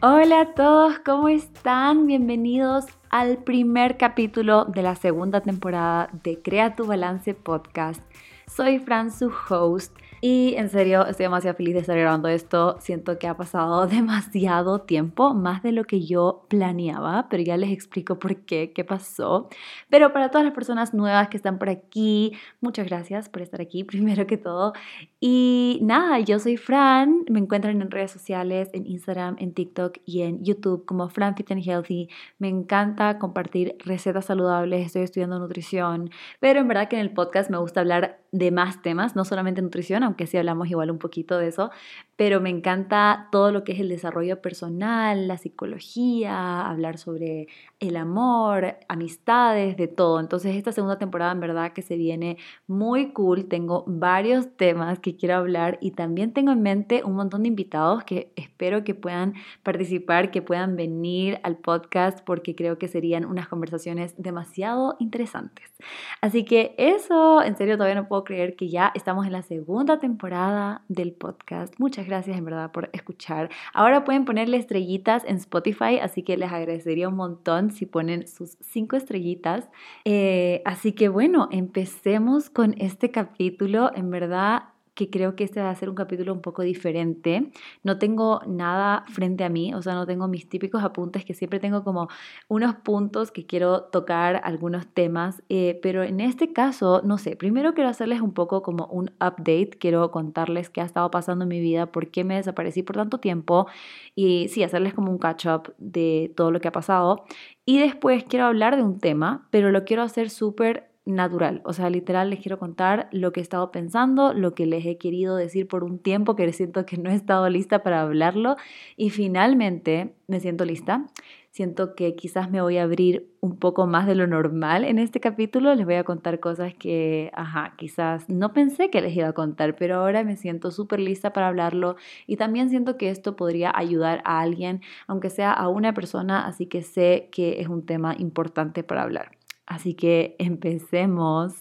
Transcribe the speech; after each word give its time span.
Hola 0.00 0.42
a 0.42 0.54
todos, 0.54 1.00
¿cómo 1.00 1.28
están? 1.28 2.06
Bienvenidos 2.06 2.84
al 3.10 3.38
primer 3.38 3.96
capítulo 3.96 4.64
de 4.66 4.82
la 4.82 4.94
segunda 4.94 5.40
temporada 5.40 6.08
de 6.22 6.40
Crea 6.40 6.76
tu 6.76 6.86
Balance 6.86 7.34
Podcast. 7.34 8.00
Soy 8.46 8.78
Fran, 8.78 9.10
su 9.10 9.32
host. 9.50 9.97
Y 10.20 10.54
en 10.56 10.68
serio, 10.68 11.06
estoy 11.06 11.24
demasiado 11.24 11.56
feliz 11.56 11.74
de 11.74 11.80
estar 11.80 11.96
grabando 11.96 12.28
esto. 12.28 12.76
Siento 12.80 13.18
que 13.18 13.28
ha 13.28 13.36
pasado 13.36 13.86
demasiado 13.88 14.80
tiempo, 14.80 15.34
más 15.34 15.62
de 15.62 15.72
lo 15.72 15.84
que 15.84 16.04
yo 16.04 16.44
planeaba, 16.48 17.28
pero 17.28 17.42
ya 17.42 17.56
les 17.56 17.70
explico 17.70 18.18
por 18.18 18.36
qué, 18.36 18.72
qué 18.72 18.84
pasó. 18.84 19.48
Pero 19.88 20.12
para 20.12 20.30
todas 20.30 20.44
las 20.44 20.54
personas 20.54 20.92
nuevas 20.94 21.28
que 21.28 21.36
están 21.36 21.58
por 21.58 21.68
aquí, 21.68 22.32
muchas 22.60 22.86
gracias 22.86 23.28
por 23.28 23.42
estar 23.42 23.60
aquí, 23.60 23.84
primero 23.84 24.26
que 24.26 24.36
todo. 24.36 24.72
Y 25.20 25.78
nada, 25.82 26.18
yo 26.20 26.38
soy 26.38 26.56
Fran, 26.56 27.24
me 27.28 27.38
encuentran 27.38 27.80
en 27.80 27.90
redes 27.90 28.10
sociales, 28.10 28.70
en 28.72 28.86
Instagram, 28.86 29.36
en 29.38 29.52
TikTok 29.54 29.98
y 30.04 30.22
en 30.22 30.42
YouTube 30.44 30.84
como 30.84 31.08
Fran 31.08 31.36
Fit 31.36 31.50
and 31.52 31.62
Healthy. 31.64 32.08
Me 32.38 32.48
encanta 32.48 33.18
compartir 33.18 33.76
recetas 33.84 34.26
saludables, 34.26 34.86
estoy 34.86 35.02
estudiando 35.02 35.38
nutrición, 35.38 36.10
pero 36.40 36.60
en 36.60 36.68
verdad 36.68 36.88
que 36.88 36.96
en 36.96 37.02
el 37.02 37.12
podcast 37.12 37.50
me 37.50 37.58
gusta 37.58 37.80
hablar 37.80 38.20
de 38.30 38.50
más 38.50 38.82
temas, 38.82 39.16
no 39.16 39.24
solamente 39.24 39.62
nutrición, 39.62 40.02
aunque 40.02 40.26
sí 40.26 40.36
hablamos 40.36 40.68
igual 40.68 40.90
un 40.90 40.98
poquito 40.98 41.38
de 41.38 41.48
eso, 41.48 41.70
pero 42.16 42.40
me 42.40 42.50
encanta 42.50 43.28
todo 43.30 43.52
lo 43.52 43.64
que 43.64 43.72
es 43.72 43.80
el 43.80 43.88
desarrollo 43.88 44.42
personal, 44.42 45.28
la 45.28 45.38
psicología, 45.38 46.68
hablar 46.68 46.98
sobre 46.98 47.46
el 47.80 47.96
amor, 47.96 48.76
amistades, 48.88 49.76
de 49.76 49.88
todo. 49.88 50.20
Entonces 50.20 50.56
esta 50.56 50.72
segunda 50.72 50.98
temporada 50.98 51.32
en 51.32 51.40
verdad 51.40 51.72
que 51.72 51.82
se 51.82 51.96
viene 51.96 52.36
muy 52.66 53.12
cool, 53.12 53.46
tengo 53.46 53.84
varios 53.86 54.56
temas 54.56 54.98
que 54.98 55.16
quiero 55.16 55.36
hablar 55.36 55.78
y 55.80 55.92
también 55.92 56.32
tengo 56.32 56.52
en 56.52 56.60
mente 56.60 57.04
un 57.04 57.14
montón 57.14 57.42
de 57.42 57.48
invitados 57.48 58.04
que 58.04 58.32
espero 58.36 58.84
que 58.84 58.94
puedan 58.94 59.34
participar, 59.62 60.30
que 60.30 60.42
puedan 60.42 60.76
venir 60.76 61.40
al 61.44 61.56
podcast 61.56 62.20
porque 62.24 62.54
creo 62.54 62.78
que 62.78 62.88
serían 62.88 63.24
unas 63.24 63.48
conversaciones 63.48 64.14
demasiado 64.18 64.96
interesantes. 64.98 65.72
Así 66.20 66.44
que 66.44 66.74
eso, 66.78 67.42
en 67.42 67.56
serio 67.56 67.76
todavía 67.76 67.94
no 67.94 68.08
puedo 68.08 68.17
creer 68.24 68.56
que 68.56 68.68
ya 68.68 68.92
estamos 68.94 69.26
en 69.26 69.32
la 69.32 69.42
segunda 69.42 69.98
temporada 69.98 70.82
del 70.88 71.12
podcast. 71.12 71.74
Muchas 71.78 72.06
gracias 72.06 72.36
en 72.36 72.44
verdad 72.44 72.72
por 72.72 72.90
escuchar. 72.92 73.50
Ahora 73.72 74.04
pueden 74.04 74.24
ponerle 74.24 74.56
estrellitas 74.56 75.24
en 75.24 75.36
Spotify, 75.36 75.98
así 76.00 76.22
que 76.22 76.36
les 76.36 76.52
agradecería 76.52 77.08
un 77.08 77.16
montón 77.16 77.70
si 77.70 77.86
ponen 77.86 78.26
sus 78.26 78.56
cinco 78.60 78.96
estrellitas. 78.96 79.68
Eh, 80.04 80.62
así 80.64 80.92
que 80.92 81.08
bueno, 81.08 81.48
empecemos 81.50 82.50
con 82.50 82.74
este 82.78 83.10
capítulo. 83.10 83.90
En 83.94 84.10
verdad 84.10 84.64
que 84.98 85.10
creo 85.10 85.36
que 85.36 85.44
este 85.44 85.60
va 85.60 85.70
a 85.70 85.74
ser 85.76 85.88
un 85.88 85.94
capítulo 85.94 86.32
un 86.32 86.40
poco 86.40 86.62
diferente. 86.62 87.52
No 87.84 87.98
tengo 88.00 88.40
nada 88.48 89.04
frente 89.06 89.44
a 89.44 89.48
mí, 89.48 89.72
o 89.72 89.80
sea, 89.80 89.94
no 89.94 90.06
tengo 90.06 90.26
mis 90.26 90.48
típicos 90.48 90.82
apuntes 90.82 91.24
que 91.24 91.34
siempre 91.34 91.60
tengo 91.60 91.84
como 91.84 92.08
unos 92.48 92.74
puntos 92.74 93.30
que 93.30 93.46
quiero 93.46 93.82
tocar, 93.84 94.40
algunos 94.42 94.88
temas, 94.88 95.40
eh, 95.48 95.78
pero 95.82 96.02
en 96.02 96.18
este 96.18 96.52
caso, 96.52 97.00
no 97.04 97.16
sé, 97.16 97.36
primero 97.36 97.74
quiero 97.74 97.88
hacerles 97.90 98.20
un 98.20 98.32
poco 98.32 98.60
como 98.62 98.86
un 98.86 99.12
update, 99.20 99.70
quiero 99.78 100.10
contarles 100.10 100.68
qué 100.68 100.80
ha 100.80 100.84
estado 100.84 101.12
pasando 101.12 101.44
en 101.44 101.48
mi 101.50 101.60
vida, 101.60 101.92
por 101.92 102.10
qué 102.10 102.24
me 102.24 102.34
desaparecí 102.34 102.82
por 102.82 102.96
tanto 102.96 103.18
tiempo 103.18 103.68
y 104.16 104.48
sí, 104.48 104.64
hacerles 104.64 104.94
como 104.94 105.12
un 105.12 105.18
catch 105.18 105.46
up 105.46 105.74
de 105.78 106.32
todo 106.36 106.50
lo 106.50 106.60
que 106.60 106.66
ha 106.66 106.72
pasado. 106.72 107.24
Y 107.64 107.78
después 107.78 108.24
quiero 108.24 108.46
hablar 108.46 108.76
de 108.76 108.82
un 108.82 108.98
tema, 108.98 109.46
pero 109.50 109.70
lo 109.70 109.84
quiero 109.84 110.02
hacer 110.02 110.30
súper 110.30 110.87
natural. 111.08 111.62
O 111.64 111.72
sea, 111.72 111.90
literal 111.90 112.30
les 112.30 112.40
quiero 112.40 112.58
contar 112.58 113.08
lo 113.12 113.32
que 113.32 113.40
he 113.40 113.42
estado 113.42 113.72
pensando, 113.72 114.34
lo 114.34 114.54
que 114.54 114.66
les 114.66 114.84
he 114.84 114.98
querido 114.98 115.36
decir 115.36 115.66
por 115.66 115.82
un 115.82 115.98
tiempo 115.98 116.36
que 116.36 116.52
siento 116.52 116.86
que 116.86 116.98
no 116.98 117.10
he 117.10 117.14
estado 117.14 117.48
lista 117.48 117.82
para 117.82 118.02
hablarlo 118.02 118.56
y 118.96 119.10
finalmente 119.10 120.14
me 120.26 120.40
siento 120.40 120.64
lista. 120.64 121.06
Siento 121.50 121.94
que 121.94 122.14
quizás 122.14 122.50
me 122.50 122.60
voy 122.60 122.76
a 122.76 122.82
abrir 122.82 123.26
un 123.40 123.56
poco 123.58 123.86
más 123.86 124.06
de 124.06 124.14
lo 124.14 124.26
normal 124.26 124.84
en 124.84 124.98
este 124.98 125.18
capítulo. 125.18 125.74
Les 125.74 125.86
voy 125.86 125.94
a 125.94 126.04
contar 126.04 126.40
cosas 126.40 126.74
que, 126.74 127.30
ajá, 127.34 127.74
quizás 127.76 128.28
no 128.28 128.52
pensé 128.52 128.90
que 128.90 129.00
les 129.00 129.16
iba 129.16 129.28
a 129.28 129.32
contar, 129.32 129.74
pero 129.76 129.96
ahora 129.96 130.22
me 130.24 130.36
siento 130.36 130.70
súper 130.70 131.00
lista 131.00 131.32
para 131.32 131.48
hablarlo 131.48 131.96
y 132.26 132.36
también 132.36 132.68
siento 132.68 132.96
que 132.98 133.08
esto 133.10 133.34
podría 133.34 133.72
ayudar 133.74 134.20
a 134.24 134.40
alguien, 134.40 134.82
aunque 135.06 135.30
sea 135.30 135.52
a 135.52 135.68
una 135.68 135.94
persona, 135.94 136.46
así 136.46 136.66
que 136.66 136.82
sé 136.82 137.28
que 137.32 137.60
es 137.60 137.68
un 137.68 137.84
tema 137.86 138.14
importante 138.18 138.84
para 138.84 139.02
hablar. 139.02 139.37
Así 139.68 139.94
que 139.94 140.34
empecemos. 140.38 141.52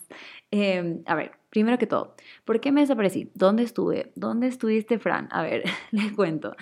Em, 0.50 1.04
a 1.06 1.16
ver, 1.16 1.32
primero 1.50 1.78
que 1.78 1.88
todo, 1.88 2.16
¿por 2.46 2.62
qué 2.62 2.72
me 2.72 2.80
desaparecí? 2.82 3.30
¿Dónde 3.36 3.64
estuve? 3.64 4.14
¿Dónde 4.16 4.48
estuviste, 4.48 4.98
Fran? 4.98 5.28
A 5.32 5.42
ver, 5.44 5.64
les 5.92 6.14
cuento. 6.14 6.56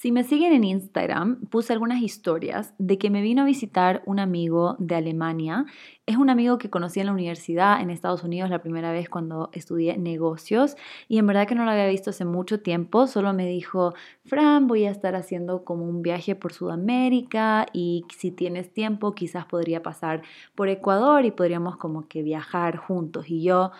Si 0.00 0.12
me 0.12 0.22
siguen 0.22 0.52
en 0.52 0.62
Instagram, 0.62 1.46
puse 1.46 1.72
algunas 1.72 2.00
historias 2.00 2.72
de 2.78 2.98
que 2.98 3.10
me 3.10 3.20
vino 3.20 3.42
a 3.42 3.44
visitar 3.44 4.00
un 4.06 4.20
amigo 4.20 4.76
de 4.78 4.94
Alemania. 4.94 5.66
Es 6.06 6.16
un 6.16 6.30
amigo 6.30 6.56
que 6.56 6.70
conocí 6.70 7.00
en 7.00 7.06
la 7.06 7.12
universidad 7.12 7.80
en 7.80 7.90
Estados 7.90 8.22
Unidos 8.22 8.48
la 8.48 8.62
primera 8.62 8.92
vez 8.92 9.08
cuando 9.08 9.50
estudié 9.52 9.98
negocios 9.98 10.76
y 11.08 11.18
en 11.18 11.26
verdad 11.26 11.48
que 11.48 11.56
no 11.56 11.64
lo 11.64 11.72
había 11.72 11.88
visto 11.88 12.10
hace 12.10 12.24
mucho 12.24 12.60
tiempo. 12.60 13.08
Solo 13.08 13.32
me 13.32 13.48
dijo, 13.48 13.92
Fran, 14.24 14.68
voy 14.68 14.84
a 14.84 14.92
estar 14.92 15.16
haciendo 15.16 15.64
como 15.64 15.84
un 15.84 16.00
viaje 16.00 16.36
por 16.36 16.52
Sudamérica 16.52 17.66
y 17.72 18.04
si 18.16 18.30
tienes 18.30 18.72
tiempo 18.72 19.16
quizás 19.16 19.46
podría 19.46 19.82
pasar 19.82 20.22
por 20.54 20.68
Ecuador 20.68 21.24
y 21.24 21.32
podríamos 21.32 21.76
como 21.76 22.06
que 22.06 22.22
viajar 22.22 22.76
juntos. 22.76 23.28
Y 23.28 23.42
yo... 23.42 23.72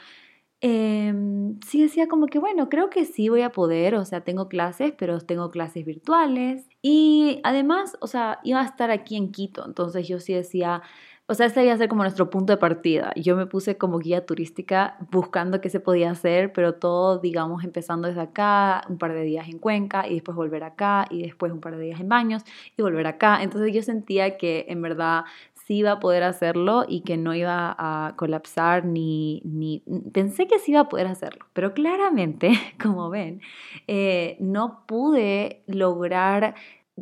Em, 0.61 1.61
sí 1.67 1.81
decía 1.83 2.09
como 2.09 2.27
que, 2.27 2.41
bueno, 2.41 2.69
creo 2.69 2.91
que 2.91 3.05
sí 3.05 3.29
voy 3.29 3.43
a 3.43 3.53
poder, 3.53 3.95
o 3.95 4.05
sea, 4.05 4.23
tengo 4.23 4.49
clases, 4.49 4.93
pero 4.99 5.21
tengo 5.21 5.51
clases 5.51 5.85
virtuales. 5.85 6.67
Y 6.83 7.41
además, 7.45 7.97
o 8.01 8.09
sea, 8.09 8.41
iba 8.43 8.61
a 8.61 8.65
estar 8.65 8.91
aquí 8.91 9.17
en 9.17 9.31
Quito, 9.31 9.65
entonces 9.65 10.09
yo 10.09 10.19
sí 10.19 10.35
decía, 10.35 10.83
o 11.31 11.35
sea, 11.35 11.45
este 11.47 11.63
iba 11.63 11.75
a 11.75 11.77
ser 11.77 11.91
como 11.91 12.03
nuestro 12.03 12.31
punto 12.31 12.55
de 12.55 12.57
partida. 12.57 13.13
Yo 13.15 13.37
me 13.37 13.45
puse 13.47 13.77
como 13.77 13.99
guía 13.99 14.25
turística 14.25 14.97
buscando 15.11 15.61
qué 15.61 15.69
se 15.69 15.79
podía 15.79 16.11
hacer, 16.11 16.55
pero 16.55 16.75
todo, 16.77 17.19
digamos, 17.19 17.65
empezando 17.65 18.09
desde 18.09 18.23
acá, 18.23 18.83
un 18.89 18.97
par 18.97 19.13
de 19.13 19.23
días 19.25 19.47
en 19.49 19.59
Cuenca 19.59 20.09
y 20.09 20.15
después 20.15 20.35
volver 20.35 20.65
acá 20.65 21.05
y 21.11 21.23
después 21.23 21.53
un 21.53 21.61
par 21.61 21.77
de 21.77 21.83
días 21.85 22.01
en 22.01 22.09
Baños 22.09 22.45
y 22.79 22.83
volver 22.83 23.07
acá. 23.07 23.43
Entonces 23.43 23.75
yo 23.75 23.83
sentía 23.83 24.39
que 24.39 24.65
en 24.69 24.81
verdad 24.81 25.25
sí 25.69 25.77
iba 25.77 25.93
a 25.93 26.01
poder 26.01 26.23
hacerlo 26.23 26.87
y 26.89 27.03
que 27.03 27.19
no 27.19 27.35
iba 27.35 27.77
a 27.79 28.15
colapsar 28.17 28.87
ni, 28.87 29.43
ni 29.45 29.85
pensé 30.15 30.47
que 30.47 30.59
sí 30.59 30.73
iba 30.73 30.81
a 30.81 30.89
poder 30.89 31.07
hacerlo, 31.07 31.45
pero 31.53 31.75
claramente, 31.75 32.53
como 32.83 33.11
ven, 33.11 33.43
eh, 33.87 34.39
no 34.41 34.87
pude 34.87 35.63
lograr 35.67 36.55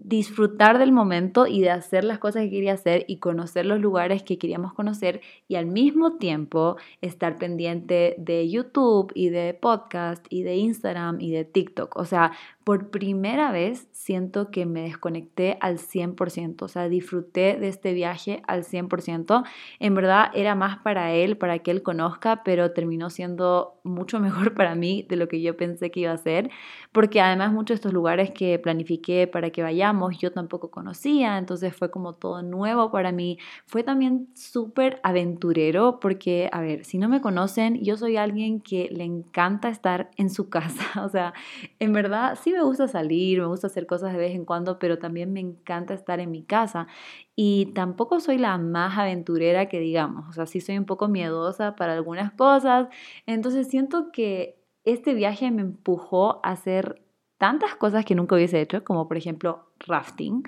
disfrutar 0.04 0.78
del 0.78 0.92
momento 0.92 1.46
y 1.46 1.60
de 1.60 1.70
hacer 1.70 2.04
las 2.04 2.18
cosas 2.18 2.42
que 2.42 2.50
quería 2.50 2.74
hacer 2.74 3.04
y 3.08 3.18
conocer 3.18 3.66
los 3.66 3.80
lugares 3.80 4.22
que 4.22 4.38
queríamos 4.38 4.74
conocer 4.74 5.20
y 5.48 5.54
al 5.54 5.66
mismo 5.66 6.16
tiempo 6.16 6.76
estar 7.00 7.38
pendiente 7.38 8.14
de 8.18 8.48
YouTube 8.48 9.10
y 9.14 9.30
de 9.30 9.54
podcast 9.54 10.26
y 10.28 10.42
de 10.42 10.56
Instagram 10.56 11.20
y 11.20 11.30
de 11.30 11.44
TikTok. 11.44 11.96
O 11.96 12.04
sea, 12.04 12.32
por 12.64 12.90
primera 12.90 13.52
vez 13.52 13.88
siento 13.92 14.50
que 14.50 14.66
me 14.66 14.82
desconecté 14.82 15.56
al 15.60 15.78
100%, 15.78 16.62
o 16.62 16.68
sea, 16.68 16.88
disfruté 16.88 17.56
de 17.56 17.68
este 17.68 17.92
viaje 17.92 18.42
al 18.48 18.64
100%. 18.64 19.44
En 19.78 19.94
verdad 19.94 20.30
era 20.34 20.54
más 20.56 20.78
para 20.78 21.12
él, 21.12 21.36
para 21.36 21.60
que 21.60 21.70
él 21.70 21.82
conozca, 21.82 22.42
pero 22.44 22.72
terminó 22.72 23.08
siendo 23.08 23.78
mucho 23.84 24.18
mejor 24.26 24.54
para 24.54 24.74
mí 24.74 25.06
de 25.08 25.16
lo 25.16 25.28
que 25.28 25.40
yo 25.40 25.56
pensé 25.56 25.90
que 25.90 26.00
iba 26.00 26.12
a 26.12 26.16
ser, 26.16 26.50
porque 26.92 27.20
además 27.20 27.52
muchos 27.52 27.68
de 27.68 27.74
estos 27.76 27.92
lugares 27.92 28.32
que 28.32 28.58
planifiqué 28.58 29.26
para 29.26 29.50
que 29.50 29.62
vayamos 29.62 29.85
yo 30.19 30.32
tampoco 30.32 30.70
conocía, 30.70 31.38
entonces 31.38 31.74
fue 31.74 31.91
como 31.91 32.14
todo 32.14 32.42
nuevo 32.42 32.91
para 32.91 33.12
mí. 33.12 33.38
Fue 33.66 33.82
también 33.82 34.28
súper 34.34 35.00
aventurero, 35.02 36.00
porque, 36.00 36.48
a 36.52 36.60
ver, 36.60 36.84
si 36.84 36.98
no 36.98 37.08
me 37.08 37.20
conocen, 37.20 37.82
yo 37.82 37.96
soy 37.96 38.16
alguien 38.16 38.60
que 38.60 38.88
le 38.91 39.04
encanta 39.04 39.69
estar 39.69 40.10
en 40.16 40.30
su 40.30 40.48
casa, 40.50 41.05
o 41.05 41.08
sea, 41.08 41.34
en 41.78 41.93
verdad 41.93 42.38
sí 42.40 42.52
me 42.52 42.62
gusta 42.62 42.88
salir, 42.88 43.40
me 43.40 43.46
gusta 43.46 43.66
hacer 43.69 43.87
cosas 43.87 44.12
de 44.12 44.19
vez 44.19 44.34
en 44.34 44.44
cuando, 44.44 44.78
pero 44.78 44.99
también 44.99 45.32
me 45.32 45.40
encanta 45.40 45.94
estar 45.94 46.20
en 46.20 46.31
mi 46.31 46.43
casa. 46.43 46.87
Y 47.34 47.66
tampoco 47.75 48.20
soy 48.20 48.38
la 48.38 48.56
más 48.58 48.99
aventurera 48.99 49.66
que 49.69 49.78
digamos, 49.78 50.28
o 50.28 50.32
sea, 50.32 50.46
sí 50.46 50.61
soy 50.61 50.78
un 50.78 50.87
poco 50.87 51.08
miedosa 51.08 51.76
para 51.76 51.93
algunas 51.94 52.32
cosas. 52.32 52.88
Entonces 53.26 53.69
siento 53.69 54.11
que 54.12 54.56
este 54.84 55.14
viaje 55.14 55.50
me 55.50 55.62
empujó 55.62 56.40
a 56.44 56.52
hacer 56.52 57.02
tantas 57.38 57.75
cosas 57.75 58.05
que 58.05 58.14
nunca 58.14 58.37
hubiese 58.37 58.61
hecho, 58.61 58.84
como 58.84 59.08
por 59.08 59.16
ejemplo 59.16 59.65
rafting 59.81 60.43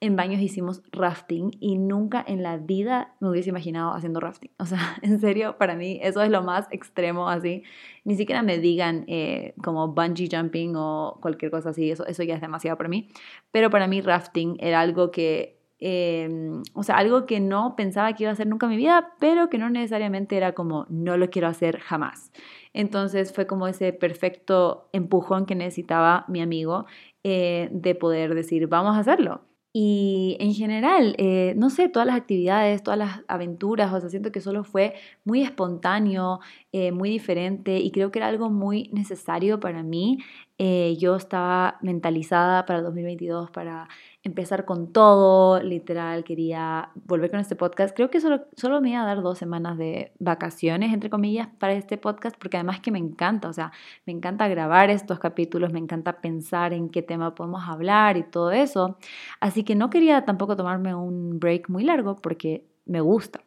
en 0.00 0.14
baños 0.14 0.40
hicimos 0.40 0.82
rafting 0.92 1.50
y 1.58 1.76
nunca 1.76 2.24
en 2.26 2.42
la 2.42 2.56
vida 2.56 3.14
me 3.18 3.28
hubiese 3.30 3.50
imaginado 3.50 3.92
haciendo 3.94 4.20
rafting. 4.20 4.50
O 4.58 4.64
sea, 4.64 4.96
en 5.02 5.18
serio, 5.20 5.56
para 5.58 5.74
mí 5.74 5.98
eso 6.02 6.22
es 6.22 6.30
lo 6.30 6.42
más 6.42 6.68
extremo 6.70 7.28
así. 7.28 7.64
Ni 8.04 8.16
siquiera 8.16 8.42
me 8.42 8.58
digan 8.58 9.04
eh, 9.08 9.54
como 9.62 9.88
bungee 9.88 10.28
jumping 10.30 10.74
o 10.76 11.18
cualquier 11.20 11.50
cosa 11.50 11.70
así, 11.70 11.90
eso, 11.90 12.06
eso 12.06 12.22
ya 12.22 12.36
es 12.36 12.40
demasiado 12.40 12.76
para 12.76 12.88
mí. 12.88 13.08
Pero 13.50 13.70
para 13.70 13.88
mí 13.88 14.00
rafting 14.00 14.56
era 14.60 14.80
algo 14.80 15.10
que 15.10 15.57
Em, 15.80 16.62
o 16.74 16.82
sea, 16.82 16.96
algo 16.96 17.26
que 17.26 17.40
no 17.40 17.76
pensaba 17.76 18.12
que 18.14 18.24
iba 18.24 18.30
a 18.30 18.32
hacer 18.32 18.46
nunca 18.46 18.66
en 18.66 18.70
mi 18.70 18.76
vida, 18.76 19.14
pero 19.20 19.48
que 19.48 19.58
no 19.58 19.70
necesariamente 19.70 20.36
era 20.36 20.52
como 20.52 20.86
no 20.88 21.16
lo 21.16 21.30
quiero 21.30 21.48
hacer 21.48 21.78
jamás. 21.80 22.32
Entonces 22.72 23.32
fue 23.32 23.46
como 23.46 23.68
ese 23.68 23.92
perfecto 23.92 24.88
empujón 24.92 25.46
que 25.46 25.54
necesitaba 25.54 26.24
mi 26.28 26.40
amigo 26.40 26.86
eh, 27.24 27.68
de 27.72 27.94
poder 27.94 28.34
decir, 28.34 28.66
vamos 28.68 28.96
a 28.96 29.00
hacerlo. 29.00 29.42
Y 29.72 30.36
en 30.40 30.54
general, 30.54 31.14
eh, 31.18 31.54
no 31.56 31.70
sé, 31.70 31.88
todas 31.88 32.06
las 32.06 32.16
actividades, 32.16 32.82
todas 32.82 32.98
las 32.98 33.20
aventuras, 33.28 33.92
o 33.92 34.00
sea, 34.00 34.08
siento 34.08 34.32
que 34.32 34.40
solo 34.40 34.64
fue 34.64 34.94
muy 35.24 35.42
espontáneo, 35.42 36.40
eh, 36.72 36.90
muy 36.90 37.10
diferente 37.10 37.78
y 37.78 37.90
creo 37.90 38.10
que 38.10 38.18
era 38.18 38.28
algo 38.28 38.50
muy 38.50 38.90
necesario 38.92 39.60
para 39.60 39.82
mí. 39.82 40.18
Yo 40.58 41.16
estaba 41.16 41.78
mentalizada 41.82 42.66
para 42.66 42.80
el 42.80 42.84
2022 42.84 43.50
para 43.50 43.88
empezar 44.24 44.64
con 44.64 44.92
todo, 44.92 45.62
literal, 45.62 46.24
quería 46.24 46.90
volver 47.06 47.30
con 47.30 47.40
este 47.40 47.56
podcast. 47.56 47.94
Creo 47.94 48.10
que 48.10 48.20
solo, 48.20 48.46
solo 48.56 48.80
me 48.80 48.90
iba 48.90 49.02
a 49.02 49.06
dar 49.06 49.22
dos 49.22 49.38
semanas 49.38 49.78
de 49.78 50.12
vacaciones, 50.18 50.92
entre 50.92 51.10
comillas, 51.10 51.48
para 51.58 51.74
este 51.74 51.96
podcast, 51.96 52.36
porque 52.38 52.56
además 52.56 52.80
que 52.80 52.90
me 52.90 52.98
encanta, 52.98 53.48
o 53.48 53.52
sea, 53.52 53.72
me 54.06 54.12
encanta 54.12 54.48
grabar 54.48 54.90
estos 54.90 55.18
capítulos, 55.18 55.72
me 55.72 55.78
encanta 55.78 56.20
pensar 56.20 56.72
en 56.72 56.88
qué 56.88 57.02
tema 57.02 57.34
podemos 57.34 57.62
hablar 57.68 58.16
y 58.16 58.24
todo 58.24 58.50
eso. 58.50 58.98
Así 59.40 59.64
que 59.64 59.74
no 59.74 59.90
quería 59.90 60.24
tampoco 60.24 60.56
tomarme 60.56 60.94
un 60.94 61.38
break 61.38 61.68
muy 61.68 61.84
largo 61.84 62.16
porque 62.16 62.64
me 62.84 63.00
gusta. 63.00 63.40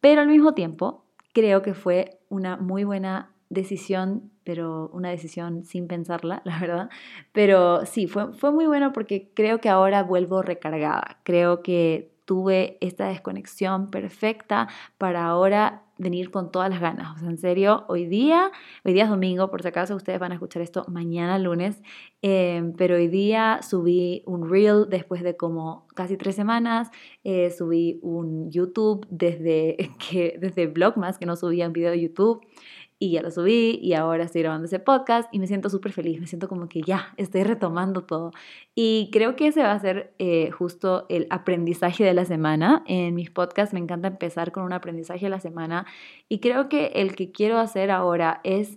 Pero 0.00 0.20
al 0.20 0.28
mismo 0.28 0.52
tiempo, 0.54 1.04
creo 1.32 1.62
que 1.62 1.74
fue 1.74 2.18
una 2.28 2.56
muy 2.56 2.84
buena 2.84 3.30
decisión, 3.48 4.31
pero 4.44 4.90
una 4.92 5.10
decisión 5.10 5.64
sin 5.64 5.86
pensarla, 5.88 6.42
la 6.44 6.58
verdad. 6.58 6.90
Pero 7.32 7.86
sí, 7.86 8.06
fue, 8.06 8.32
fue 8.32 8.52
muy 8.52 8.66
bueno 8.66 8.92
porque 8.92 9.30
creo 9.34 9.60
que 9.60 9.68
ahora 9.68 10.02
vuelvo 10.02 10.42
recargada. 10.42 11.18
Creo 11.24 11.62
que 11.62 12.12
tuve 12.24 12.78
esta 12.80 13.08
desconexión 13.08 13.90
perfecta 13.90 14.68
para 14.98 15.26
ahora 15.26 15.82
venir 15.98 16.30
con 16.30 16.50
todas 16.50 16.70
las 16.70 16.80
ganas. 16.80 17.16
O 17.16 17.18
sea, 17.20 17.28
en 17.28 17.38
serio, 17.38 17.84
hoy 17.88 18.06
día, 18.06 18.50
hoy 18.84 18.92
día 18.92 19.04
es 19.04 19.10
domingo, 19.10 19.50
por 19.50 19.62
si 19.62 19.68
acaso 19.68 19.94
ustedes 19.94 20.18
van 20.18 20.32
a 20.32 20.34
escuchar 20.34 20.62
esto 20.62 20.84
mañana 20.88 21.38
lunes, 21.38 21.80
em, 22.22 22.72
pero 22.72 22.96
hoy 22.96 23.08
día 23.08 23.60
subí 23.62 24.22
un 24.26 24.48
reel 24.48 24.86
después 24.88 25.22
de 25.22 25.36
como 25.36 25.86
casi 25.94 26.16
tres 26.16 26.34
semanas, 26.34 26.90
eh, 27.24 27.50
subí 27.50 27.98
un 28.02 28.50
YouTube 28.50 29.06
desde 29.10 29.76
que 30.10 30.38
desde 30.40 30.66
Vlogmas, 30.66 31.18
que 31.18 31.26
no 31.26 31.36
subía 31.36 31.66
un 31.66 31.72
video 31.72 31.90
de 31.90 32.00
YouTube 32.00 32.40
y 33.02 33.10
ya 33.10 33.20
lo 33.20 33.32
subí 33.32 33.80
y 33.82 33.94
ahora 33.94 34.22
estoy 34.22 34.42
grabando 34.42 34.66
ese 34.66 34.78
podcast 34.78 35.28
y 35.34 35.40
me 35.40 35.48
siento 35.48 35.68
súper 35.68 35.90
feliz, 35.90 36.20
me 36.20 36.28
siento 36.28 36.46
como 36.46 36.68
que 36.68 36.82
ya 36.82 37.12
estoy 37.16 37.42
retomando 37.42 38.02
todo. 38.04 38.30
Y 38.76 39.10
creo 39.12 39.34
que 39.34 39.48
ese 39.48 39.60
va 39.64 39.72
a 39.72 39.80
ser 39.80 40.14
eh, 40.20 40.52
justo 40.52 41.06
el 41.08 41.26
aprendizaje 41.30 42.04
de 42.04 42.14
la 42.14 42.24
semana. 42.24 42.84
En 42.86 43.16
mis 43.16 43.28
podcasts 43.28 43.74
me 43.74 43.80
encanta 43.80 44.06
empezar 44.06 44.52
con 44.52 44.62
un 44.62 44.72
aprendizaje 44.72 45.26
de 45.26 45.30
la 45.30 45.40
semana 45.40 45.84
y 46.28 46.38
creo 46.38 46.68
que 46.68 46.92
el 46.94 47.16
que 47.16 47.32
quiero 47.32 47.58
hacer 47.58 47.90
ahora 47.90 48.40
es 48.44 48.76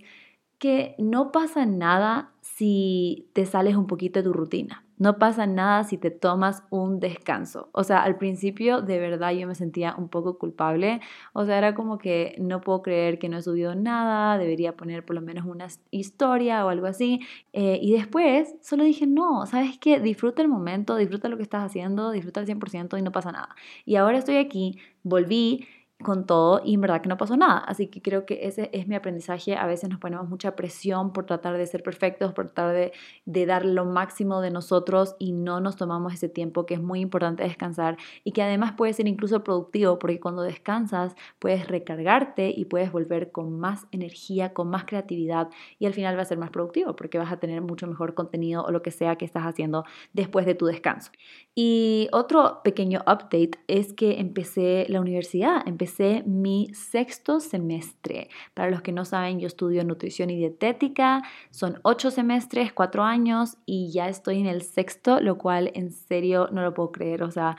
que 0.58 0.96
no 0.98 1.32
pasa 1.32 1.68
nada 1.68 2.32
si 2.42 3.30
te 3.34 3.46
sales 3.46 3.76
un 3.76 3.86
poquito 3.86 4.18
de 4.20 4.24
tu 4.24 4.34
rutina. 4.34 4.85
No 4.98 5.18
pasa 5.20 5.46
nada 5.46 5.84
si 5.84 5.98
te 5.98 6.10
tomas 6.10 6.64
un 6.70 7.00
descanso. 7.02 7.70
O 7.74 7.84
sea, 7.84 8.02
al 8.04 8.18
principio 8.18 8.82
de 8.82 8.98
verdad 9.00 9.32
yo 9.34 9.46
me 9.48 9.56
sentía 9.56 9.94
un 9.98 10.08
poco 10.08 10.38
culpable. 10.38 11.02
O 11.34 11.46
sea, 11.46 11.58
era 11.58 11.76
como 11.76 11.98
que 11.98 12.36
no 12.40 12.62
puedo 12.62 12.82
creer 12.82 13.20
que 13.20 13.28
no 13.28 13.38
he 13.38 13.42
subido 13.42 13.76
nada, 13.76 14.38
debería 14.38 14.78
poner 14.78 15.04
por 15.06 15.16
lo 15.16 15.22
menos 15.22 15.46
una 15.46 15.68
historia 15.92 16.66
o 16.66 16.70
algo 16.70 16.88
así. 16.88 17.20
Eh, 17.52 17.78
y 17.82 17.92
después 17.94 18.56
solo 18.62 18.84
dije, 18.86 19.06
no, 19.06 19.46
¿sabes 19.46 19.78
qué? 19.80 20.00
Disfruta 20.00 20.42
el 20.42 20.48
momento, 20.48 20.96
disfruta 20.96 21.28
lo 21.28 21.38
que 21.38 21.44
estás 21.44 21.64
haciendo, 21.64 22.12
disfruta 22.12 22.40
al 22.40 22.46
100% 22.46 22.98
y 22.98 23.02
no 23.02 23.12
pasa 23.12 23.32
nada. 23.32 23.50
Y 23.86 23.98
ahora 23.98 24.18
estoy 24.18 24.38
aquí, 24.38 24.80
volví 25.04 25.68
con 26.04 26.26
todo 26.26 26.62
y 26.64 26.74
en 26.74 26.82
verdad 26.82 27.02
que 27.02 27.08
no 27.08 27.18
pasó 27.18 27.38
nada. 27.38 27.60
Así 27.60 27.88
que 27.88 28.02
creo 28.02 28.26
que 28.26 28.46
ese 28.48 28.70
es 28.74 28.88
mi 28.88 28.96
aprendizaje. 28.96 29.56
A 29.56 29.66
veces 29.66 29.90
nos 29.90 30.00
ponemos 30.00 30.28
mucha 30.28 30.56
presión 30.56 31.14
por 31.14 31.26
tratar 31.26 31.58
de 31.58 31.66
ser 31.66 31.84
perfectos, 31.84 32.34
por 32.34 32.50
tratar 32.50 32.76
de, 32.76 32.92
de, 33.26 33.46
dar 33.46 33.66
lo 33.66 33.86
máximo 33.86 34.42
de 34.42 34.52
nosotros 34.52 35.16
y 35.20 35.32
no 35.32 35.62
nos 35.62 35.78
tomamos 35.78 36.14
ese 36.14 36.28
tiempo 36.28 36.66
que 36.66 36.74
es 36.74 36.82
muy 36.82 37.00
importante 37.00 37.44
descansar 37.44 37.98
y 38.24 38.34
que 38.34 38.44
además 38.44 38.74
puede 38.74 38.92
ser 38.94 39.08
incluso 39.08 39.44
productivo 39.44 39.98
porque 39.98 40.20
cuando 40.20 40.42
descansas 40.42 41.16
puedes 41.40 41.68
recargarte 41.68 42.54
y 42.56 42.66
puedes 42.66 42.92
volver 42.92 43.32
con 43.32 43.58
más 43.58 43.88
energía, 43.92 44.54
con 44.54 44.70
más 44.70 44.84
creatividad 44.86 45.50
y 45.80 45.86
al 45.86 45.94
final 45.94 46.18
va 46.18 46.24
a 46.24 46.26
ser 46.26 46.38
más 46.38 46.50
productivo 46.50 46.96
porque 46.96 47.18
vas 47.18 47.32
a 47.32 47.38
tener 47.38 47.62
mucho 47.62 47.88
mejor 47.88 48.16
contenido 48.16 48.64
o 48.64 48.72
lo 48.72 48.82
que 48.82 48.92
sea 48.92 49.16
que 49.16 49.26
estás 49.26 49.44
haciendo 49.44 49.86
después 50.14 50.46
de 50.46 50.56
tu 50.56 50.66
descanso. 50.66 51.12
Y 51.56 52.10
otro 52.12 52.62
pequeño 52.64 53.00
update 53.02 53.52
es 53.68 53.94
que 53.94 54.20
empecé 54.20 54.86
la 54.90 55.00
universidad, 55.00 55.66
empecé 55.66 55.85
mi 56.26 56.74
sexto 56.74 57.40
semestre. 57.40 58.30
Para 58.54 58.70
los 58.70 58.82
que 58.82 58.92
no 58.92 59.06
saben, 59.06 59.40
yo 59.40 59.48
estudio 59.48 59.84
nutrición 59.84 60.30
y 60.30 60.38
dietética, 60.38 61.24
son 61.52 61.80
ocho 61.84 62.12
semestres, 62.12 62.74
cuatro 62.74 63.04
años 63.04 63.58
y 63.66 63.92
ya 63.92 64.10
estoy 64.10 64.40
en 64.40 64.48
el 64.48 64.62
sexto, 64.62 65.20
lo 65.20 65.38
cual 65.38 65.72
en 65.74 65.92
serio 65.92 66.50
no 66.52 66.62
lo 66.62 66.74
puedo 66.74 66.92
creer, 66.92 67.24
o 67.24 67.32
sea 67.32 67.58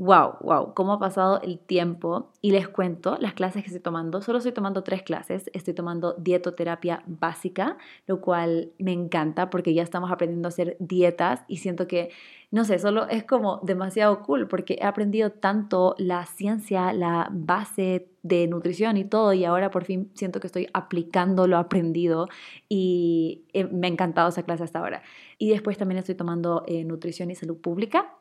wow, 0.00 0.36
wow, 0.40 0.72
cómo 0.72 0.94
ha 0.94 0.98
pasado 0.98 1.42
el 1.42 1.58
tiempo. 1.58 2.32
Y 2.40 2.52
les 2.52 2.68
cuento 2.68 3.18
las 3.20 3.34
clases 3.34 3.62
que 3.62 3.66
estoy 3.66 3.82
tomando. 3.82 4.22
Solo 4.22 4.38
estoy 4.38 4.52
tomando 4.52 4.82
tres 4.82 5.02
clases. 5.02 5.50
Estoy 5.52 5.74
tomando 5.74 6.14
dietoterapia 6.14 7.02
básica, 7.06 7.76
lo 8.06 8.22
cual 8.22 8.72
me 8.78 8.92
encanta 8.92 9.50
porque 9.50 9.74
ya 9.74 9.82
estamos 9.82 10.10
aprendiendo 10.10 10.48
a 10.48 10.50
hacer 10.50 10.78
dietas 10.80 11.42
y 11.48 11.58
siento 11.58 11.86
que, 11.86 12.08
no 12.50 12.64
sé, 12.64 12.78
solo 12.78 13.08
es 13.08 13.24
como 13.24 13.60
demasiado 13.62 14.22
cool 14.22 14.48
porque 14.48 14.78
he 14.80 14.84
aprendido 14.84 15.32
tanto 15.32 15.94
la 15.98 16.24
ciencia, 16.24 16.94
la 16.94 17.28
base 17.30 18.08
de 18.22 18.46
nutrición 18.46 18.96
y 18.96 19.04
todo 19.04 19.34
y 19.34 19.44
ahora 19.44 19.70
por 19.70 19.84
fin 19.84 20.10
siento 20.14 20.40
que 20.40 20.46
estoy 20.46 20.68
aplicando 20.72 21.46
lo 21.46 21.58
aprendido 21.58 22.28
y 22.70 23.44
eh, 23.52 23.64
me 23.64 23.86
ha 23.86 23.90
encantado 23.90 24.30
esa 24.30 24.44
clase 24.44 24.64
hasta 24.64 24.78
ahora. 24.78 25.02
Y 25.36 25.50
después 25.50 25.76
también 25.76 25.98
estoy 25.98 26.14
tomando 26.14 26.64
eh, 26.66 26.84
nutrición 26.84 27.30
y 27.30 27.34
salud 27.34 27.58
pública 27.58 28.14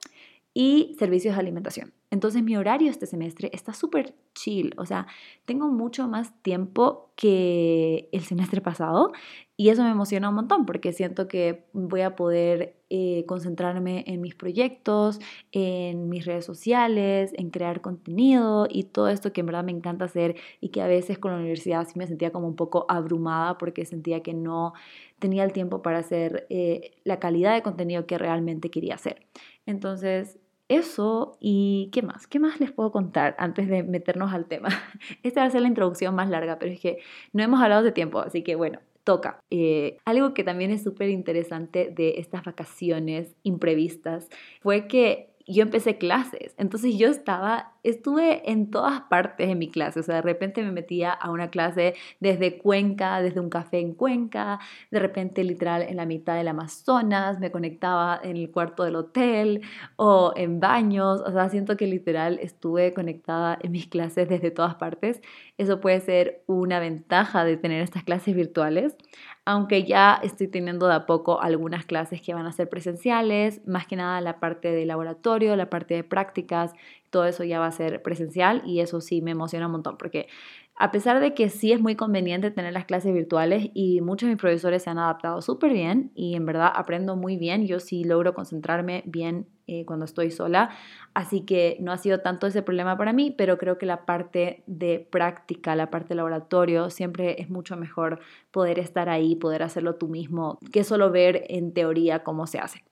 y 0.60 0.94
servicios 1.00 1.36
de 1.36 1.40
alimentación. 1.40 1.94
Entonces 2.12 2.44
mi 2.44 2.58
horario 2.58 2.92
este 2.92 3.06
semestre 3.06 3.50
está 3.54 3.74
súper 3.74 4.14
chill, 4.36 4.74
o 4.76 4.86
sea, 4.86 5.08
tengo 5.46 5.70
mucho 5.70 6.06
más 6.10 6.34
tiempo 6.42 7.14
que 7.16 8.10
el 8.12 8.24
semestre 8.26 8.60
pasado 8.60 9.14
y 9.56 9.70
eso 9.70 9.84
me 9.84 9.92
emociona 9.92 10.28
un 10.28 10.36
montón 10.36 10.66
porque 10.66 10.92
siento 10.92 11.30
que 11.30 11.64
voy 11.72 12.02
a 12.02 12.18
poder 12.18 12.76
eh, 12.90 13.24
concentrarme 13.26 14.04
en 14.06 14.20
mis 14.20 14.36
proyectos, 14.36 15.22
en 15.54 16.10
mis 16.10 16.26
redes 16.26 16.44
sociales, 16.44 17.32
en 17.38 17.52
crear 17.52 17.80
contenido 17.80 18.68
y 18.70 18.84
todo 18.84 19.08
esto 19.08 19.32
que 19.32 19.40
en 19.40 19.46
verdad 19.46 19.64
me 19.64 19.72
encanta 19.72 20.06
hacer 20.06 20.36
y 20.60 20.70
que 20.70 20.82
a 20.82 20.88
veces 20.88 21.20
con 21.20 21.32
la 21.32 21.38
universidad 21.38 21.88
sí 21.88 21.98
me 21.98 22.06
sentía 22.06 22.32
como 22.32 22.48
un 22.48 22.58
poco 22.58 22.86
abrumada 22.90 23.58
porque 23.58 23.86
sentía 23.86 24.24
que 24.24 24.34
no 24.34 24.74
tenía 25.20 25.46
el 25.46 25.54
tiempo 25.54 25.82
para 25.82 26.00
hacer 26.00 26.48
eh, 26.50 26.98
la 27.06 27.20
calidad 27.20 27.54
de 27.54 27.62
contenido 27.62 28.06
que 28.06 28.18
realmente 28.18 28.70
quería 28.70 28.96
hacer. 28.96 29.26
Entonces, 29.66 30.38
eso 30.70 31.38
y 31.40 31.90
qué 31.92 32.02
más, 32.02 32.28
qué 32.28 32.40
más 32.40 32.60
les 32.60 32.72
puedo 32.72 32.92
contar 32.92 33.36
antes 33.40 33.68
de 33.68 33.84
meternos 33.84 34.32
al 34.32 34.46
tema. 34.46 34.70
Esta 35.24 35.42
va 35.42 35.48
a 35.48 35.50
ser 35.50 35.62
la 35.62 35.68
introducción 35.68 36.16
más 36.16 36.30
larga, 36.30 36.58
pero 36.60 36.72
es 36.72 36.80
que 36.80 37.00
no 37.34 37.44
hemos 37.44 37.62
hablado 37.62 37.84
de 37.84 37.92
tiempo, 37.92 38.20
así 38.20 38.44
que 38.44 38.56
bueno, 38.56 38.80
toca. 39.04 39.40
Eh, 39.50 39.98
algo 40.06 40.34
que 40.34 40.44
también 40.44 40.72
es 40.72 40.84
súper 40.84 41.10
interesante 41.10 41.92
de 41.94 42.16
estas 42.18 42.44
vacaciones 42.44 43.36
imprevistas 43.44 44.30
fue 44.62 44.88
que 44.88 45.30
yo 45.48 45.64
empecé 45.64 45.98
clases, 45.98 46.54
entonces 46.58 46.96
yo 46.96 47.10
estaba 47.10 47.74
estuve 47.84 48.50
en 48.52 48.72
todas 48.72 49.02
partes 49.02 49.48
de 49.48 49.56
mi 49.56 49.70
clase, 49.70 50.00
o 50.00 50.04
sea, 50.04 50.16
de 50.16 50.22
repente 50.22 50.64
me 50.64 50.72
metía 50.72 51.12
a 51.12 51.32
una 51.32 51.50
clase 51.50 51.96
desde 52.20 52.58
Cuenca, 52.58 53.22
desde 53.22 53.40
un 53.40 53.50
café 53.50 53.80
en 53.80 53.94
Cuenca, 53.94 54.60
de 54.92 55.00
repente 55.00 55.44
literal 55.44 55.82
en 55.84 55.98
la 55.98 56.06
mitad 56.06 56.36
del 56.36 56.48
Amazonas, 56.48 57.40
me 57.40 57.52
conectaba 57.52 58.20
en 58.24 58.38
el 58.38 58.52
cuarto 58.52 58.84
del 58.84 58.96
hotel 58.96 59.62
o 59.96 60.34
en 60.36 60.60
baños, 60.60 61.22
o 61.22 61.32
sea, 61.32 61.50
siento 61.50 61.78
que 61.78 61.88
literal 61.88 62.40
estuve 62.42 62.94
conectada 62.94 63.58
en 63.62 63.72
mis 63.72 63.88
clases 63.88 64.30
desde 64.30 64.52
todas 64.52 64.76
partes. 64.76 65.22
Eso 65.58 65.80
puede 65.82 66.00
ser 66.02 66.44
una 66.48 66.80
ventaja 66.80 67.44
de 67.44 67.58
tener 67.58 67.82
estas 67.82 68.04
clases 68.04 68.36
virtuales, 68.36 68.96
aunque 69.46 69.84
ya 69.84 70.20
estoy 70.22 70.48
teniendo 70.48 70.88
de 70.88 70.94
a 70.94 71.06
poco 71.06 71.42
algunas 71.42 71.86
clases 71.86 72.22
que 72.22 72.34
van 72.34 72.46
a 72.46 72.52
ser 72.52 72.70
presenciales, 72.70 73.66
más 73.68 73.88
que 73.88 73.96
nada 73.96 74.22
la 74.22 74.40
parte 74.40 74.72
de 74.72 74.86
laboratorio, 74.86 75.56
la 75.56 75.70
parte 75.70 75.96
de 75.96 76.04
prácticas 76.04 76.74
todo 77.10 77.26
eso 77.26 77.44
ya 77.44 77.60
va 77.60 77.68
a 77.68 77.72
ser 77.72 78.02
presencial 78.02 78.62
y 78.66 78.80
eso 78.82 79.02
sí 79.02 79.22
me 79.22 79.32
emociona 79.32 79.66
un 79.66 79.74
montón 79.74 79.98
porque 79.98 80.28
a 80.82 80.92
pesar 80.92 81.20
de 81.20 81.34
que 81.34 81.50
sí 81.50 81.74
es 81.74 81.82
muy 81.82 81.96
conveniente 81.96 82.52
tener 82.52 82.72
las 82.72 82.86
clases 82.86 83.14
virtuales 83.14 83.70
y 83.74 84.00
muchos 84.00 84.28
de 84.28 84.36
mis 84.36 84.42
profesores 84.42 84.84
se 84.84 84.90
han 84.90 84.98
adaptado 84.98 85.42
súper 85.42 85.74
bien 85.74 86.12
y 86.16 86.36
en 86.36 86.46
verdad 86.46 86.72
aprendo 86.74 87.18
muy 87.18 87.36
bien, 87.36 87.68
yo 87.68 87.82
sí 87.82 88.06
logro 88.06 88.34
concentrarme 88.34 89.04
bien 89.06 89.46
eh, 89.68 89.86
cuando 89.86 90.06
estoy 90.06 90.32
sola, 90.32 90.70
así 91.14 91.42
que 91.42 91.78
no 91.82 91.92
ha 91.92 91.98
sido 91.98 92.22
tanto 92.22 92.48
ese 92.48 92.64
problema 92.64 92.98
para 92.98 93.12
mí, 93.12 93.30
pero 93.38 93.58
creo 93.58 93.78
que 93.78 93.86
la 93.86 94.06
parte 94.06 94.64
de 94.68 95.06
práctica, 95.12 95.76
la 95.76 95.92
parte 95.92 96.10
de 96.10 96.16
laboratorio, 96.16 96.90
siempre 96.90 97.42
es 97.42 97.50
mucho 97.50 97.76
mejor 97.76 98.20
poder 98.50 98.80
estar 98.80 99.10
ahí, 99.10 99.36
poder 99.36 99.64
hacerlo 99.64 99.96
tú 99.96 100.08
mismo, 100.08 100.60
que 100.72 100.86
solo 100.86 101.12
ver 101.12 101.44
en 101.50 101.74
teoría 101.74 102.24
cómo 102.24 102.48
se 102.48 102.58
hace. 102.58 102.84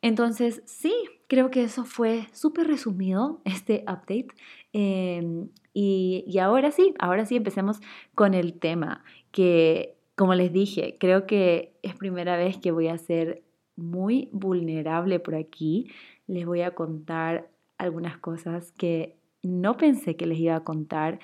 Entonces, 0.00 0.62
sí, 0.64 0.94
creo 1.26 1.50
que 1.50 1.64
eso 1.64 1.84
fue 1.84 2.28
súper 2.32 2.66
resumido, 2.66 3.40
este 3.44 3.82
update. 3.82 4.28
Em, 4.72 5.48
y, 5.74 6.38
ahora 6.38 6.70
sí, 6.70 6.94
ahora 6.98 7.26
sí 7.26 7.36
empecemos 7.36 7.80
con 8.14 8.34
el 8.34 8.58
tema, 8.58 9.04
que 9.30 9.96
como 10.16 10.34
les 10.34 10.52
dije, 10.52 10.96
creo 11.00 11.26
que 11.26 11.78
es 11.82 11.96
primera 11.96 12.36
vez 12.36 12.58
que 12.58 12.70
voy 12.70 12.88
a 12.88 12.98
ser 12.98 13.42
muy 13.76 14.28
vulnerable 14.32 15.18
por 15.20 15.34
aquí. 15.34 15.90
Les 16.26 16.46
voy 16.46 16.60
a 16.62 16.74
contar 16.74 17.50
algunas 17.78 18.18
cosas 18.18 18.72
que 18.72 19.16
no 19.42 19.76
pensé 19.76 20.16
que 20.16 20.26
les 20.26 20.38
iba 20.38 20.54
a 20.56 20.64
contar. 20.64 21.18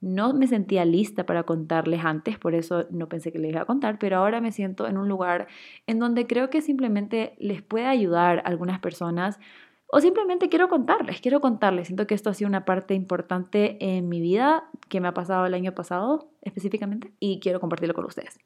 No 0.00 0.34
me 0.34 0.48
sentía 0.48 0.84
lista 0.84 1.24
para 1.24 1.44
contarles 1.44 2.04
antes, 2.04 2.36
por 2.38 2.54
eso 2.54 2.86
no 2.90 3.08
pensé 3.08 3.32
que 3.32 3.38
les 3.38 3.52
iba 3.52 3.62
a 3.62 3.66
contar, 3.66 3.98
pero 4.00 4.16
ahora 4.18 4.40
me 4.40 4.50
siento 4.52 4.88
en 4.88 4.98
un 4.98 5.08
lugar 5.08 5.46
en 5.86 6.00
donde 6.00 6.26
creo 6.26 6.50
que 6.50 6.60
simplemente 6.60 7.34
les 7.38 7.62
puede 7.62 7.86
ayudar 7.86 8.38
a 8.38 8.42
algunas 8.42 8.80
personas 8.80 9.38
o 9.94 10.00
simplemente 10.00 10.48
quiero 10.48 10.70
contarles, 10.70 11.20
quiero 11.20 11.42
contarles. 11.42 11.88
Siento 11.88 12.06
que 12.06 12.14
esto 12.14 12.30
ha 12.30 12.34
sido 12.34 12.48
una 12.48 12.64
parte 12.64 12.94
importante 12.94 13.76
en 13.78 14.08
mi 14.08 14.22
vida 14.22 14.70
que 14.88 15.02
me 15.02 15.08
ha 15.08 15.12
pasado 15.12 15.44
el 15.44 15.52
año 15.52 15.74
pasado 15.74 16.30
específicamente 16.40 17.12
y 17.20 17.40
quiero 17.40 17.60
compartirlo 17.60 17.92
con 17.92 18.06
ustedes. 18.06 18.38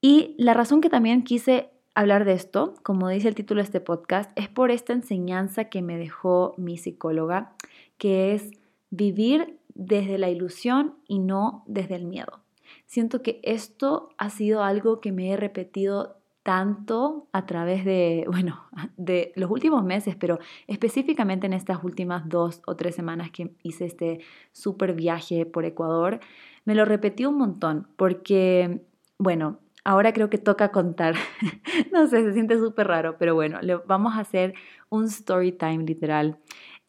Y 0.00 0.34
la 0.38 0.54
razón 0.54 0.80
que 0.80 0.88
también 0.88 1.22
quise 1.22 1.68
hablar 1.94 2.24
de 2.24 2.32
esto, 2.32 2.72
como 2.82 3.10
dice 3.10 3.28
el 3.28 3.34
título 3.34 3.58
de 3.58 3.66
este 3.66 3.82
podcast, 3.82 4.30
es 4.34 4.48
por 4.48 4.70
esta 4.70 4.94
enseñanza 4.94 5.66
que 5.66 5.82
me 5.82 5.98
dejó 5.98 6.54
mi 6.56 6.78
psicóloga, 6.78 7.54
que 7.98 8.32
es 8.32 8.52
vivir 8.88 9.58
desde 9.74 10.16
la 10.16 10.30
ilusión 10.30 10.94
y 11.06 11.18
no 11.18 11.64
desde 11.66 11.96
el 11.96 12.06
miedo. 12.06 12.40
Siento 12.86 13.20
que 13.20 13.40
esto 13.42 14.08
ha 14.16 14.30
sido 14.30 14.62
algo 14.62 15.02
que 15.02 15.12
me 15.12 15.30
he 15.30 15.36
repetido 15.36 16.16
tanto 16.44 17.26
a 17.32 17.46
través 17.46 17.84
de, 17.84 18.24
bueno, 18.30 18.62
de 18.96 19.32
los 19.34 19.50
últimos 19.50 19.82
meses, 19.82 20.14
pero 20.14 20.38
específicamente 20.68 21.46
en 21.46 21.54
estas 21.54 21.82
últimas 21.82 22.28
dos 22.28 22.62
o 22.66 22.76
tres 22.76 22.94
semanas 22.94 23.32
que 23.32 23.56
hice 23.64 23.86
este 23.86 24.20
súper 24.52 24.94
viaje 24.94 25.46
por 25.46 25.64
Ecuador, 25.64 26.20
me 26.64 26.76
lo 26.76 26.84
repetí 26.84 27.26
un 27.26 27.38
montón 27.38 27.88
porque, 27.96 28.82
bueno, 29.18 29.58
ahora 29.84 30.12
creo 30.12 30.30
que 30.30 30.38
toca 30.38 30.70
contar, 30.70 31.14
no 31.92 32.06
sé, 32.06 32.22
se 32.22 32.32
siente 32.32 32.58
súper 32.58 32.86
raro, 32.86 33.16
pero 33.18 33.34
bueno, 33.34 33.58
le, 33.60 33.76
vamos 33.76 34.14
a 34.14 34.20
hacer 34.20 34.54
un 34.90 35.06
story 35.06 35.50
time 35.52 35.84
literal. 35.84 36.38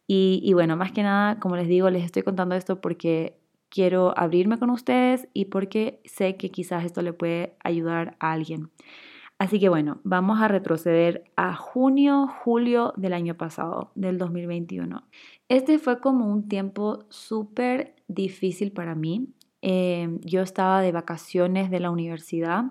Y, 0.06 0.40
y 0.44 0.52
bueno, 0.52 0.76
más 0.76 0.92
que 0.92 1.02
nada, 1.02 1.40
como 1.40 1.56
les 1.56 1.66
digo, 1.66 1.90
les 1.90 2.04
estoy 2.04 2.22
contando 2.22 2.54
esto 2.54 2.80
porque 2.80 3.38
quiero 3.70 4.16
abrirme 4.16 4.58
con 4.58 4.70
ustedes 4.70 5.28
y 5.32 5.46
porque 5.46 6.00
sé 6.04 6.36
que 6.36 6.50
quizás 6.50 6.84
esto 6.84 7.02
le 7.02 7.12
puede 7.12 7.56
ayudar 7.64 8.16
a 8.20 8.32
alguien. 8.32 8.70
Así 9.38 9.60
que 9.60 9.68
bueno, 9.68 10.00
vamos 10.02 10.40
a 10.40 10.48
retroceder 10.48 11.24
a 11.36 11.54
junio, 11.54 12.26
julio 12.26 12.94
del 12.96 13.12
año 13.12 13.36
pasado, 13.36 13.90
del 13.94 14.16
2021. 14.16 15.04
Este 15.48 15.78
fue 15.78 16.00
como 16.00 16.26
un 16.26 16.48
tiempo 16.48 17.04
súper 17.10 17.94
difícil 18.08 18.72
para 18.72 18.94
mí. 18.94 19.28
Em, 19.60 20.20
yo 20.20 20.40
estaba 20.40 20.80
de 20.80 20.92
vacaciones 20.92 21.70
de 21.70 21.80
la 21.80 21.90
universidad, 21.90 22.64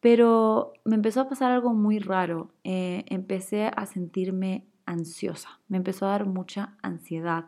pero 0.00 0.72
me 0.84 0.96
empezó 0.96 1.22
a 1.22 1.28
pasar 1.28 1.52
algo 1.52 1.72
muy 1.72 1.98
raro. 2.00 2.50
Eh, 2.64 3.04
empecé 3.08 3.70
a 3.74 3.86
sentirme 3.86 4.66
ansiosa, 4.88 5.60
me 5.68 5.76
empezó 5.76 6.06
a 6.06 6.10
dar 6.10 6.26
mucha 6.26 6.76
ansiedad. 6.82 7.44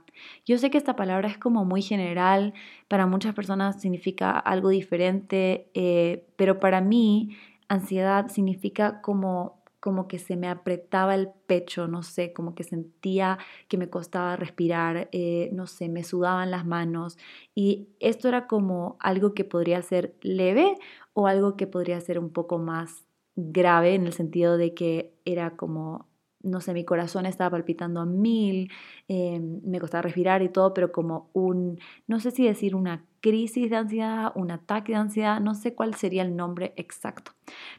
Yo 0.46 0.58
sé 0.58 0.70
que 0.70 0.78
esta 0.78 0.94
palabra 0.94 1.28
es 1.28 1.38
como 1.38 1.64
muy 1.64 1.82
general, 1.82 2.52
para 2.88 3.06
muchas 3.06 3.34
personas 3.34 3.80
significa 3.80 4.38
algo 4.38 4.68
diferente, 4.68 5.70
eh, 5.74 6.26
pero 6.36 6.60
para 6.60 6.82
mí 6.82 7.36
ansiedad 7.70 8.28
significa 8.28 9.00
como, 9.00 9.62
como 9.80 10.08
que 10.08 10.18
se 10.18 10.36
me 10.36 10.48
apretaba 10.48 11.14
el 11.14 11.30
pecho, 11.46 11.88
no 11.88 12.02
sé, 12.02 12.32
como 12.34 12.54
que 12.54 12.64
sentía 12.64 13.38
que 13.68 13.78
me 13.78 13.88
costaba 13.88 14.36
respirar, 14.36 15.08
eh, 15.12 15.50
no 15.52 15.66
sé, 15.66 15.88
me 15.88 16.04
sudaban 16.04 16.50
las 16.50 16.66
manos. 16.66 17.16
Y 17.54 17.88
esto 18.00 18.28
era 18.28 18.46
como 18.48 18.96
algo 19.00 19.34
que 19.34 19.44
podría 19.44 19.80
ser 19.82 20.16
leve 20.20 20.76
o 21.14 21.28
algo 21.28 21.56
que 21.56 21.66
podría 21.66 22.00
ser 22.00 22.18
un 22.18 22.30
poco 22.30 22.58
más 22.58 23.06
grave 23.36 23.94
en 23.94 24.06
el 24.06 24.12
sentido 24.12 24.56
de 24.58 24.74
que 24.74 25.14
era 25.24 25.56
como 25.56 26.09
no 26.42 26.60
sé, 26.60 26.72
mi 26.72 26.84
corazón 26.84 27.26
estaba 27.26 27.50
palpitando 27.50 28.00
a 28.00 28.06
mil, 28.06 28.70
eh, 29.08 29.40
me 29.40 29.78
costaba 29.78 30.02
respirar 30.02 30.42
y 30.42 30.48
todo, 30.48 30.72
pero 30.72 30.92
como 30.92 31.30
un, 31.32 31.78
no 32.06 32.20
sé 32.20 32.30
si 32.30 32.46
decir 32.46 32.74
una 32.74 33.04
crisis 33.20 33.70
de 33.70 33.76
ansiedad, 33.76 34.32
un 34.34 34.50
ataque 34.50 34.92
de 34.92 34.98
ansiedad, 34.98 35.40
no 35.40 35.54
sé 35.54 35.74
cuál 35.74 35.94
sería 35.94 36.22
el 36.22 36.36
nombre 36.36 36.72
exacto. 36.76 37.32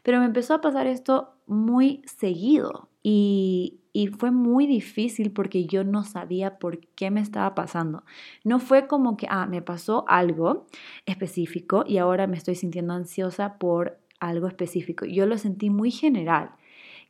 Pero 0.04 0.20
me 0.20 0.26
empezó 0.26 0.54
a 0.54 0.62
pasar 0.62 0.88
esto 0.88 1.34
muy 1.48 2.04
seguido 2.06 2.90
y, 3.02 3.80
y 3.94 4.08
fue 4.08 4.32
muy 4.32 4.68
difícil 4.68 5.32
porque 5.32 5.66
yo 5.66 5.84
no 5.84 6.04
sabía 6.04 6.60
por 6.60 6.80
qué 6.80 7.10
me 7.12 7.22
estaba 7.22 7.56
pasando. 7.56 8.04
No 8.44 8.60
fue 8.60 8.88
como 8.88 9.18
que, 9.18 9.28
ah, 9.30 9.48
me 9.48 9.62
pasó 9.62 10.06
algo 10.08 10.68
específico 11.06 11.84
y 11.88 11.98
ahora 11.98 12.28
me 12.28 12.38
estoy 12.38 12.56
sintiendo 12.56 12.94
ansiosa 12.94 13.58
por 13.58 14.00
algo 14.20 14.48
específico. 14.48 15.06
Yo 15.06 15.26
lo 15.26 15.38
sentí 15.38 15.70
muy 15.70 15.92
general. 15.92 16.52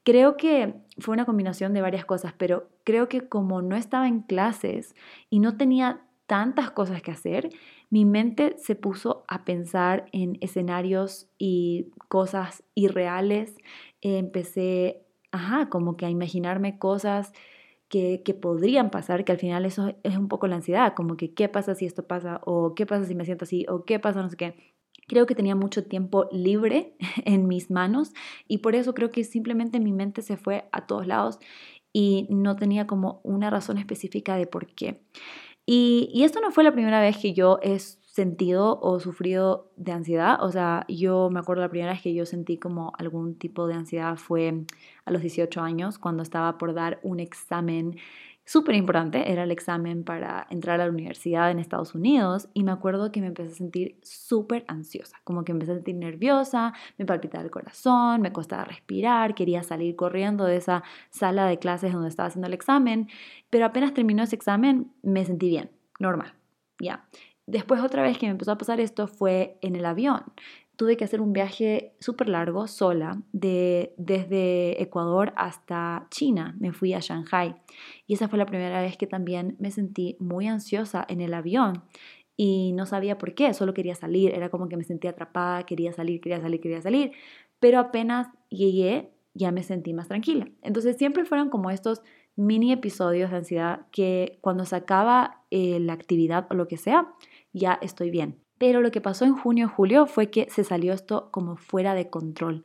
Creo 0.03 0.35
que 0.35 0.73
fue 0.97 1.13
una 1.13 1.25
combinación 1.25 1.73
de 1.73 1.81
varias 1.81 2.05
cosas, 2.05 2.33
pero 2.37 2.69
creo 2.83 3.07
que 3.07 3.27
como 3.27 3.61
no 3.61 3.75
estaba 3.75 4.07
en 4.07 4.21
clases 4.21 4.95
y 5.29 5.39
no 5.39 5.57
tenía 5.57 6.01
tantas 6.25 6.71
cosas 6.71 7.01
que 7.01 7.11
hacer, 7.11 7.49
mi 7.89 8.05
mente 8.05 8.55
se 8.57 8.75
puso 8.75 9.25
a 9.27 9.43
pensar 9.45 10.05
en 10.11 10.37
escenarios 10.41 11.27
y 11.37 11.91
cosas 12.07 12.63
irreales. 12.73 13.57
Empecé, 14.01 15.03
ajá, 15.31 15.69
como 15.69 15.97
que 15.97 16.05
a 16.05 16.09
imaginarme 16.09 16.79
cosas 16.79 17.33
que, 17.89 18.23
que, 18.23 18.33
podrían 18.33 18.89
pasar, 18.91 19.25
que 19.25 19.33
al 19.33 19.37
final 19.39 19.65
eso 19.65 19.93
es 20.03 20.17
un 20.17 20.29
poco 20.29 20.47
la 20.47 20.55
ansiedad, 20.55 20.93
como 20.95 21.17
que 21.17 21.33
qué 21.33 21.49
pasa 21.49 21.75
si 21.75 21.85
esto 21.85 22.07
pasa, 22.07 22.41
o 22.45 22.73
qué 22.75 22.85
pasa 22.85 23.05
si 23.05 23.15
me 23.15 23.25
siento 23.25 23.43
así, 23.43 23.65
o 23.69 23.83
qué 23.85 23.99
pasa 23.99 24.21
no 24.21 24.29
sé 24.29 24.37
qué. 24.37 24.70
Creo 25.11 25.25
que 25.25 25.35
tenía 25.35 25.55
mucho 25.55 25.83
tiempo 25.83 26.29
libre 26.31 26.95
en 27.25 27.45
mis 27.45 27.69
manos 27.69 28.13
y 28.47 28.59
por 28.59 28.75
eso 28.75 28.93
creo 28.93 29.11
que 29.11 29.25
simplemente 29.25 29.81
mi 29.81 29.91
mente 29.91 30.21
se 30.21 30.37
fue 30.37 30.69
a 30.71 30.87
todos 30.87 31.05
lados 31.05 31.37
y 31.91 32.27
no 32.29 32.55
tenía 32.55 32.87
como 32.87 33.19
una 33.25 33.49
razón 33.49 33.77
específica 33.77 34.37
de 34.37 34.47
por 34.47 34.67
qué. 34.67 35.01
Y, 35.65 36.23
esto 36.23 36.39
no 36.39 36.51
fue 36.51 36.63
la 36.63 36.71
primera 36.71 37.01
vez 37.01 37.17
que 37.17 37.33
yo 37.33 37.59
he 37.61 37.77
sentido 37.77 38.79
o 38.81 39.01
sufrido 39.01 39.69
de 39.75 39.91
ansiedad. 39.91 40.41
O 40.41 40.49
sea, 40.49 40.85
yo 40.87 41.29
me 41.29 41.41
acuerdo 41.41 41.61
la 41.61 41.69
primera 41.69 41.91
vez 41.91 42.01
que 42.01 42.13
yo 42.13 42.25
sentí 42.25 42.57
como 42.57 42.93
algún 42.97 43.35
tipo 43.37 43.67
de 43.67 43.73
ansiedad 43.73 44.15
fue 44.15 44.63
a 45.03 45.11
los 45.11 45.21
18 45.21 45.59
años, 45.59 45.99
cuando 45.99 46.23
estaba 46.23 46.57
por 46.57 46.73
dar 46.73 47.01
un 47.03 47.19
examen 47.19 47.97
súper 48.45 48.75
importante, 48.75 49.31
era 49.31 49.43
el 49.43 49.51
examen 49.51 50.03
para 50.03 50.47
entrar 50.49 50.79
a 50.81 50.85
la 50.85 50.91
universidad 50.91 51.51
en 51.51 51.59
Estados 51.59 51.95
Unidos 51.95 52.49
y 52.53 52.63
me 52.63 52.71
acuerdo 52.71 53.11
que 53.11 53.21
me 53.21 53.27
empecé 53.27 53.51
a 53.51 53.55
sentir 53.55 53.99
súper 54.01 54.65
ansiosa, 54.67 55.17
como 55.23 55.43
que 55.43 55.51
empecé 55.51 55.73
a 55.73 55.75
sentir 55.75 55.95
nerviosa, 55.95 56.73
me 56.97 57.05
palpitaba 57.05 57.43
el 57.43 57.51
corazón, 57.51 58.21
me 58.21 58.33
costaba 58.33 58.65
respirar, 58.65 59.35
quería 59.35 59.63
salir 59.63 59.95
corriendo 59.95 60.45
de 60.45 60.57
esa 60.57 60.83
sala 61.09 61.45
de 61.45 61.59
clases 61.59 61.93
donde 61.93 62.09
estaba 62.09 62.27
haciendo 62.27 62.47
el 62.47 62.53
examen, 62.53 63.09
pero 63.49 63.65
apenas 63.65 63.93
terminó 63.93 64.23
ese 64.23 64.35
examen 64.35 64.91
me 65.03 65.23
sentí 65.25 65.49
bien, 65.49 65.71
normal, 65.99 66.33
ya. 66.79 67.05
Después 67.47 67.81
otra 67.81 68.03
vez 68.03 68.17
que 68.17 68.27
me 68.27 68.31
empezó 68.31 68.51
a 68.51 68.57
pasar 68.57 68.79
esto 68.79 69.07
fue 69.07 69.57
en 69.61 69.75
el 69.75 69.85
avión 69.85 70.23
tuve 70.81 70.97
que 70.97 71.03
hacer 71.03 71.21
un 71.21 71.31
viaje 71.31 71.93
súper 71.99 72.27
largo 72.27 72.65
sola 72.65 73.21
de, 73.33 73.93
desde 73.97 74.81
Ecuador 74.81 75.31
hasta 75.35 76.07
China. 76.09 76.55
Me 76.59 76.73
fui 76.73 76.95
a 76.95 76.99
Shanghai 76.99 77.53
y 78.07 78.15
esa 78.15 78.27
fue 78.27 78.39
la 78.39 78.47
primera 78.47 78.81
vez 78.81 78.97
que 78.97 79.05
también 79.05 79.55
me 79.59 79.69
sentí 79.69 80.17
muy 80.19 80.47
ansiosa 80.47 81.05
en 81.07 81.21
el 81.21 81.35
avión 81.35 81.83
y 82.35 82.73
no 82.73 82.87
sabía 82.87 83.19
por 83.19 83.35
qué, 83.35 83.53
solo 83.53 83.75
quería 83.75 83.93
salir, 83.93 84.33
era 84.33 84.49
como 84.49 84.69
que 84.69 84.75
me 84.75 84.83
sentía 84.83 85.11
atrapada, 85.11 85.67
quería 85.67 85.93
salir, 85.93 86.19
quería 86.19 86.41
salir, 86.41 86.59
quería 86.59 86.81
salir, 86.81 87.11
pero 87.59 87.77
apenas 87.77 88.29
llegué 88.49 89.11
ya 89.35 89.51
me 89.51 89.61
sentí 89.61 89.93
más 89.93 90.07
tranquila. 90.07 90.47
Entonces 90.63 90.97
siempre 90.97 91.25
fueron 91.25 91.51
como 91.51 91.69
estos 91.69 92.01
mini 92.35 92.71
episodios 92.71 93.29
de 93.29 93.37
ansiedad 93.37 93.85
que 93.91 94.39
cuando 94.41 94.65
se 94.65 94.77
acaba 94.77 95.43
eh, 95.51 95.79
la 95.79 95.93
actividad 95.93 96.47
o 96.49 96.55
lo 96.55 96.67
que 96.67 96.77
sea, 96.77 97.13
ya 97.53 97.77
estoy 97.83 98.09
bien. 98.09 98.41
Pero 98.61 98.79
lo 98.81 98.91
que 98.91 99.01
pasó 99.01 99.25
en 99.25 99.33
junio 99.35 99.67
julio 99.67 100.05
fue 100.05 100.29
que 100.29 100.47
se 100.51 100.63
salió 100.63 100.93
esto 100.93 101.29
como 101.31 101.55
fuera 101.55 101.95
de 101.95 102.11
control. 102.11 102.61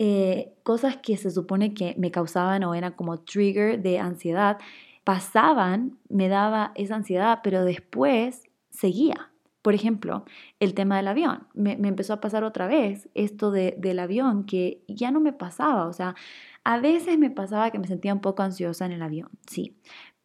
Eh, 0.00 0.54
cosas 0.64 0.96
que 0.96 1.16
se 1.16 1.30
supone 1.30 1.72
que 1.72 1.94
me 1.96 2.10
causaban 2.10 2.64
o 2.64 2.74
eran 2.74 2.94
como 2.94 3.20
trigger 3.20 3.80
de 3.80 4.00
ansiedad, 4.00 4.58
pasaban, 5.04 5.98
me 6.08 6.26
daba 6.26 6.72
esa 6.74 6.96
ansiedad, 6.96 7.42
pero 7.44 7.64
después 7.64 8.42
seguía. 8.70 9.30
Por 9.62 9.72
ejemplo, 9.74 10.24
el 10.58 10.74
tema 10.74 10.96
del 10.96 11.06
avión. 11.06 11.46
Me, 11.54 11.74
empezó 11.74 12.14
a 12.14 12.20
pasar 12.20 12.42
otra 12.42 12.66
vez 12.66 13.08
esto 13.14 13.52
del 13.52 13.98
avión 14.00 14.46
que 14.46 14.82
ya 14.88 15.12
no 15.12 15.20
me 15.20 15.32
pasaba. 15.32 15.86
O 15.86 15.92
sea, 15.92 16.16
a 16.64 16.80
veces 16.80 17.18
me 17.18 17.30
pasaba 17.30 17.70
que 17.70 17.78
me 17.78 17.86
sentía 17.86 18.12
un 18.12 18.20
poco 18.20 18.42
ansiosa 18.42 18.84
en 18.84 18.90
el 18.92 19.02
avión, 19.02 19.28
sí. 19.46 19.76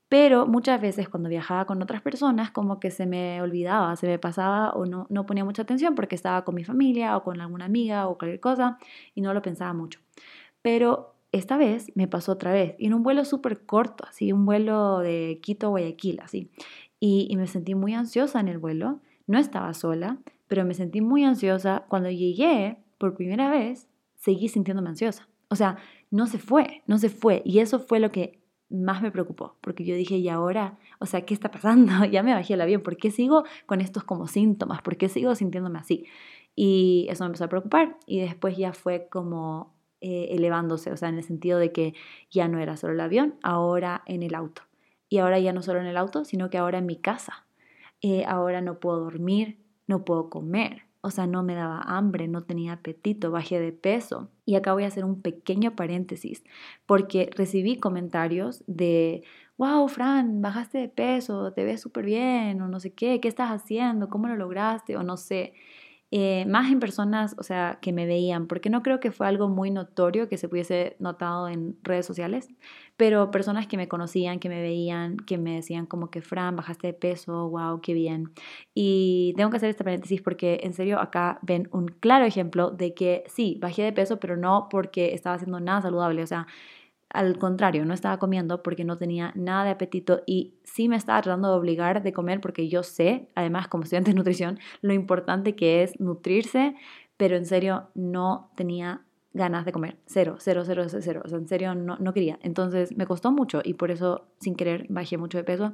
Pero 0.07 0.45
muchas 0.45 0.79
veces 0.79 1.09
cuando 1.09 1.29
viajaba 1.29 1.65
con 1.65 1.81
otras 1.81 2.01
personas 2.01 2.51
como 2.51 2.79
que 2.79 2.91
se 2.91 3.05
me 3.05 3.41
olvidaba, 3.41 3.95
se 3.95 4.07
me 4.07 4.19
pasaba 4.19 4.71
o 4.71 4.85
no, 4.85 5.07
no 5.09 5.25
ponía 5.25 5.43
mucha 5.43 5.63
atención 5.63 5.95
porque 5.95 6.15
estaba 6.15 6.43
con 6.45 6.55
mi 6.55 6.63
familia 6.63 7.17
o 7.17 7.23
con 7.23 7.41
alguna 7.41 7.65
amiga 7.65 8.07
o 8.07 8.17
cualquier 8.17 8.39
cosa 8.39 8.77
y 9.15 9.21
no 9.21 9.33
lo 9.33 9.41
pensaba 9.41 9.73
mucho. 9.73 9.99
Pero 10.61 11.15
esta 11.31 11.57
vez 11.57 11.91
me 11.95 12.07
pasó 12.07 12.33
otra 12.33 12.53
vez, 12.53 12.75
y 12.79 12.85
en 12.87 12.93
un 12.93 13.03
vuelo 13.03 13.25
súper 13.25 13.65
corto, 13.65 14.05
así, 14.07 14.31
un 14.31 14.45
vuelo 14.45 14.99
de 14.99 15.39
Quito 15.41 15.67
a 15.67 15.69
Guayaquil, 15.71 16.19
así. 16.21 16.49
Y, 16.99 17.27
y 17.29 17.35
me 17.35 17.47
sentí 17.47 17.75
muy 17.75 17.93
ansiosa 17.93 18.39
en 18.39 18.47
el 18.47 18.57
vuelo, 18.57 19.01
no 19.27 19.37
estaba 19.37 19.73
sola, 19.73 20.17
pero 20.47 20.65
me 20.65 20.73
sentí 20.73 21.01
muy 21.01 21.23
ansiosa. 21.23 21.85
Cuando 21.89 22.09
llegué 22.09 22.77
por 22.97 23.15
primera 23.15 23.49
vez, 23.49 23.87
seguí 24.15 24.47
sintiéndome 24.47 24.89
ansiosa. 24.89 25.27
O 25.49 25.55
sea, 25.55 25.77
no 26.11 26.27
se 26.27 26.37
fue, 26.37 26.83
no 26.87 26.97
se 26.97 27.09
fue. 27.09 27.41
Y 27.45 27.59
eso 27.59 27.79
fue 27.79 27.99
lo 27.99 28.11
que 28.11 28.39
más 28.83 29.01
me 29.01 29.11
preocupó, 29.11 29.55
porque 29.61 29.85
yo 29.85 29.95
dije, 29.95 30.17
¿y 30.17 30.29
ahora? 30.29 30.77
O 30.99 31.05
sea, 31.05 31.21
¿qué 31.25 31.33
está 31.33 31.51
pasando? 31.51 32.05
ya 32.11 32.23
me 32.23 32.33
bajé 32.33 32.53
el 32.53 32.61
avión, 32.61 32.81
¿por 32.81 32.97
qué 32.97 33.11
sigo 33.11 33.43
con 33.65 33.81
estos 33.81 34.03
como 34.03 34.27
síntomas? 34.27 34.81
¿Por 34.81 34.97
qué 34.97 35.09
sigo 35.09 35.35
sintiéndome 35.35 35.79
así? 35.79 36.05
Y 36.55 37.07
eso 37.09 37.23
me 37.23 37.27
empezó 37.27 37.45
a 37.45 37.49
preocupar 37.49 37.97
y 38.05 38.19
después 38.19 38.57
ya 38.57 38.73
fue 38.73 39.07
como 39.09 39.73
eh, 40.01 40.27
elevándose, 40.31 40.91
o 40.91 40.97
sea, 40.97 41.09
en 41.09 41.17
el 41.17 41.23
sentido 41.23 41.59
de 41.59 41.71
que 41.71 41.93
ya 42.29 42.47
no 42.47 42.59
era 42.59 42.77
solo 42.77 42.93
el 42.93 43.01
avión, 43.01 43.35
ahora 43.43 44.03
en 44.05 44.23
el 44.23 44.35
auto. 44.35 44.61
Y 45.09 45.19
ahora 45.19 45.39
ya 45.39 45.53
no 45.53 45.61
solo 45.61 45.79
en 45.81 45.87
el 45.87 45.97
auto, 45.97 46.25
sino 46.25 46.49
que 46.49 46.57
ahora 46.57 46.77
en 46.77 46.85
mi 46.85 46.95
casa. 46.95 47.45
Eh, 48.01 48.23
ahora 48.25 48.61
no 48.61 48.79
puedo 48.79 48.99
dormir, 48.99 49.57
no 49.87 50.05
puedo 50.05 50.29
comer, 50.29 50.83
o 51.05 51.11
sea, 51.11 51.27
no 51.27 51.43
me 51.43 51.53
daba 51.53 51.81
hambre, 51.81 52.27
no 52.27 52.43
tenía 52.45 52.73
apetito, 52.73 53.29
bajé 53.29 53.59
de 53.59 53.71
peso. 53.71 54.31
Y 54.43 54.55
acá 54.55 54.73
voy 54.73 54.85
a 54.85 54.87
hacer 54.87 55.05
un 55.05 55.21
pequeño 55.21 55.75
paréntesis, 55.75 56.43
porque 56.87 57.29
recibí 57.35 57.77
comentarios 57.77 58.63
de, 58.65 59.23
wow, 59.57 59.87
Fran, 59.87 60.41
bajaste 60.41 60.79
de 60.79 60.89
peso, 60.89 61.53
te 61.53 61.63
ves 61.63 61.79
súper 61.79 62.05
bien, 62.05 62.59
o 62.59 62.67
no 62.67 62.79
sé 62.79 62.91
qué, 62.93 63.19
¿qué 63.21 63.27
estás 63.27 63.51
haciendo? 63.51 64.09
¿Cómo 64.09 64.27
lo 64.27 64.35
lograste? 64.35 64.97
O 64.97 65.03
no 65.03 65.15
sé. 65.15 65.53
Eh, 66.17 66.45
más 66.45 66.71
en 66.71 66.79
personas, 66.79 67.35
o 67.37 67.43
sea, 67.43 67.77
que 67.81 67.91
me 67.91 68.05
veían, 68.05 68.47
porque 68.47 68.69
no 68.69 68.81
creo 68.83 69.01
que 69.01 69.11
fue 69.11 69.27
algo 69.27 69.49
muy 69.49 69.69
notorio 69.69 70.29
que 70.29 70.37
se 70.37 70.47
pudiese 70.47 70.95
notado 70.97 71.49
en 71.49 71.77
redes 71.83 72.05
sociales, 72.05 72.47
pero 72.95 73.31
personas 73.31 73.67
que 73.67 73.75
me 73.75 73.89
conocían, 73.89 74.39
que 74.39 74.47
me 74.47 74.61
veían, 74.61 75.17
que 75.17 75.37
me 75.37 75.55
decían 75.55 75.85
como 75.85 76.09
que, 76.09 76.21
Fran, 76.21 76.55
bajaste 76.55 76.87
de 76.87 76.93
peso, 76.93 77.49
wow, 77.49 77.81
qué 77.81 77.93
bien. 77.93 78.31
Y 78.73 79.33
tengo 79.35 79.49
que 79.49 79.57
hacer 79.57 79.69
este 79.69 79.83
paréntesis 79.83 80.21
porque 80.21 80.61
en 80.63 80.71
serio 80.73 81.01
acá 81.01 81.37
ven 81.41 81.67
un 81.73 81.87
claro 81.87 82.23
ejemplo 82.23 82.71
de 82.71 82.93
que 82.93 83.25
sí, 83.27 83.57
bajé 83.59 83.83
de 83.83 83.91
peso, 83.91 84.17
pero 84.17 84.37
no 84.37 84.69
porque 84.71 85.13
estaba 85.13 85.35
haciendo 85.35 85.59
nada 85.59 85.81
saludable, 85.81 86.23
o 86.23 86.27
sea, 86.27 86.47
al 87.15 87.37
contrario, 87.37 87.85
no 87.85 87.93
estaba 87.93 88.19
comiendo 88.19 88.61
porque 88.63 88.83
no 88.83 88.97
tenía 88.97 89.31
nada 89.35 89.63
de 89.63 89.71
apetito 89.71 90.21
y 90.25 90.55
sí 90.63 90.89
me 90.89 90.95
estaba 90.95 91.21
tratando 91.21 91.49
de 91.49 91.55
obligar 91.55 92.03
de 92.03 92.13
comer 92.13 92.41
porque 92.41 92.67
yo 92.67 92.83
sé, 92.83 93.29
además 93.35 93.67
como 93.67 93.83
estudiante 93.83 94.11
de 94.11 94.15
nutrición, 94.15 94.59
lo 94.81 94.93
importante 94.93 95.55
que 95.55 95.83
es 95.83 95.99
nutrirse, 95.99 96.75
pero 97.17 97.37
en 97.37 97.45
serio 97.45 97.89
no 97.95 98.51
tenía 98.55 99.01
ganas 99.33 99.65
de 99.65 99.71
comer. 99.71 99.97
Cero, 100.05 100.37
cero, 100.39 100.63
cero, 100.65 100.85
cero. 100.87 101.21
O 101.25 101.27
sea, 101.27 101.37
en 101.37 101.47
serio 101.47 101.75
no, 101.75 101.97
no 101.97 102.13
quería. 102.13 102.39
Entonces 102.41 102.95
me 102.95 103.05
costó 103.05 103.31
mucho 103.31 103.61
y 103.63 103.73
por 103.73 103.91
eso 103.91 104.27
sin 104.39 104.55
querer 104.55 104.85
bajé 104.89 105.17
mucho 105.17 105.37
de 105.37 105.43
peso. 105.43 105.73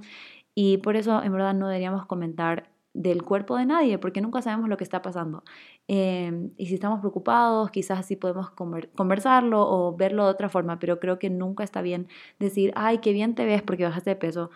Y 0.55 0.77
por 0.77 0.95
eso 0.95 1.21
en 1.23 1.31
verdad 1.31 1.53
no 1.53 1.67
deberíamos 1.67 2.05
comentar 2.05 2.69
del 2.93 3.23
cuerpo 3.23 3.57
de 3.57 3.65
nadie, 3.65 3.97
porque 3.97 4.21
nunca 4.21 4.41
sabemos 4.41 4.69
lo 4.69 4.77
que 4.77 4.83
está 4.83 5.01
pasando. 5.01 5.43
Em, 5.87 6.51
y 6.57 6.67
si 6.67 6.73
estamos 6.75 6.99
preocupados, 6.99 7.71
quizás 7.71 7.99
así 7.99 8.15
podemos 8.15 8.49
conversarlo 8.49 9.61
o 9.61 9.95
verlo 9.95 10.25
de 10.25 10.31
otra 10.31 10.49
forma, 10.49 10.79
pero 10.79 10.99
creo 10.99 11.19
que 11.19 11.29
nunca 11.29 11.63
está 11.63 11.81
bien 11.81 12.07
decir, 12.39 12.71
ay, 12.75 12.99
qué 12.99 13.13
bien 13.13 13.35
te 13.35 13.45
ves 13.45 13.61
porque 13.61 13.85
bajaste 13.85 14.11
de 14.11 14.15
peso, 14.17 14.49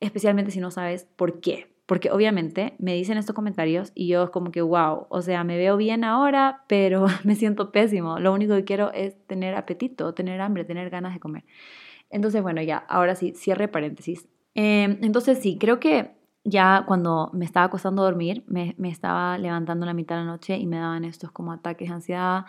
especialmente 0.00 0.50
si 0.50 0.60
no 0.60 0.70
sabes 0.70 1.06
por 1.16 1.40
qué. 1.40 1.72
Porque 1.86 2.10
obviamente 2.10 2.74
me 2.78 2.94
dicen 2.94 3.18
estos 3.18 3.34
comentarios 3.34 3.92
y 3.94 4.08
yo 4.08 4.24
es 4.24 4.30
como 4.30 4.52
que, 4.52 4.62
wow, 4.62 5.06
o 5.08 5.20
sea, 5.22 5.44
me 5.44 5.56
veo 5.58 5.76
bien 5.76 6.04
ahora, 6.04 6.64
pero 6.68 7.06
me 7.24 7.34
siento 7.34 7.72
pésimo. 7.72 8.18
Lo 8.18 8.32
único 8.32 8.54
que 8.54 8.64
quiero 8.64 8.92
es 8.92 9.16
tener 9.26 9.54
apetito, 9.54 10.14
tener 10.14 10.40
hambre, 10.40 10.64
tener 10.64 10.90
ganas 10.90 11.14
de 11.14 11.20
comer. 11.20 11.44
Entonces, 12.10 12.42
bueno, 12.42 12.62
ya, 12.62 12.78
ahora 12.78 13.14
sí, 13.16 13.32
cierre 13.34 13.68
paréntesis. 13.68 14.28
Em, 14.54 14.98
entonces, 15.02 15.38
sí, 15.38 15.58
creo 15.58 15.80
que 15.80 16.12
ya 16.44 16.84
cuando 16.86 17.30
me 17.32 17.44
estaba 17.44 17.66
acostando 17.66 18.02
a 18.02 18.06
dormir, 18.06 18.44
me, 18.46 18.74
estaba 18.88 19.38
levantando 19.38 19.86
la 19.86 19.94
mitad 19.94 20.16
de 20.16 20.22
la 20.22 20.26
noche 20.26 20.56
y 20.56 20.66
me 20.66 20.78
daban 20.78 21.04
estos 21.04 21.30
como 21.30 21.52
ataques 21.52 21.88
de 21.88 21.94
ansiedad, 21.94 22.44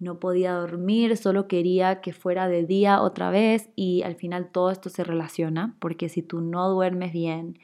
no 0.00 0.20
podía 0.20 0.52
dormir, 0.52 1.16
solo 1.16 1.48
quería 1.48 2.00
que 2.00 2.12
fuera 2.12 2.48
de 2.48 2.64
día 2.64 3.02
otra 3.02 3.30
vez 3.30 3.70
y 3.74 4.02
al 4.02 4.14
final 4.14 4.50
todo 4.50 4.70
esto 4.70 4.90
se 4.90 5.04
relaciona, 5.04 5.76
porque 5.80 6.08
si 6.08 6.22
tú 6.22 6.40
no 6.40 6.68
duermes 6.68 7.12
bien 7.12 7.58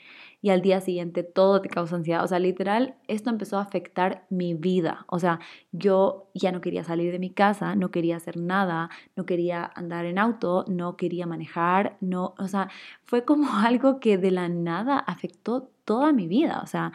y 0.45 0.51
al 0.51 0.61
día 0.61 0.83
siguiente 0.83 1.23
todo 1.23 1.63
te 1.63 1.71
causa 1.71 1.97
ansiedad. 1.97 2.23
O 2.23 2.29
sea, 2.29 2.39
literal, 2.39 2.97
esto 3.09 3.31
empezó 3.31 3.57
a 3.57 3.63
afectar 3.63 4.27
mi 4.29 4.53
vida. 4.53 5.07
O 5.09 5.19
sea, 5.19 5.41
yo 5.73 6.29
ya 6.35 6.53
no 6.53 6.61
quería 6.61 6.85
salir 6.85 7.11
de 7.13 7.19
mi 7.19 7.31
casa, 7.31 7.75
no 7.77 7.91
quería 7.91 8.17
hacer 8.17 8.37
nada, 8.37 8.91
no 9.17 9.25
quería 9.25 9.73
andar 9.75 10.05
en 10.05 10.19
auto, 10.19 10.67
no 10.69 10.99
quería 10.99 11.27
manejar, 11.27 11.97
no, 12.03 12.35
o 12.39 12.47
sea, 12.47 12.69
fue 13.05 13.25
como 13.25 13.49
algo 13.57 14.01
que 14.01 14.19
de 14.19 14.33
la 14.33 14.51
nada 14.51 14.99
afectó 14.99 15.71
toda 15.87 16.13
mi 16.13 16.29
vida. 16.29 16.61
O 16.63 16.67
sea, 16.67 16.93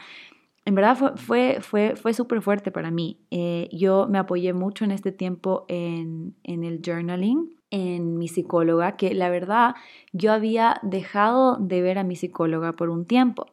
en 0.65 0.75
verdad 0.75 0.95
fue, 0.95 1.15
fue, 1.15 1.57
fue, 1.59 1.95
fue 1.95 2.13
súper 2.13 2.43
fuerte 2.43 2.69
para 2.69 2.91
mí. 2.91 3.17
Eh, 3.31 3.67
yo 3.71 4.05
me 4.07 4.19
apoyé 4.19 4.53
mucho 4.53 4.85
en 4.85 4.91
este 4.91 5.11
tiempo 5.11 5.65
en, 5.69 6.35
en 6.43 6.63
el 6.63 6.81
journaling 6.85 7.58
en 7.71 8.17
mi 8.17 8.27
psicóloga, 8.27 8.95
que 8.97 9.13
la 9.13 9.29
verdad 9.29 9.75
yo 10.11 10.31
había 10.31 10.79
dejado 10.81 11.57
de 11.57 11.81
ver 11.81 11.99
a 11.99 12.03
mi 12.03 12.15
psicóloga 12.15 12.73
por 12.73 12.89
un 12.89 13.05
tiempo. 13.05 13.47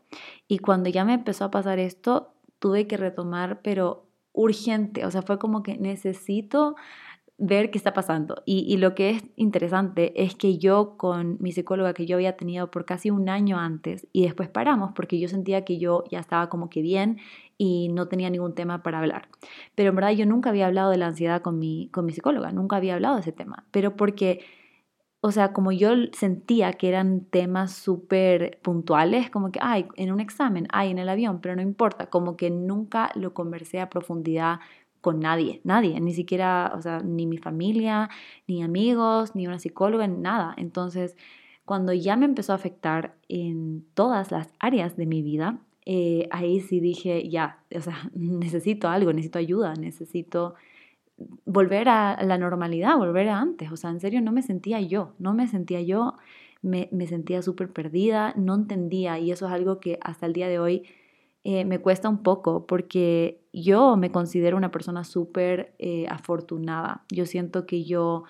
Y 0.48 0.58
cuando 0.58 0.88
ya 0.88 1.04
me 1.04 1.14
empezó 1.14 1.44
a 1.44 1.50
pasar 1.50 1.78
esto, 1.78 2.32
tuve 2.58 2.86
que 2.86 2.96
retomar, 2.96 3.60
pero 3.62 4.06
urgente, 4.32 5.04
o 5.04 5.10
sea, 5.10 5.22
fue 5.22 5.38
como 5.38 5.62
que 5.62 5.78
necesito 5.78 6.76
ver 7.38 7.70
qué 7.70 7.78
está 7.78 7.92
pasando. 7.92 8.42
Y, 8.46 8.76
lo 8.78 8.94
que 8.94 9.10
es 9.10 9.24
interesante 9.36 10.22
es 10.22 10.34
que 10.34 10.58
yo 10.58 10.96
con 10.96 11.36
mi 11.40 11.52
psicóloga 11.52 11.92
que 11.92 12.06
yo 12.06 12.16
había 12.16 12.36
tenido 12.36 12.70
por 12.70 12.84
casi 12.84 13.10
un 13.10 13.28
año 13.28 13.58
antes 13.58 14.06
y 14.12 14.22
después 14.22 14.48
paramos 14.48 14.92
porque 14.94 15.18
yo 15.18 15.28
sentía 15.28 15.64
que 15.64 15.78
yo 15.78 16.04
ya 16.10 16.18
estaba 16.18 16.48
como 16.48 16.70
que 16.70 16.80
bien 16.80 17.18
y 17.58 17.88
no 17.88 18.08
tenía 18.08 18.30
ningún 18.30 18.54
tema 18.54 18.82
para 18.82 19.00
hablar. 19.00 19.28
Pero 19.74 19.90
en 19.90 19.96
verdad 19.96 20.10
yo 20.12 20.26
nunca 20.26 20.50
había 20.50 20.66
hablado 20.66 20.90
de 20.90 20.96
la 20.96 21.08
ansiedad 21.08 21.42
con 21.42 21.58
mi, 21.58 21.88
con 21.92 22.06
mi 22.06 22.12
psicóloga, 22.12 22.52
nunca 22.52 22.76
había 22.76 22.94
hablado 22.94 23.16
de 23.16 23.22
ese 23.22 23.32
tema, 23.32 23.66
pero 23.70 23.96
porque... 23.96 24.44
O 25.22 25.32
sea, 25.32 25.52
como 25.52 25.72
yo 25.72 25.88
sentía 26.12 26.74
que 26.74 26.88
eran 26.88 27.24
temas 27.24 27.72
súper 27.72 28.60
puntuales, 28.62 29.28
como 29.28 29.50
que, 29.50 29.58
ay, 29.60 29.88
en 29.96 30.12
un 30.12 30.20
examen, 30.20 30.68
ay, 30.70 30.90
en 30.92 30.98
el 30.98 31.08
avión, 31.08 31.40
pero 31.40 31.56
no 31.56 31.62
importa, 31.62 32.06
como 32.06 32.36
que 32.36 32.50
nunca 32.50 33.10
lo 33.16 33.34
conversé 33.34 33.80
a 33.80 33.90
profundidad 33.90 34.60
con 35.06 35.20
nadie, 35.20 35.60
nadie, 35.62 36.00
ni 36.00 36.12
siquiera, 36.12 36.72
o 36.74 36.82
sea, 36.82 36.98
ni 36.98 37.26
mi 37.26 37.38
familia, 37.38 38.10
ni 38.48 38.64
amigos, 38.64 39.36
ni 39.36 39.46
una 39.46 39.60
psicóloga, 39.60 40.08
nada. 40.08 40.52
Entonces, 40.56 41.16
cuando 41.64 41.92
ya 41.92 42.16
me 42.16 42.24
empezó 42.24 42.50
a 42.50 42.56
afectar 42.56 43.14
en 43.28 43.84
todas 43.94 44.32
las 44.32 44.48
áreas 44.58 44.96
de 44.96 45.06
mi 45.06 45.22
vida, 45.22 45.60
eh, 45.84 46.26
ahí 46.32 46.58
sí 46.58 46.80
dije, 46.80 47.28
ya, 47.28 47.60
o 47.72 47.80
sea, 47.80 48.10
necesito 48.14 48.88
algo, 48.88 49.12
necesito 49.12 49.38
ayuda, 49.38 49.74
necesito 49.74 50.56
volver 51.44 51.88
a 51.88 52.20
la 52.24 52.36
normalidad, 52.36 52.96
volver 52.96 53.28
a 53.28 53.38
antes. 53.38 53.70
O 53.70 53.76
sea, 53.76 53.90
en 53.90 54.00
serio, 54.00 54.20
no 54.22 54.32
me 54.32 54.42
sentía 54.42 54.80
yo, 54.80 55.12
no 55.20 55.34
me 55.34 55.46
sentía 55.46 55.82
yo, 55.82 56.14
me, 56.62 56.88
me 56.90 57.06
sentía 57.06 57.42
súper 57.42 57.72
perdida, 57.72 58.34
no 58.36 58.56
entendía 58.56 59.20
y 59.20 59.30
eso 59.30 59.46
es 59.46 59.52
algo 59.52 59.78
que 59.78 60.00
hasta 60.02 60.26
el 60.26 60.32
día 60.32 60.48
de 60.48 60.58
hoy 60.58 60.82
eh, 61.48 61.64
me 61.64 61.78
cuesta 61.78 62.08
un 62.08 62.24
poco 62.24 62.66
porque 62.66 63.40
yo 63.52 63.96
me 63.96 64.10
considero 64.10 64.56
una 64.56 64.72
persona 64.72 65.04
súper 65.04 65.76
eh, 65.78 66.08
afortunada. 66.08 67.04
Yo 67.08 67.24
siento 67.24 67.66
que 67.66 67.84
yo 67.84 68.24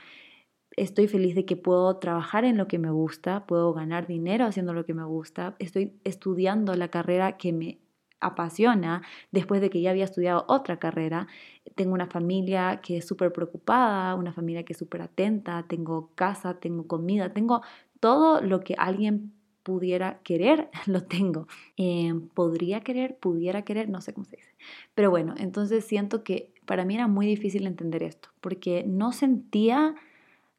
estoy 0.72 1.09
feliz 1.09 1.35
de 1.35 1.46
que 1.46 1.57
puedo 1.57 1.96
trabajar 1.96 2.44
en 2.44 2.59
lo 2.59 2.68
que 2.68 2.79
me 2.79 2.90
gusta, 2.90 3.46
puedo 3.46 3.72
ganar 3.72 4.07
dinero 4.07 4.44
haciendo 4.44 4.74
lo 4.74 4.85
que 4.85 4.92
me 4.92 5.05
gusta, 5.07 5.57
estoy 5.59 5.94
estudiando 6.05 6.74
la 6.74 6.88
carrera 6.88 7.38
que 7.38 7.55
me 7.55 7.79
apasiona 8.20 9.00
después 9.33 9.62
de 9.62 9.70
que 9.70 9.81
ya 9.81 9.92
había 9.92 10.05
estudiado 10.05 10.44
otra 10.46 10.79
carrera. 10.79 11.26
Tengo 11.74 11.94
una 11.94 12.09
familia 12.09 12.83
que 12.83 12.98
es 12.98 13.07
súper 13.07 13.33
preocupada, 13.33 14.14
una 14.14 14.35
familia 14.35 14.64
que 14.64 14.74
es 14.74 14.79
súper 14.79 15.00
atenta, 15.00 15.64
tengo 15.66 16.11
casa, 16.16 16.61
tengo 16.61 16.87
comida, 16.87 17.33
tengo 17.33 17.62
todo 17.98 18.42
lo 18.42 18.61
que 18.61 18.74
alguien 18.76 19.33
pudiera 19.66 20.20
querer, 20.22 20.68
lo 20.87 21.02
tengo. 21.02 21.48
Eh, 21.76 22.14
podría 22.35 22.83
querer, 22.83 23.16
pudiera 23.18 23.62
querer, 23.62 23.88
no 23.88 24.00
sé 24.00 24.14
cómo 24.14 24.24
se 24.24 24.37
dice. 24.37 24.55
Pero 24.94 25.11
bueno, 25.11 25.35
entonces 25.38 25.85
siento 25.85 26.22
que 26.22 26.52
para 26.66 26.85
mí 26.85 26.94
era 26.94 27.09
muy 27.09 27.26
difícil 27.26 27.66
entender 27.66 28.05
esto, 28.05 28.29
porque 28.40 28.85
no 28.87 29.11
sentía 29.11 29.96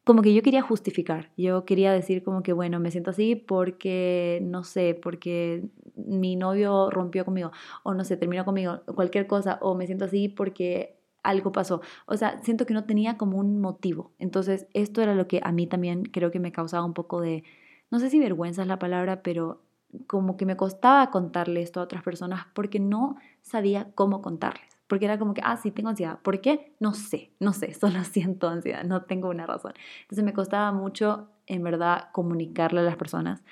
como 0.04 0.22
que 0.22 0.34
yo 0.34 0.42
quería 0.42 0.62
justificar, 0.62 1.32
yo 1.38 1.66
quería 1.66 1.92
decir 1.94 2.22
como 2.24 2.44
que, 2.44 2.54
bueno, 2.54 2.80
me 2.80 2.92
siento 2.92 3.12
así 3.12 3.36
porque, 3.36 4.40
no 4.42 4.64
sé, 4.64 4.98
porque 5.02 5.64
mi 5.96 6.36
novio 6.36 6.90
rompió 6.90 7.24
conmigo, 7.24 7.52
o 7.84 7.94
no 7.94 8.04
sé, 8.04 8.18
terminó 8.18 8.44
conmigo, 8.44 8.82
cualquier 8.94 9.28
cosa, 9.28 9.58
o 9.62 9.76
me 9.76 9.86
siento 9.86 10.06
así 10.06 10.30
porque 10.30 10.98
algo 11.24 11.52
pasó. 11.54 11.82
O 12.06 12.16
sea, 12.18 12.42
siento 12.44 12.66
que 12.66 12.74
no 12.74 12.86
tenía 12.86 13.18
como 13.18 13.38
un 13.38 13.60
motivo. 13.60 14.12
Entonces, 14.18 14.68
esto 14.74 15.02
era 15.02 15.14
lo 15.14 15.28
que 15.28 15.42
a 15.44 15.52
mí 15.52 15.68
también 15.68 16.04
creo 16.04 16.32
que 16.32 16.40
me 16.40 16.54
causaba 16.54 16.86
un 16.86 16.94
poco 16.94 17.20
de, 17.20 17.44
no 17.90 18.00
sé 18.00 18.10
si 18.10 18.20
vergüenza 18.20 18.62
es 18.62 18.68
la 18.68 18.80
palabra, 18.80 19.22
pero 19.24 19.62
como 20.08 20.38
que 20.38 20.46
me 20.46 20.58
costaba 20.58 21.10
contarle 21.12 21.62
esto 21.62 21.80
a 21.80 21.84
otras 21.84 22.04
personas 22.04 22.48
porque 22.54 22.80
no 22.80 23.18
sabía 23.42 23.90
cómo 23.96 24.22
contarles. 24.22 24.66
porque 24.88 25.04
era 25.04 25.20
como 25.20 25.34
que, 25.34 25.42
ah, 25.44 25.58
sí, 25.58 25.72
tengo 25.72 25.90
ansiedad. 25.90 26.20
¿Por 26.22 26.40
qué? 26.40 26.74
No 26.80 26.94
sé, 26.94 27.32
no 27.42 27.52
sé, 27.52 27.74
solo 27.82 28.04
siento 28.06 28.48
ansiedad, 28.48 28.84
no 28.86 29.04
tengo 29.04 29.30
una 29.30 29.46
razón. 29.46 29.74
Entonces 30.04 30.24
me 30.24 30.34
costaba 30.34 30.72
mucho, 30.72 31.28
en 31.46 31.62
verdad, 31.64 32.10
comunicarle 32.14 32.80
a 32.80 32.84
las 32.84 32.96
personas. 32.96 33.44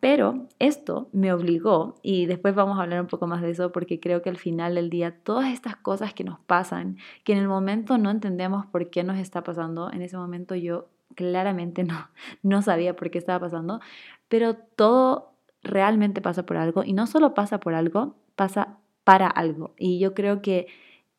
Pero 0.00 0.48
esto 0.58 1.08
me 1.12 1.32
obligó, 1.32 1.94
y 2.02 2.26
después 2.26 2.56
vamos 2.56 2.76
a 2.76 2.82
hablar 2.82 3.00
un 3.00 3.06
poco 3.06 3.28
más 3.28 3.42
de 3.42 3.50
eso, 3.50 3.70
porque 3.70 4.00
creo 4.00 4.20
que 4.22 4.30
al 4.30 4.36
final 4.36 4.74
del 4.74 4.90
día 4.90 5.16
todas 5.22 5.52
estas 5.52 5.76
cosas 5.76 6.12
que 6.12 6.24
nos 6.24 6.40
pasan, 6.40 6.96
que 7.22 7.32
en 7.32 7.38
el 7.38 7.46
momento 7.46 7.96
no 7.98 8.10
entendemos 8.10 8.66
por 8.66 8.90
qué 8.90 9.04
nos 9.04 9.18
está 9.18 9.44
pasando, 9.44 9.92
en 9.92 10.02
ese 10.02 10.16
momento 10.16 10.56
yo 10.56 10.88
claramente 11.14 11.84
no, 11.84 12.10
no 12.42 12.62
sabía 12.62 12.96
por 12.96 13.10
qué 13.10 13.18
estaba 13.18 13.40
pasando, 13.40 13.80
pero 14.28 14.54
todo 14.54 15.32
realmente 15.62 16.20
pasa 16.20 16.44
por 16.44 16.56
algo, 16.56 16.82
y 16.84 16.92
no 16.92 17.06
solo 17.06 17.34
pasa 17.34 17.60
por 17.60 17.74
algo, 17.74 18.16
pasa 18.36 18.78
para 19.04 19.26
algo. 19.28 19.74
Y 19.78 19.98
yo 19.98 20.14
creo 20.14 20.42
que 20.42 20.66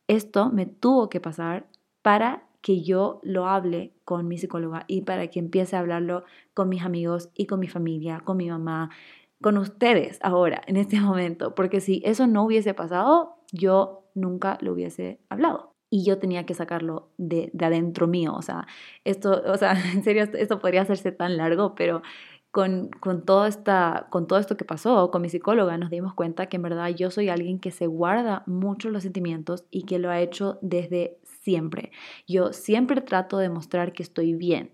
esto 0.08 0.49
me 0.49 0.65
tuvo 0.65 1.10
que 1.10 1.21
pasar 1.21 1.67
para 2.01 2.43
que 2.62 2.82
yo 2.82 3.19
lo 3.23 3.47
hable 3.47 3.93
con 4.06 4.27
mi 4.27 4.38
psicóloga 4.38 4.86
y 4.88 5.01
para 5.01 5.27
que 5.27 5.39
empiece 5.39 5.75
a 5.75 5.79
hablarlo 5.79 6.23
con 6.53 6.69
mis 6.69 6.84
amigos 6.84 7.29
y 7.36 7.45
con 7.45 7.60
mi 7.60 7.67
familia, 7.67 8.21
con 8.21 8.38
mi 8.38 8.49
mamá, 8.49 8.89
con 9.41 9.58
ustedes 9.58 10.19
ahora, 10.21 10.62
en 10.67 10.77
este 10.77 10.99
momento, 10.99 11.56
porque 11.56 11.82
si 11.82 12.01
eso 12.06 12.25
no 12.27 12.43
hubiese 12.43 12.73
pasado, 12.73 13.36
yo 13.51 14.06
nunca 14.15 14.58
lo 14.62 14.73
hubiese 14.73 15.19
hablado. 15.29 15.72
Y 15.95 16.03
yo 16.03 16.17
tenía 16.17 16.43
que 16.47 16.56
sacarlo 16.56 17.10
de, 17.17 17.51
de 17.53 17.65
adentro 17.65 18.08
mío. 18.08 18.34
O 18.34 18.41
sea, 18.41 18.65
esto, 19.03 19.43
o 19.45 19.58
sea, 19.58 19.73
en 19.93 20.03
serio, 20.03 20.23
esto 20.23 20.60
podría 20.60 20.82
hacerse 20.82 21.12
tan 21.12 21.38
largo, 21.38 21.75
pero 21.75 22.01
con, 22.49 22.89
con, 22.99 23.25
todo 23.25 23.45
esta, 23.45 24.08
con 24.10 24.25
todo 24.25 24.39
esto 24.39 24.58
que 24.58 24.65
pasó 24.65 25.12
con 25.12 25.21
mi 25.21 25.29
psicóloga, 25.29 25.77
nos 25.77 25.91
dimos 25.91 26.15
cuenta 26.15 26.47
que 26.47 26.56
en 26.58 26.63
verdad 26.63 26.89
yo 26.89 27.12
soy 27.12 27.29
alguien 27.29 27.60
que 27.60 27.69
se 27.69 27.86
guarda 27.86 28.41
mucho 28.47 28.89
los 28.89 29.03
sentimientos 29.03 29.65
y 29.69 29.84
que 29.84 29.99
lo 29.99 30.10
ha 30.10 30.19
hecho 30.19 30.58
desde 30.63 31.19
siempre. 31.41 31.91
Yo 32.27 32.53
siempre 32.53 33.01
trato 33.01 33.38
de 33.38 33.49
mostrar 33.49 33.93
que 33.93 34.01
estoy 34.01 34.34
bien. 34.34 34.71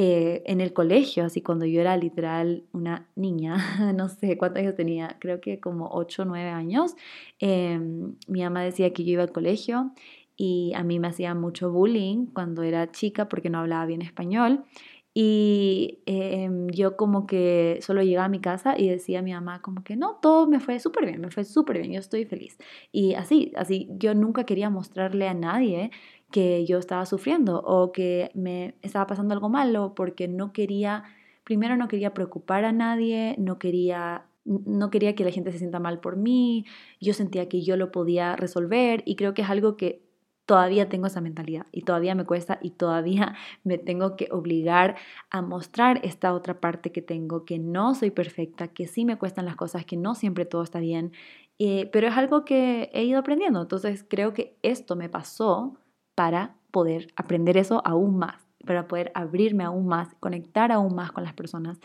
Eh, 0.00 0.44
en 0.46 0.60
el 0.60 0.72
colegio, 0.72 1.24
así 1.24 1.42
cuando 1.42 1.66
yo 1.66 1.80
era 1.80 1.96
literal 1.96 2.62
una 2.72 3.08
niña, 3.16 3.56
no 3.96 4.08
sé 4.08 4.38
cuántos 4.38 4.60
años 4.60 4.76
tenía, 4.76 5.16
creo 5.18 5.40
que 5.40 5.58
como 5.58 5.88
8 5.90 6.22
o 6.22 6.24
9 6.24 6.50
años, 6.50 6.94
em, 7.40 8.14
mi 8.28 8.42
mamá 8.42 8.62
decía 8.62 8.92
que 8.92 9.02
yo 9.04 9.14
iba 9.14 9.24
al 9.24 9.32
colegio 9.32 9.90
y 10.38 10.72
a 10.74 10.84
mí 10.84 11.00
me 11.00 11.08
hacía 11.08 11.34
mucho 11.34 11.70
bullying 11.70 12.26
cuando 12.26 12.62
era 12.62 12.90
chica 12.92 13.28
porque 13.28 13.50
no 13.50 13.58
hablaba 13.58 13.84
bien 13.86 14.00
español 14.02 14.64
y 15.12 15.98
em, 16.06 16.68
yo 16.68 16.96
como 16.96 17.26
que 17.26 17.80
solo 17.82 18.02
llegaba 18.04 18.26
a 18.26 18.28
mi 18.28 18.40
casa 18.40 18.78
y 18.78 18.88
decía 18.88 19.18
a 19.18 19.22
mi 19.22 19.32
mamá 19.32 19.60
como 19.62 19.82
que 19.82 19.96
no, 19.96 20.14
todo 20.22 20.46
me 20.46 20.60
fue 20.60 20.78
súper 20.78 21.06
bien, 21.06 21.20
me 21.20 21.30
fue 21.30 21.42
súper 21.42 21.78
bien, 21.78 21.92
yo 21.92 21.98
estoy 21.98 22.24
feliz. 22.24 22.56
Y 22.92 23.14
así, 23.14 23.52
así, 23.56 23.88
yo 23.98 24.14
nunca 24.14 24.44
quería 24.44 24.70
mostrarle 24.70 25.26
a 25.26 25.34
nadie 25.34 25.90
que 26.30 26.64
yo 26.66 26.78
estaba 26.78 27.04
sufriendo 27.04 27.60
o 27.62 27.90
que 27.90 28.30
me 28.34 28.76
estaba 28.82 29.08
pasando 29.08 29.34
algo 29.34 29.48
malo 29.48 29.94
porque 29.96 30.28
no 30.28 30.52
quería, 30.52 31.02
primero 31.42 31.76
no 31.76 31.88
quería 31.88 32.14
preocupar 32.14 32.64
a 32.64 32.70
nadie, 32.70 33.34
no 33.38 33.58
quería 33.58 34.24
no 34.44 34.88
quería 34.90 35.14
que 35.14 35.24
la 35.24 35.30
gente 35.30 35.52
se 35.52 35.58
sienta 35.58 35.78
mal 35.78 36.00
por 36.00 36.16
mí, 36.16 36.64
yo 37.00 37.12
sentía 37.12 37.48
que 37.48 37.62
yo 37.62 37.76
lo 37.76 37.92
podía 37.92 38.34
resolver 38.36 39.02
y 39.04 39.16
creo 39.16 39.34
que 39.34 39.42
es 39.42 39.50
algo 39.50 39.76
que 39.76 40.07
todavía 40.48 40.88
tengo 40.88 41.08
esa 41.08 41.20
mentalidad 41.20 41.66
y 41.72 41.82
todavía 41.82 42.14
me 42.14 42.24
cuesta 42.24 42.58
y 42.62 42.70
todavía 42.70 43.34
me 43.64 43.76
tengo 43.76 44.16
que 44.16 44.28
obligar 44.30 44.96
a 45.28 45.42
mostrar 45.42 46.00
esta 46.02 46.32
otra 46.32 46.58
parte 46.58 46.90
que 46.90 47.02
tengo, 47.02 47.44
que 47.44 47.58
no 47.58 47.94
soy 47.94 48.10
perfecta, 48.10 48.68
que 48.68 48.86
sí 48.86 49.04
me 49.04 49.18
cuestan 49.18 49.44
las 49.44 49.56
cosas, 49.56 49.84
que 49.84 49.98
no 49.98 50.14
siempre 50.14 50.46
todo 50.46 50.62
está 50.62 50.80
bien, 50.80 51.12
eh, 51.58 51.90
pero 51.92 52.08
es 52.08 52.16
algo 52.16 52.46
que 52.46 52.88
he 52.94 53.04
ido 53.04 53.18
aprendiendo. 53.18 53.60
Entonces 53.60 54.06
creo 54.08 54.32
que 54.32 54.56
esto 54.62 54.96
me 54.96 55.10
pasó 55.10 55.76
para 56.14 56.54
poder 56.70 57.08
aprender 57.14 57.58
eso 57.58 57.82
aún 57.84 58.16
más 58.16 58.48
para 58.66 58.86
poder 58.86 59.12
abrirme 59.14 59.64
aún 59.64 59.86
más, 59.86 60.14
conectar 60.20 60.72
aún 60.72 60.94
más 60.94 61.10
con 61.12 61.24
las 61.24 61.32
personas. 61.32 61.80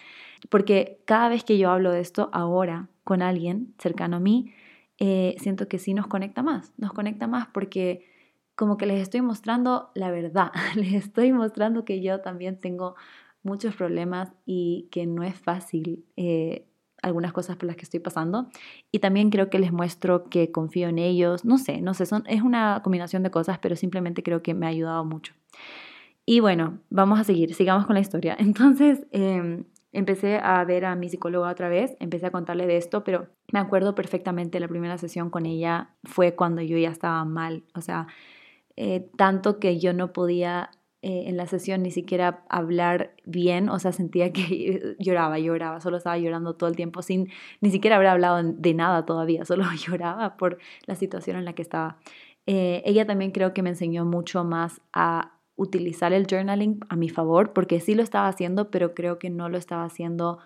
Porque 0.49 0.99
cada 1.06 1.30
vez 1.30 1.45
que 1.45 1.58
yo 1.58 1.69
hablo 1.69 1.91
de 1.91 2.02
esto 2.02 2.30
ahora 2.34 2.89
con 3.06 3.21
alguien 3.21 3.73
cercano 3.78 4.17
a 4.17 4.19
mí, 4.19 4.54
eh, 4.97 5.36
siento 5.38 5.69
que 5.69 5.80
sí 5.80 5.93
nos 5.93 6.08
conecta 6.08 6.43
más, 6.43 6.73
nos 6.78 6.91
conecta 6.91 7.26
más 7.26 7.47
porque 7.47 8.12
como 8.56 8.78
que 8.78 8.86
les 8.86 9.02
estoy 9.02 9.22
mostrando 9.22 9.92
la 9.96 10.12
verdad, 10.12 10.52
les 10.76 10.94
estoy 10.94 11.34
mostrando 11.34 11.86
que 11.86 12.02
yo 12.02 12.22
también 12.22 12.60
tengo 12.60 12.96
muchos 13.44 13.76
problemas 13.76 14.32
y 14.46 14.88
que 14.92 15.06
no 15.06 15.24
es 15.24 15.36
fácil 15.36 16.06
eh, 16.16 16.66
algunas 17.02 17.34
cosas 17.34 17.58
por 17.58 17.68
las 17.68 17.76
que 17.76 17.84
estoy 17.84 18.00
pasando. 18.00 18.48
Y 18.92 19.00
también 19.00 19.30
creo 19.30 19.50
que 19.50 19.60
les 19.60 19.72
muestro 19.72 20.30
que 20.30 20.52
confío 20.52 20.88
en 20.88 20.98
ellos, 20.98 21.46
no 21.46 21.58
sé, 21.58 21.82
no 21.82 21.94
sé, 21.94 22.06
son, 22.06 22.24
es 22.28 22.42
una 22.42 22.82
combinación 22.84 23.22
de 23.22 23.32
cosas, 23.32 23.60
pero 23.60 23.76
simplemente 23.76 24.24
creo 24.24 24.42
que 24.42 24.54
me 24.54 24.66
ha 24.66 24.70
ayudado 24.70 25.04
mucho. 25.06 25.34
Y 26.26 26.39
bueno, 26.39 26.80
vamos 26.89 27.20
a 27.20 27.26
seguir, 27.26 27.54
sigamos 27.54 27.86
con 27.86 27.96
la 27.96 28.00
historia. 28.00 28.36
Entonces, 28.39 29.06
em, 29.12 29.66
empecé 29.92 30.38
a 30.38 30.63
ver 30.63 30.86
a 30.86 30.96
mi 30.96 31.10
psicóloga 31.10 31.52
otra 31.52 31.70
vez, 31.70 31.96
empecé 32.00 32.28
a 32.28 32.32
contarle 32.32 32.66
de 32.66 32.78
esto, 32.78 33.04
pero 33.04 33.28
me 33.52 33.60
acuerdo 33.60 33.94
perfectamente 33.94 34.60
la 34.60 34.70
primera 34.70 34.98
sesión 34.98 35.30
con 35.30 35.46
ella 35.46 35.89
fue 36.06 36.34
cuando 36.36 36.62
yo 36.62 36.78
ya 36.78 36.89
estaba 36.89 37.24
mal, 37.26 37.63
o 37.76 37.82
sea, 37.82 38.08
eh, 38.76 39.10
tanto 39.18 39.60
que 39.60 39.80
yo 39.80 39.94
no 39.94 40.14
podía 40.14 40.72
eh, 41.06 41.28
en 41.28 41.36
la 41.36 41.48
sesión 41.48 41.84
ni 41.84 41.92
siquiera 41.92 42.46
hablar 42.48 43.14
bien, 43.26 43.68
o 43.68 43.78
sea, 43.78 43.92
sentía 43.92 44.32
que 44.32 44.96
lloraba, 45.00 45.38
lloraba, 45.38 45.82
solo 45.82 45.98
estaba 45.98 46.18
llorando 46.18 46.56
todo 46.56 46.70
el 46.70 46.78
tiempo 46.78 47.02
sin 47.02 47.28
ni 47.60 47.72
siquiera 47.72 47.98
haber 47.98 48.08
hablado 48.08 48.42
de 48.42 48.74
nada 48.74 49.06
todavía, 49.06 49.44
solo 49.46 49.66
lloraba 49.76 50.38
por 50.38 50.60
la 50.86 50.96
situación 50.96 51.36
en 51.36 51.44
la 51.44 51.52
que 51.52 51.62
estaba. 51.62 51.98
Eh, 52.46 52.82
ella 52.86 53.06
también 53.06 53.32
creo 53.32 53.54
que 53.54 53.62
me 53.62 53.72
enseñó 53.72 54.06
mucho 54.06 54.46
más 54.46 54.80
a 54.94 55.34
utilizar 55.58 56.14
el 56.14 56.26
journaling 56.26 56.80
a 56.88 56.96
mi 56.96 57.10
favor, 57.10 57.52
porque 57.52 57.82
sí 57.82 57.96
lo 57.96 58.02
estaba 58.02 58.30
haciendo, 58.30 58.72
pero 58.72 58.94
creo 58.94 59.20
que 59.20 59.30
no 59.30 59.50
lo 59.50 59.58
estaba 59.58 59.84
haciendo 59.84 60.40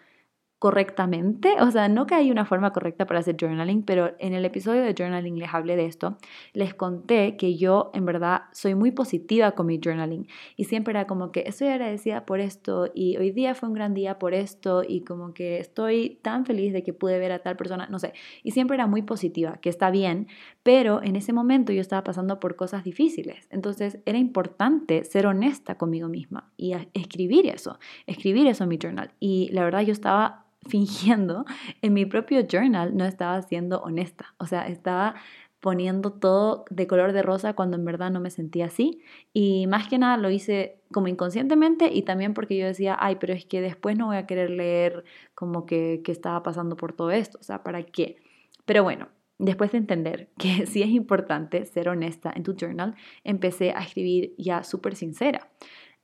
correctamente, 0.60 1.54
o 1.62 1.70
sea, 1.70 1.88
no 1.88 2.08
que 2.08 2.16
hay 2.16 2.32
una 2.32 2.44
forma 2.44 2.74
correcta 2.74 3.06
para 3.06 3.20
hacer 3.20 3.36
journaling, 3.40 3.84
pero 3.84 4.16
en 4.18 4.34
el 4.34 4.44
episodio 4.44 4.82
de 4.82 4.96
journaling 4.98 5.38
les 5.38 5.54
hablé 5.54 5.76
de 5.76 5.86
esto, 5.86 6.18
les 6.54 6.74
conté 6.74 7.38
que 7.38 7.56
yo 7.58 7.92
en 7.94 8.06
verdad 8.06 8.44
soy 8.54 8.74
muy 8.74 8.92
positiva 8.92 9.52
con 9.52 9.68
mi 9.68 9.80
journaling 9.84 10.28
y 10.56 10.64
siempre 10.64 10.94
era 10.94 11.06
como 11.06 11.32
que 11.32 11.44
estoy 11.46 11.68
agradecida 11.68 12.26
por 12.26 12.40
esto 12.40 12.90
y 12.96 13.18
hoy 13.18 13.30
día 13.30 13.54
fue 13.54 13.70
un 13.70 13.76
gran 13.76 13.94
día 13.94 14.18
por 14.18 14.34
esto 14.34 14.82
y 14.88 15.04
como 15.04 15.36
que 15.36 15.60
estoy 15.60 16.20
tan 16.24 16.44
feliz 16.44 16.74
de 16.74 16.82
que 16.82 16.92
pude 16.92 17.20
ver 17.20 17.34
a 17.34 17.40
tal 17.40 17.56
persona, 17.56 17.88
no 17.92 18.00
sé, 18.00 18.14
y 18.42 18.52
siempre 18.52 18.76
era 18.76 18.88
muy 18.88 19.04
positiva, 19.04 19.60
que 19.62 19.70
está 19.70 19.92
bien, 19.92 20.28
pero 20.64 21.04
en 21.04 21.16
ese 21.16 21.34
momento 21.34 21.72
yo 21.72 21.82
estaba 21.82 22.04
pasando 22.04 22.40
por 22.40 22.56
cosas 22.56 22.84
difíciles, 22.84 23.48
entonces 23.52 24.00
era 24.06 24.18
importante 24.18 25.04
ser 25.04 25.28
honesta 25.28 25.78
conmigo 25.78 26.10
misma 26.10 26.52
y 26.58 26.74
escribir 26.96 27.46
eso, 27.46 27.78
escribir 28.08 28.48
eso 28.48 28.64
en 28.64 28.70
mi 28.70 28.80
journal. 28.82 29.12
Y 29.20 29.50
la 29.52 29.64
verdad 29.64 29.82
yo 29.82 29.92
estaba 29.92 30.47
fingiendo, 30.68 31.46
en 31.82 31.94
mi 31.94 32.06
propio 32.06 32.42
journal 32.48 32.96
no 32.96 33.06
estaba 33.06 33.42
siendo 33.42 33.82
honesta. 33.82 34.34
O 34.38 34.46
sea, 34.46 34.68
estaba 34.68 35.16
poniendo 35.60 36.14
todo 36.14 36.66
de 36.70 36.88
color 36.88 37.14
de 37.14 37.24
rosa 37.24 37.54
cuando 37.54 37.78
en 37.78 37.86
verdad 37.86 38.12
no 38.12 38.20
me 38.20 38.30
sentía 38.30 38.66
así. 38.66 39.02
Y 39.34 39.68
más 39.68 39.88
que 39.88 39.98
nada 39.98 40.18
lo 40.18 40.30
hice 40.30 40.80
como 40.92 41.08
inconscientemente 41.08 41.90
y 41.92 42.04
también 42.04 42.34
porque 42.34 42.58
yo 42.58 42.66
decía, 42.66 42.96
ay, 43.00 43.18
pero 43.20 43.34
es 43.34 43.46
que 43.46 43.62
después 43.62 43.98
no 43.98 44.08
voy 44.08 44.18
a 44.18 44.28
querer 44.28 44.50
leer 44.50 45.04
como 45.36 45.66
que, 45.66 46.02
que 46.04 46.12
estaba 46.12 46.44
pasando 46.44 46.78
por 46.78 46.94
todo 46.94 47.12
esto. 47.12 47.38
O 47.40 47.44
sea, 47.44 47.64
¿para 47.64 47.84
qué? 47.84 48.18
Pero 48.66 48.84
bueno, 48.84 49.10
después 49.40 49.72
de 49.72 49.80
entender 49.80 50.30
que 50.38 50.66
sí 50.68 50.84
es 50.84 50.90
importante 50.90 51.66
ser 51.66 51.90
honesta 51.90 52.32
en 52.36 52.44
tu 52.44 52.56
journal, 52.56 52.96
empecé 53.24 53.72
a 53.72 53.80
escribir 53.80 54.34
ya 54.38 54.64
súper 54.64 54.96
sincera 54.96 55.50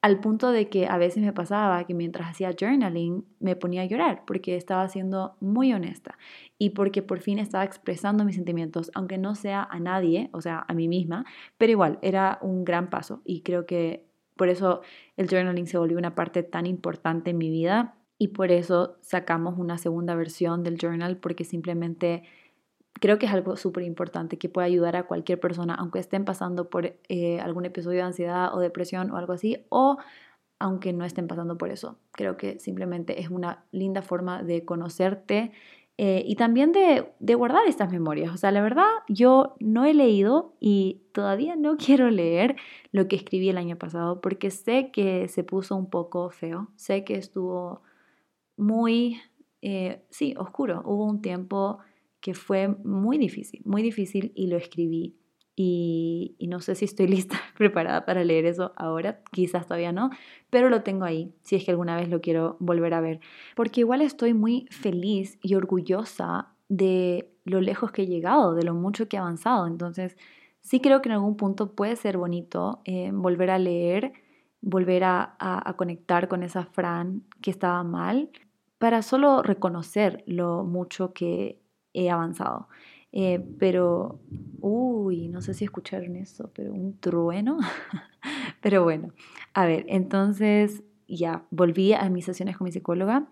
al 0.03 0.19
punto 0.19 0.51
de 0.51 0.67
que 0.67 0.85
a 0.87 0.97
veces 0.97 1.23
me 1.23 1.31
pasaba 1.31 1.85
que 1.85 1.93
mientras 1.93 2.29
hacía 2.29 2.51
journaling 2.51 3.25
me 3.39 3.55
ponía 3.55 3.83
a 3.83 3.85
llorar 3.85 4.23
porque 4.27 4.57
estaba 4.57 4.85
siendo 4.89 5.37
muy 5.39 5.71
honesta 5.71 6.17
y 6.59 6.71
porque 6.71 7.01
por 7.01 7.21
fin 7.21 7.39
estaba 7.39 7.63
expresando 7.63 8.25
mis 8.25 8.35
sentimientos, 8.35 8.91
aunque 8.95 9.17
no 9.17 9.33
sea 9.33 9.63
a 9.63 9.79
nadie, 9.79 10.29
o 10.33 10.41
sea, 10.41 10.65
a 10.67 10.73
mí 10.73 10.89
misma, 10.89 11.25
pero 11.57 11.71
igual 11.71 11.99
era 12.01 12.37
un 12.41 12.65
gran 12.65 12.89
paso 12.89 13.21
y 13.23 13.43
creo 13.43 13.65
que 13.65 14.05
por 14.35 14.49
eso 14.49 14.81
el 15.15 15.29
journaling 15.29 15.67
se 15.67 15.77
volvió 15.77 15.97
una 15.97 16.15
parte 16.15 16.43
tan 16.43 16.65
importante 16.65 17.29
en 17.29 17.37
mi 17.37 17.49
vida 17.49 17.95
y 18.17 18.29
por 18.29 18.51
eso 18.51 18.97
sacamos 18.99 19.57
una 19.57 19.77
segunda 19.77 20.15
versión 20.15 20.63
del 20.63 20.77
journal 20.77 21.15
porque 21.15 21.45
simplemente 21.45 22.23
creo 22.99 23.19
que 23.19 23.25
es 23.25 23.31
algo 23.33 23.55
súper 23.57 23.83
importante 23.83 24.37
que 24.37 24.49
puede 24.49 24.67
ayudar 24.67 24.95
a 24.95 25.03
cualquier 25.03 25.39
persona, 25.39 25.75
aunque 25.75 25.99
estén 25.99 26.25
pasando 26.25 26.69
por 26.69 26.97
eh, 27.09 27.39
algún 27.41 27.65
episodio 27.65 27.99
de 27.99 28.05
ansiedad 28.05 28.53
o 28.55 28.59
depresión 28.59 29.11
o 29.11 29.17
algo 29.17 29.33
así, 29.33 29.65
o 29.69 29.97
aunque 30.59 30.93
no 30.93 31.03
estén 31.03 31.27
pasando 31.27 31.57
por 31.57 31.69
eso. 31.69 31.97
Creo 32.11 32.37
que 32.37 32.59
simplemente 32.59 33.21
es 33.21 33.29
una 33.29 33.65
linda 33.71 34.01
forma 34.01 34.43
de 34.43 34.63
conocerte 34.63 35.51
eh, 35.97 36.23
y 36.25 36.35
también 36.35 36.71
de, 36.71 37.11
de, 37.19 37.35
guardar 37.35 37.67
estas 37.67 37.91
memorias. 37.91 38.33
O 38.33 38.37
sea, 38.37 38.51
la 38.51 38.61
verdad, 38.61 38.87
yo 39.07 39.55
no 39.59 39.85
he 39.85 39.93
leído 39.93 40.55
y 40.59 41.03
todavía 41.13 41.55
no 41.55 41.77
quiero 41.85 42.09
leer 42.09 42.55
lo 42.91 43.07
que 43.07 43.15
escribí 43.15 43.49
el 43.49 43.57
año 43.57 43.77
pasado 43.77 44.21
porque 44.21 44.49
sé 44.49 44.91
que 44.91 45.27
se 45.27 45.43
puso 45.43 45.75
un 45.75 45.89
poco 45.89 46.29
feo, 46.29 46.69
sé 46.75 47.03
que 47.03 47.15
estuvo 47.15 47.81
muy, 48.57 49.21
eh, 49.61 50.03
sí, 50.09 50.33
oscuro. 50.37 50.81
Hubo 50.85 51.05
un 51.05 51.21
tiempo 51.21 51.79
que 52.23 52.33
fue 52.33 52.69
muy 52.69 53.17
difícil, 53.17 53.61
muy 53.65 53.81
difícil 53.81 54.31
y 54.33 54.47
lo 54.47 54.55
escribí. 54.55 55.17
y, 55.55 56.37
no 56.49 56.61
sé 56.61 56.73
si 56.73 56.85
estoy 56.85 57.07
lista, 57.17 57.37
preparada 57.57 58.05
para 58.05 58.23
leer 58.23 58.45
eso 58.45 58.71
ahora, 58.77 59.21
quizás 59.31 59.67
todavía 59.67 59.91
no, 59.91 60.09
pero 60.49 60.69
lo 60.69 60.81
tengo 60.83 61.03
ahí, 61.03 61.35
si 61.43 61.57
es 61.57 61.65
que 61.65 61.71
alguna 61.71 61.97
vez 61.97 62.09
lo 62.09 62.21
quiero 62.21 62.55
volver 62.59 62.93
a 62.93 63.01
ver, 63.01 63.19
porque 63.55 63.81
igual 63.81 64.01
estoy 64.01 64.33
muy 64.33 64.67
feliz 64.71 65.37
y 65.43 65.55
orgullosa 65.55 66.53
de 66.69 67.29
lo 67.43 67.59
lejos 67.59 67.91
que 67.91 68.03
he 68.03 68.07
llegado, 68.07 68.55
de 68.55 68.63
lo 68.63 68.73
mucho 68.73 69.09
que 69.09 69.17
he 69.17 69.19
avanzado, 69.19 69.67
entonces 69.67 70.15
sí 70.61 70.79
creo 70.79 71.01
que 71.01 71.09
en 71.09 71.15
algún 71.15 71.35
punto 71.35 71.75
puede 71.75 71.97
ser 71.97 72.17
bonito 72.17 72.81
eh, 72.85 73.11
volver 73.13 73.49
a 73.51 73.59
leer, 73.59 74.13
volver 74.61 75.03
a, 75.03 75.35
a 75.39 75.73
conectar 75.75 76.29
con 76.29 76.41
esa 76.41 76.65
Fran 76.65 77.23
que 77.41 77.51
estaba 77.51 77.83
mal, 77.83 78.29
para 78.77 79.01
solo 79.01 79.43
reconocer 79.43 80.23
lo 80.25 80.63
mucho 80.63 81.13
que 81.13 81.62
he 81.93 82.09
avanzado. 82.09 82.67
Eh, 83.11 83.45
pero, 83.59 84.19
uy, 84.59 85.27
no 85.27 85.41
sé 85.41 85.53
si 85.53 85.65
escucharon 85.65 86.15
eso, 86.15 86.49
pero 86.53 86.73
un 86.73 86.97
trueno. 86.99 87.57
pero 88.61 88.83
bueno, 88.83 89.09
a 89.53 89.65
ver, 89.65 89.85
entonces 89.87 90.83
ya 91.07 91.45
volví 91.51 91.93
a 91.93 92.09
mis 92.09 92.25
sesiones 92.25 92.57
con 92.57 92.65
mi 92.65 92.71
psicóloga, 92.71 93.27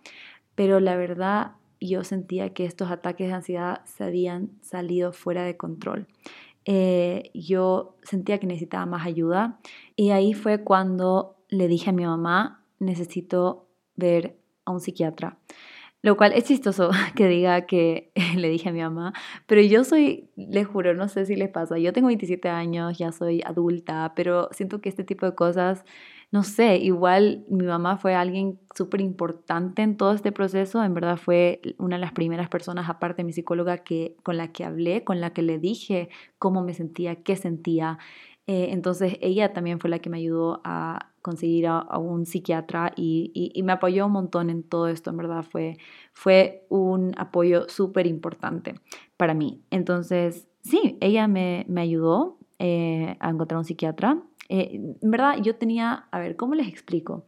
pero 0.56 0.80
la 0.80 0.96
verdad 0.96 1.54
yo 1.80 2.04
sentía 2.04 2.54
que 2.54 2.66
estos 2.66 2.92
ataques 2.92 3.28
de 3.28 3.34
ansiedad 3.34 3.82
se 3.86 4.04
habían 4.04 4.52
salido 4.62 5.14
fuera 5.14 5.44
de 5.44 5.58
control. 5.58 6.08
Eh, 6.66 7.32
yo 7.34 7.98
sentía 8.04 8.40
que 8.40 8.46
necesitaba 8.46 8.86
más 8.86 9.08
ayuda 9.08 9.60
y 9.96 10.12
ahí 10.12 10.34
fue 10.34 10.64
cuando 10.64 11.38
le 11.50 11.68
dije 11.68 11.90
a 11.90 11.94
mi 11.94 12.06
mamá, 12.06 12.64
necesito 12.78 13.68
ver 13.96 14.38
a 14.66 14.72
un 14.72 14.80
psiquiatra. 14.80 15.40
Lo 16.04 16.18
cual 16.18 16.34
es 16.34 16.46
chistoso 16.46 16.90
que 17.16 17.28
diga 17.28 17.66
que 17.68 18.12
le 18.36 18.50
dije 18.50 18.70
a 18.70 18.72
mi 18.72 18.82
mamá, 18.82 19.14
pero 19.46 19.62
yo 19.62 19.84
soy, 19.84 20.30
le 20.36 20.64
juro, 20.64 20.94
no 20.96 21.08
sé 21.08 21.26
si 21.26 21.36
les 21.36 21.50
pasa, 21.50 21.78
yo 21.78 21.94
tengo 21.94 22.08
27 22.08 22.50
años, 22.50 22.98
ya 22.98 23.12
soy 23.12 23.42
adulta, 23.46 24.14
pero 24.16 24.50
siento 24.52 24.82
que 24.82 24.90
este 24.90 25.04
tipo 25.04 25.26
de 25.26 25.36
cosas, 25.36 25.86
no 26.32 26.44
sé, 26.44 26.78
igual 26.78 27.46
mi 27.50 27.66
mamá 27.66 27.98
fue 27.98 28.16
alguien 28.16 28.60
súper 28.74 29.02
importante 29.02 29.82
en 29.84 29.98
todo 29.98 30.14
este 30.14 30.32
proceso, 30.32 30.84
en 30.84 30.94
verdad 30.94 31.18
fue 31.18 31.62
una 31.78 31.98
de 31.98 32.02
las 32.02 32.14
primeras 32.14 32.50
personas, 32.50 32.90
aparte 32.90 33.18
de 33.22 33.26
mi 33.26 33.34
psicóloga, 33.34 33.80
que, 33.80 34.16
con 34.24 34.38
la 34.38 34.52
que 34.52 34.64
hablé, 34.64 35.04
con 35.04 35.20
la 35.22 35.34
que 35.34 35.42
le 35.42 35.60
dije 35.60 36.10
cómo 36.40 36.64
me 36.64 36.74
sentía, 36.74 37.18
qué 37.18 37.36
sentía. 37.36 38.00
Eh, 38.48 38.70
entonces 38.72 39.18
ella 39.22 39.54
también 39.54 39.80
fue 39.80 39.90
la 39.90 40.00
que 40.00 40.10
me 40.10 40.18
ayudó 40.18 40.62
a 40.64 41.12
conseguir 41.22 41.68
a, 41.68 41.98
un 41.98 42.26
psiquiatra 42.26 42.92
y, 42.96 43.54
me 43.64 43.74
apoyó 43.74 44.08
un 44.08 44.12
montón 44.14 44.50
en 44.50 44.64
todo 44.64 44.88
esto, 44.88 45.12
en 45.12 45.18
verdad 45.18 45.44
fue, 45.44 45.78
fue 46.14 46.66
un 46.70 47.14
apoyo 47.18 47.70
súper 47.70 48.08
importante 48.08 48.76
para 49.18 49.34
mí. 49.34 49.62
Entonces, 49.70 50.48
sí, 50.62 50.98
ella 51.00 51.28
me, 51.28 51.66
ayudó 51.78 52.40
eh, 52.60 53.16
a 53.20 53.30
encontrar 53.30 53.60
un 53.60 53.66
psiquiatra. 53.66 54.22
Eh, 54.50 54.96
en 55.02 55.12
verdad, 55.12 55.38
yo 55.42 55.56
tenía, 55.56 56.08
a 56.12 56.20
ver, 56.20 56.36
¿cómo 56.36 56.56
les 56.56 56.68
explico? 56.68 57.26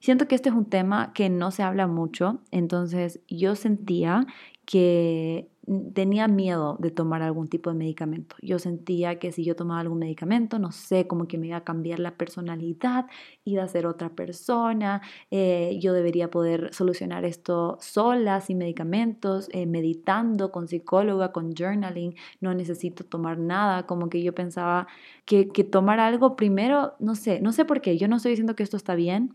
Siento 0.00 0.26
que 0.26 0.34
este 0.34 0.48
es 0.48 0.54
un 0.54 0.64
tema 0.64 1.12
que 1.12 1.28
no 1.28 1.50
se 1.50 1.62
habla 1.62 1.86
mucho, 1.86 2.40
entonces 2.50 3.20
yo 3.28 3.54
sentía 3.54 4.26
que 4.64 5.50
tenía 5.94 6.26
miedo 6.26 6.76
de 6.80 6.90
tomar 6.90 7.22
algún 7.22 7.48
tipo 7.48 7.70
de 7.70 7.76
medicamento. 7.76 8.34
Yo 8.40 8.58
sentía 8.58 9.18
que 9.18 9.30
si 9.30 9.44
yo 9.44 9.54
tomaba 9.56 9.80
algún 9.80 9.98
medicamento, 9.98 10.58
no 10.58 10.72
sé, 10.72 11.06
como 11.06 11.26
que 11.28 11.38
me 11.38 11.48
iba 11.48 11.58
a 11.58 11.64
cambiar 11.64 11.98
la 12.00 12.16
personalidad, 12.16 13.06
iba 13.44 13.62
a 13.62 13.68
ser 13.68 13.86
otra 13.86 14.08
persona, 14.10 15.02
eh, 15.30 15.78
yo 15.80 15.92
debería 15.92 16.30
poder 16.30 16.72
solucionar 16.72 17.24
esto 17.24 17.76
sola, 17.80 18.40
sin 18.40 18.58
medicamentos, 18.58 19.48
eh, 19.52 19.66
meditando, 19.66 20.50
con 20.50 20.66
psicóloga, 20.66 21.32
con 21.32 21.54
journaling, 21.54 22.14
no 22.40 22.54
necesito 22.54 23.04
tomar 23.04 23.38
nada, 23.38 23.86
como 23.86 24.08
que 24.08 24.22
yo 24.22 24.34
pensaba 24.34 24.86
que, 25.24 25.48
que 25.48 25.64
tomar 25.64 26.00
algo 26.00 26.36
primero, 26.36 26.94
no 27.00 27.14
sé, 27.14 27.40
no 27.40 27.52
sé 27.52 27.64
por 27.64 27.80
qué, 27.80 27.98
yo 27.98 28.08
no 28.08 28.16
estoy 28.16 28.30
diciendo 28.30 28.56
que 28.56 28.62
esto 28.62 28.76
está 28.76 28.94
bien, 28.94 29.34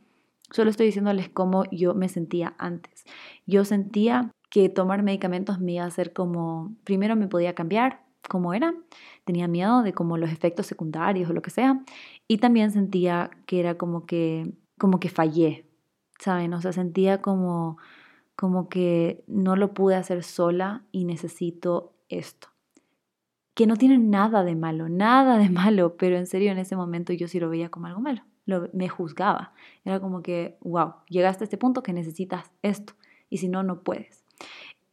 solo 0.52 0.70
estoy 0.70 0.88
diciéndoles 0.88 1.30
cómo 1.30 1.64
yo 1.72 1.94
me 1.94 2.10
sentía 2.10 2.56
antes. 2.58 3.06
Yo 3.46 3.66
sentía 3.66 4.32
que 4.50 4.70
tomar 4.70 5.04
medicamentos 5.04 5.60
me 5.60 5.74
iba 5.74 5.84
a 5.84 5.88
hacer 5.88 6.14
como, 6.14 6.76
primero 6.84 7.16
me 7.16 7.28
podía 7.28 7.56
cambiar 7.56 8.06
como 8.28 8.54
era, 8.54 8.74
tenía 9.24 9.48
miedo 9.48 9.84
de 9.84 9.94
como 9.94 10.18
los 10.18 10.32
efectos 10.32 10.66
secundarios 10.66 11.30
o 11.30 11.34
lo 11.34 11.42
que 11.42 11.52
sea, 11.52 11.84
y 12.28 12.38
también 12.38 12.72
sentía 12.72 13.30
que 13.46 13.60
era 13.60 13.78
como 13.78 14.06
que, 14.06 14.54
como 14.78 15.00
que 15.00 15.10
fallé, 15.10 15.68
¿saben? 16.20 16.54
O 16.54 16.62
sea, 16.62 16.74
sentía 16.74 17.22
como, 17.22 17.78
como 18.36 18.70
que 18.70 19.24
no 19.28 19.56
lo 19.56 19.74
pude 19.74 19.96
hacer 19.96 20.24
sola 20.24 20.84
y 20.92 21.06
necesito 21.06 21.94
esto. 22.10 22.50
Que 23.54 23.68
no 23.68 23.78
tiene 23.78 23.98
nada 23.98 24.44
de 24.44 24.56
malo, 24.56 24.90
nada 24.90 25.38
de 25.38 25.50
malo, 25.62 25.98
pero 25.98 26.18
en 26.18 26.28
serio 26.28 26.52
en 26.52 26.58
ese 26.58 26.76
momento 26.76 27.14
yo 27.14 27.28
sí 27.28 27.40
lo 27.40 27.50
veía 27.50 27.70
como 27.70 27.88
algo 27.88 28.02
malo. 28.02 28.24
Lo, 28.46 28.70
me 28.74 28.90
juzgaba. 28.90 29.54
Era 29.84 30.00
como 30.00 30.22
que, 30.22 30.58
wow, 30.62 30.96
llegaste 31.10 31.44
a 31.44 31.46
este 31.46 31.58
punto 31.58 31.84
que 31.84 31.94
necesitas 31.94 32.52
esto 32.62 32.94
y 33.30 33.38
si 33.38 33.48
no, 33.48 33.64
no 33.64 33.82
puedes. 33.82 34.24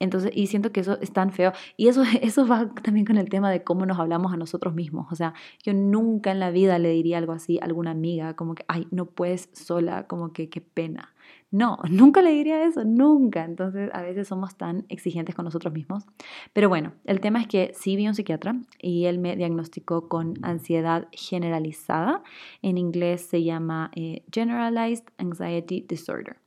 Entonces, 0.03 0.33
y 0.35 0.49
siento 0.49 0.73
que 0.73 0.81
eso 0.81 0.99
es 1.01 1.13
tan 1.13 1.31
feo. 1.31 1.53
Y 1.77 1.87
eso, 1.87 2.03
eso 2.23 2.45
va 2.47 2.69
también 2.83 3.07
con 3.07 3.19
el 3.19 3.29
tema 3.29 3.53
de 3.53 3.63
cómo 3.63 3.87
nos 3.87 4.01
hablamos 4.01 4.33
a 4.33 4.37
nosotros 4.37 4.75
mismos. 4.75 5.07
O 5.13 5.15
sea, 5.15 5.33
yo 5.63 5.75
nunca 5.75 6.33
en 6.33 6.41
la 6.41 6.51
vida 6.51 6.79
le 6.81 6.91
diría 6.91 7.19
algo 7.19 7.33
así 7.33 7.59
a 7.61 7.67
alguna 7.67 7.93
amiga, 7.93 8.35
como 8.35 8.57
que, 8.57 8.65
ay, 8.67 8.89
no 8.91 9.07
puedes 9.07 9.49
sola, 9.53 10.09
como 10.09 10.33
que 10.33 10.49
qué 10.49 10.61
pena. 10.61 11.15
No, 11.53 11.79
nunca 11.91 12.23
le 12.23 12.31
diría 12.31 12.65
eso, 12.65 12.85
nunca. 12.85 13.45
Entonces, 13.45 13.91
a 13.93 14.03
veces 14.03 14.27
somos 14.27 14.57
tan 14.57 14.85
exigentes 14.89 15.35
con 15.37 15.45
nosotros 15.45 15.73
mismos. 15.73 16.05
Pero 16.53 16.69
bueno, 16.69 16.95
el 17.05 17.21
tema 17.21 17.41
es 17.41 17.47
que 17.47 17.73
sí 17.75 17.95
vi 17.95 18.09
un 18.09 18.15
psiquiatra 18.15 18.57
y 18.81 19.05
él 19.05 19.19
me 19.21 19.37
diagnosticó 19.37 20.09
con 20.09 20.35
ansiedad 20.43 21.07
generalizada. 21.13 22.23
En 22.63 22.79
inglés 22.79 23.21
se 23.21 23.45
llama 23.45 23.91
eh, 23.95 24.25
Generalized 24.33 25.05
Anxiety 25.19 25.85
Disorder. 25.87 26.39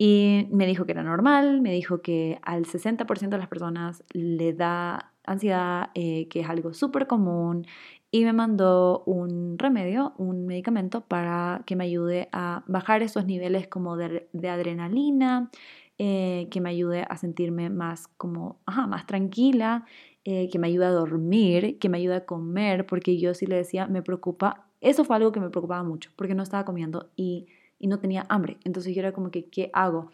Y 0.00 0.46
me 0.52 0.66
dijo 0.66 0.86
que 0.86 0.92
era 0.92 1.02
normal, 1.02 1.60
me 1.60 1.72
dijo 1.72 2.02
que 2.02 2.38
al 2.42 2.66
60% 2.66 3.30
de 3.30 3.38
las 3.38 3.48
personas 3.48 4.04
le 4.12 4.52
da 4.52 5.12
ansiedad, 5.24 5.90
eh, 5.94 6.28
que 6.28 6.40
es 6.40 6.48
algo 6.48 6.72
súper 6.72 7.08
común, 7.08 7.66
y 8.10 8.24
me 8.24 8.32
mandó 8.32 9.02
un 9.06 9.58
remedio, 9.58 10.14
un 10.18 10.46
medicamento 10.46 11.02
para 11.02 11.62
que 11.66 11.76
me 11.76 11.84
ayude 11.84 12.28
a 12.32 12.64
bajar 12.66 13.02
esos 13.02 13.26
niveles 13.26 13.68
como 13.68 13.96
de, 13.96 14.28
adrenalina, 14.48 15.50
eh, 15.98 16.48
que 16.50 16.60
me 16.60 16.70
ayude 16.70 17.04
a 17.08 17.16
sentirme 17.16 17.70
más 17.70 18.08
como, 18.08 18.60
ajá, 18.66 18.86
más 18.86 19.06
tranquila, 19.06 19.84
eh, 20.24 20.48
que 20.50 20.58
me 20.58 20.68
ayude 20.68 20.86
a 20.86 20.90
dormir, 20.90 21.78
que 21.78 21.88
me 21.88 21.98
ayude 21.98 22.16
a 22.16 22.26
comer, 22.26 22.86
porque 22.86 23.18
yo 23.18 23.34
sí 23.34 23.46
le 23.46 23.56
decía, 23.56 23.86
me 23.86 24.02
preocupa, 24.02 24.66
eso 24.80 25.04
fue 25.04 25.16
algo 25.16 25.32
que 25.32 25.40
me 25.40 25.50
preocupaba 25.50 25.82
mucho, 25.82 26.10
porque 26.16 26.34
no 26.34 26.42
estaba 26.42 26.64
comiendo 26.64 27.10
y 27.16 27.46
y 27.78 27.86
no 27.86 27.98
tenía 27.98 28.26
hambre. 28.28 28.58
Entonces 28.64 28.94
yo 28.94 29.00
era 29.00 29.12
como 29.12 29.30
que, 29.30 29.46
¿qué 29.46 29.70
hago? 29.72 30.10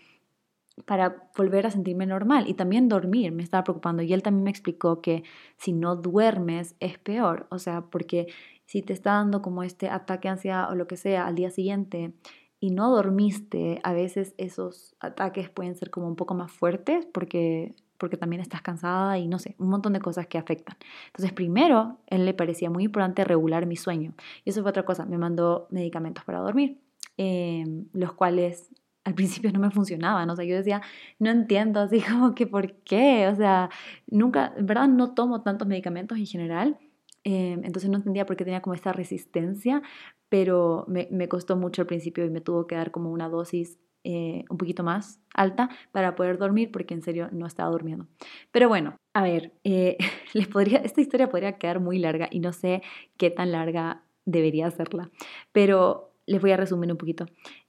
Para 0.87 1.29
volver 1.37 1.67
a 1.67 1.71
sentirme 1.71 2.07
normal 2.07 2.49
y 2.49 2.55
también 2.55 2.89
dormir 2.89 3.33
me 3.33 3.43
estaba 3.43 3.65
preocupando 3.65 4.03
y 4.03 4.13
él 4.13 4.23
también 4.23 4.45
me 4.45 4.51
explicó 4.51 5.01
que 5.01 5.23
si 5.57 5.73
no 5.73 5.97
duermes 5.97 6.75
es 6.81 6.99
peor, 6.99 7.47
o 7.51 7.59
sea, 7.59 7.83
porque 7.83 8.27
si 8.67 8.83
te 8.83 8.93
está 8.93 9.13
dando 9.13 9.41
como 9.41 9.63
este 9.63 9.89
ataque 9.89 10.29
de 10.29 10.33
ansiedad 10.33 10.71
o 10.71 10.75
lo 10.75 10.87
que 10.87 10.97
sea 10.97 11.27
al 11.27 11.35
día 11.35 11.51
siguiente 11.51 12.13
y 12.59 12.71
no 12.71 12.91
dormiste, 12.91 13.81
a 13.85 13.93
veces 13.93 14.35
esos 14.37 14.97
ataques 15.01 15.49
pueden 15.49 15.75
ser 15.77 15.91
como 15.91 16.09
un 16.09 16.17
poco 16.17 16.35
más 16.35 16.51
fuertes 16.51 17.07
porque 17.07 17.75
porque 17.97 18.17
también 18.17 18.43
estás 18.43 18.61
cansada 18.61 19.19
y 19.19 19.29
no 19.29 19.39
sé, 19.39 19.55
un 19.59 19.69
montón 19.69 19.93
de 19.93 20.01
cosas 20.01 20.27
que 20.27 20.37
afectan. 20.37 20.77
Entonces, 21.07 21.33
primero, 21.33 21.99
él 22.09 22.27
le 22.27 22.35
parecía 22.35 22.69
muy 22.69 22.85
importante 22.85 23.25
regular 23.25 23.67
mi 23.67 23.77
sueño. 23.77 24.13
Y 24.45 24.51
eso 24.51 24.63
fue 24.63 24.71
otra 24.71 24.85
cosa, 24.85 25.07
me 25.07 25.17
mandó 25.17 25.69
medicamentos 25.71 26.25
para 26.25 26.41
dormir. 26.41 26.81
Em, 27.17 27.87
los 27.93 28.13
cuales 28.13 28.69
al 29.05 29.15
principio 29.15 29.53
no 29.53 29.61
me 29.61 29.71
funcionaban, 29.71 30.29
o 30.31 30.37
sea, 30.37 30.45
yo 30.45 30.57
decía, 30.57 30.83
no 31.19 31.31
entiendo, 31.31 31.81
así 31.81 32.01
como 32.11 32.35
que 32.35 32.47
por 32.47 32.73
qué, 32.83 33.29
o 33.29 33.35
sea, 33.35 33.71
nunca, 34.07 34.55
en 34.57 34.67
verdad 34.67 34.89
no 34.89 35.15
tomo 35.15 35.43
tantos 35.43 35.69
medicamentos 35.69 36.19
en 36.19 36.27
general, 36.27 36.79
em, 37.25 37.65
entonces 37.65 37.91
no 37.91 37.99
entendía 37.99 38.27
por 38.27 38.37
qué 38.37 38.45
tenía 38.45 38.63
como 38.63 38.75
esta 38.75 38.93
resistencia, 38.93 39.83
pero 40.29 40.85
me, 40.89 41.09
me, 41.11 41.29
costó 41.29 41.57
mucho 41.57 41.83
al 41.83 41.87
principio 41.87 42.25
y 42.25 42.31
me 42.31 42.41
tuvo 42.41 42.67
que 42.67 42.75
dar 42.75 42.91
como 42.91 43.11
una 43.11 43.29
dosis 43.29 43.79
eh, 44.07 44.45
un 44.51 44.59
poquito 44.59 44.83
más 44.85 45.19
alta 45.35 45.71
para 45.91 46.15
poder 46.15 46.37
dormir, 46.37 46.71
porque 46.71 46.93
en 46.93 47.01
serio 47.01 47.31
no 47.33 47.47
estaba 47.47 47.71
durmiendo. 47.71 48.07
Pero 48.51 48.69
bueno, 48.69 48.97
a 49.15 49.23
ver, 49.23 49.55
eh, 49.65 49.97
les 50.35 50.47
podría, 50.47 50.79
esta 50.79 51.01
historia 51.01 51.31
podría 51.31 51.57
quedar 51.57 51.81
muy 51.81 51.99
larga 51.99 52.29
y 52.31 52.41
no 52.41 52.53
sé 52.53 52.83
qué 53.17 53.31
tan 53.31 53.51
larga 53.53 54.05
debería 54.27 54.67
hacerla, 54.67 55.11
pero 55.53 56.14
les 56.27 56.41
voy 56.41 56.53
a 56.53 56.57
resumir 56.57 56.91
un 56.91 56.99
poquito. 56.99 57.27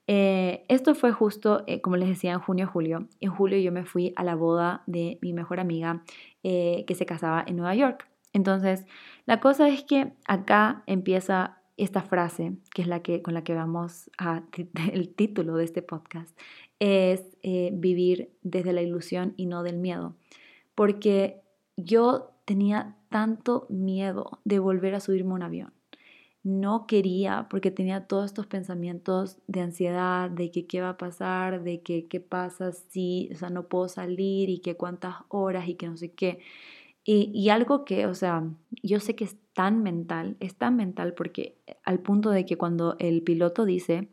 Eh, 0.07 0.65
esto 0.67 0.95
fue 0.95 1.11
justo, 1.11 1.63
eh, 1.67 1.81
como 1.81 1.97
les 1.97 2.09
decía, 2.09 2.33
en 2.33 2.39
junio, 2.39 2.67
julio. 2.67 3.07
En 3.19 3.31
julio 3.31 3.57
yo 3.57 3.71
me 3.71 3.85
fui 3.85 4.13
a 4.15 4.23
la 4.23 4.35
boda 4.35 4.83
de 4.85 5.19
mi 5.21 5.33
mejor 5.33 5.59
amiga 5.59 6.03
eh, 6.43 6.83
que 6.87 6.95
se 6.95 7.05
casaba 7.05 7.43
en 7.45 7.57
Nueva 7.57 7.75
York. 7.75 8.07
Entonces, 8.33 8.85
la 9.25 9.39
cosa 9.39 9.69
es 9.69 9.83
que 9.83 10.13
acá 10.27 10.83
empieza 10.87 11.59
esta 11.77 12.01
frase, 12.01 12.53
que 12.73 12.81
es 12.81 12.87
la 12.87 13.01
que 13.01 13.21
con 13.21 13.33
la 13.33 13.43
que 13.43 13.53
vamos 13.53 14.09
a 14.17 14.43
el 14.93 15.09
título 15.13 15.55
de 15.57 15.65
este 15.65 15.81
podcast, 15.81 16.37
es 16.79 17.37
vivir 17.71 18.31
desde 18.41 18.73
la 18.73 18.81
ilusión 18.81 19.33
y 19.37 19.45
no 19.45 19.63
del 19.63 19.77
miedo. 19.77 20.15
Porque 20.75 21.41
yo 21.77 22.31
tenía 22.43 22.97
tanto 23.09 23.65
miedo 23.69 24.39
de 24.43 24.59
volver 24.59 24.93
a 24.93 24.99
subirme 24.99 25.31
a 25.31 25.35
un 25.35 25.43
avión. 25.43 25.73
No 26.45 26.85
quería 26.85 27.47
porque 27.49 27.71
tenía 27.71 28.05
todos 28.05 28.25
estos 28.25 28.45
pensamientos 28.45 29.39
de 29.47 29.61
ansiedad, 29.61 30.29
de 30.29 30.51
que 30.51 30.67
qué 30.67 30.79
va 30.79 30.89
a 30.89 30.97
pasar, 30.97 31.63
de 31.63 31.81
que 31.81 32.05
qué 32.05 32.19
pasa 32.19 32.71
si, 32.71 33.29
o 33.33 33.35
sea, 33.35 33.49
no 33.49 33.67
puedo 33.67 33.87
salir 33.87 34.51
y 34.51 34.59
que 34.59 34.77
cuántas 34.77 35.15
horas 35.29 35.67
y 35.67 35.73
que 35.73 35.87
no 35.87 35.97
sé 35.97 36.11
qué. 36.11 36.37
Y, 37.03 37.31
y, 37.33 37.49
algo 37.49 37.83
que, 37.83 38.05
o 38.05 38.13
sea, 38.13 38.43
yo 38.83 38.99
sé 38.99 39.15
que 39.15 39.23
es 39.23 39.37
tan 39.53 39.81
mental, 39.81 40.37
es 40.39 40.55
tan 40.55 40.75
mental 40.75 41.15
porque 41.15 41.57
al 41.83 41.99
punto 41.99 42.29
de 42.29 42.45
que 42.45 42.57
cuando 42.57 42.95
el 42.99 43.23
piloto 43.23 43.65
dice, 43.65 44.09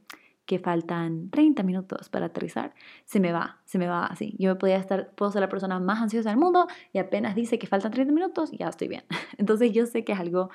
que 0.46 0.58
faltan 0.58 1.30
30 1.30 1.62
minutos 1.62 2.08
para 2.08 2.26
aterrizar, 2.26 2.74
se 3.04 3.20
me 3.20 3.32
va, 3.32 3.60
se 3.64 3.78
me 3.78 3.86
va 3.86 4.06
así. 4.06 4.34
Yo 4.38 4.58
podía 4.58 4.76
estar, 4.76 5.10
puedo 5.14 5.30
ser 5.30 5.40
la 5.40 5.48
persona 5.48 5.78
más 5.78 6.02
ansiosa 6.02 6.30
del 6.30 6.38
mundo 6.38 6.66
y 6.92 6.98
apenas 6.98 7.34
dice 7.34 7.58
que 7.58 7.66
faltan 7.66 7.92
30 7.92 8.12
minutos, 8.12 8.50
ya 8.52 8.68
estoy 8.68 8.88
bien. 8.88 9.04
Entonces 9.38 9.72
yo 9.72 9.86
sé 9.86 10.04
que 10.04 10.12
es 10.12 10.20
algo, 10.20 10.50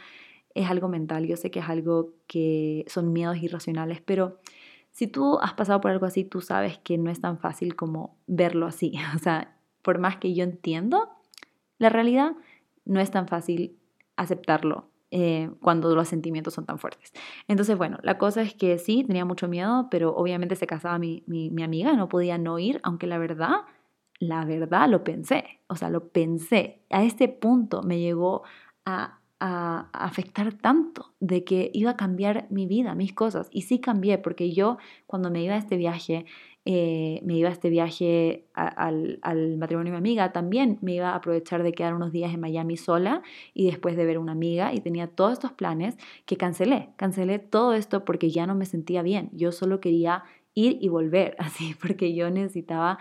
es 0.58 0.70
algo 0.70 0.88
mental, 0.88 1.26
yo 1.26 1.38
sé 1.38 1.52
que 1.52 1.60
es 1.60 1.70
algo 1.70 2.14
que 2.28 2.86
son 2.88 3.14
miedos 3.14 3.38
irracionales, 3.38 4.02
pero 4.02 4.40
si 4.92 5.08
tú 5.08 5.38
has 5.40 5.54
pasado 5.54 5.80
por 5.80 5.92
algo 5.92 6.06
así, 6.06 6.24
tú 6.24 6.42
sabes 6.42 6.80
que 6.80 6.98
no 6.98 7.12
es 7.12 7.22
tan 7.22 7.38
fácil 7.38 7.76
como 7.76 8.18
verlo 8.26 8.66
así. 8.66 8.94
O 9.16 9.20
sea, 9.20 9.56
por 9.84 10.00
más 10.00 10.18
que 10.18 10.34
yo 10.34 10.44
entiendo 10.44 11.10
la 11.78 11.90
realidad, 11.90 12.32
no 12.86 13.00
es 13.00 13.12
tan 13.12 13.28
fácil 13.28 13.78
aceptarlo 14.16 14.90
eh, 15.12 15.52
cuando 15.62 15.96
los 15.96 16.08
sentimientos 16.08 16.56
son 16.56 16.66
tan 16.66 16.80
fuertes. 16.80 17.14
Entonces, 17.48 17.78
bueno, 17.78 18.00
la 18.02 18.18
cosa 18.18 18.42
es 18.42 18.56
que 18.56 18.80
sí, 18.80 19.04
tenía 19.04 19.24
mucho 19.24 19.48
miedo, 19.48 19.88
pero 19.92 20.16
obviamente 20.16 20.56
se 20.56 20.68
casaba 20.68 20.98
mi, 20.98 21.24
mi, 21.28 21.50
mi 21.52 21.64
amiga, 21.64 21.94
no 21.94 22.10
podía 22.10 22.38
no 22.38 22.58
ir, 22.58 22.80
aunque 22.84 23.06
la 23.08 23.20
verdad, 23.20 23.62
la 24.20 24.46
verdad 24.46 24.90
lo 24.90 25.04
pensé, 25.04 25.62
o 25.68 25.76
sea, 25.76 25.90
lo 25.90 26.10
pensé. 26.10 26.82
A 26.90 27.04
este 27.04 27.30
punto 27.30 27.84
me 27.84 28.00
llegó 28.00 28.44
a, 28.86 29.17
a, 29.40 29.90
afectar 29.94 30.54
tanto 30.54 31.14
de 31.20 31.44
que 31.44 31.70
iba 31.74 31.92
a 31.92 31.98
cambiar 31.98 32.48
mi 32.50 32.66
vida, 32.66 32.96
mis 32.96 33.14
cosas. 33.14 33.50
Y 33.52 33.64
sí 33.64 33.80
cambié, 33.80 34.18
porque 34.18 34.52
yo 34.52 34.78
cuando 35.06 35.30
me 35.30 35.44
iba 35.44 35.56
a 35.56 35.58
este 35.58 35.78
viaje, 35.78 36.26
eh, 36.66 37.22
me 37.24 37.36
iba 37.36 37.50
a 37.50 37.52
este 37.52 37.70
viaje 37.70 38.46
al, 38.54 39.20
matrimonio 39.58 39.94
de 39.94 40.00
mi 40.00 40.10
amiga, 40.10 40.34
también 40.34 40.80
me 40.82 40.96
iba 40.96 41.12
a 41.12 41.16
aprovechar 41.16 41.64
de 41.64 41.72
quedar 41.72 41.94
unos 41.94 42.12
días 42.12 42.34
en 42.34 42.42
Miami 42.42 42.76
sola 42.76 43.22
y 43.54 43.68
después 43.68 43.96
de 43.96 44.06
ver 44.06 44.18
una 44.18 44.34
amiga 44.34 44.74
y 44.74 44.82
tenía 44.82 45.08
todos 45.08 45.34
estos 45.34 45.54
planes 45.54 45.98
que 46.26 46.36
cancelé. 46.36 46.90
Cancelé 46.98 47.40
todo 47.40 47.74
esto 47.74 48.04
porque 48.04 48.30
ya 48.32 48.48
no 48.48 48.56
me 48.56 48.66
sentía 48.66 49.02
bien. 49.02 49.30
Yo 49.34 49.52
solo 49.52 49.80
quería 49.80 50.24
ir 50.56 50.78
y 50.82 50.90
volver, 50.90 51.36
así, 51.40 51.76
porque 51.80 52.14
yo 52.14 52.30
necesitaba, 52.32 53.00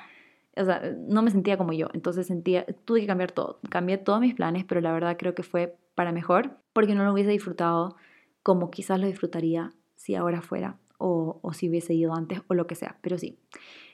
o 0.57 0.65
sea, 0.65 0.83
no 1.09 1.23
me 1.23 1.31
sentía 1.31 1.57
como 1.57 1.73
yo. 1.73 1.89
Entonces 1.93 2.27
sentía, 2.27 2.67
tuve 2.85 3.01
que 3.01 3.07
cambiar 3.07 3.33
todo. 3.33 3.59
Cambié 3.71 3.99
todos 3.99 4.21
mis 4.21 4.35
planes, 4.35 4.65
pero 4.65 4.81
la 4.81 4.93
verdad 4.93 5.17
creo 5.19 5.35
que 5.35 5.43
fue 5.43 5.77
para 5.97 6.13
mejor 6.13 6.59
porque 6.73 6.95
no 6.95 7.05
lo 7.05 7.13
hubiese 7.13 7.31
disfrutado 7.31 7.97
como 8.45 8.71
quizás 8.71 9.01
lo 9.01 9.09
disfrutaría 9.09 9.73
si 9.97 10.15
ahora 10.15 10.41
fuera 10.41 10.79
o, 10.99 11.41
si 11.53 11.69
hubiese 11.69 11.95
ido 11.95 12.15
antes 12.15 12.43
o 12.47 12.55
lo 12.55 12.69
que 12.69 12.77
sea, 12.77 12.97
pero 13.01 13.19
sí. 13.19 13.39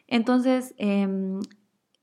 Entonces, 0.07 0.75
em, 0.77 1.41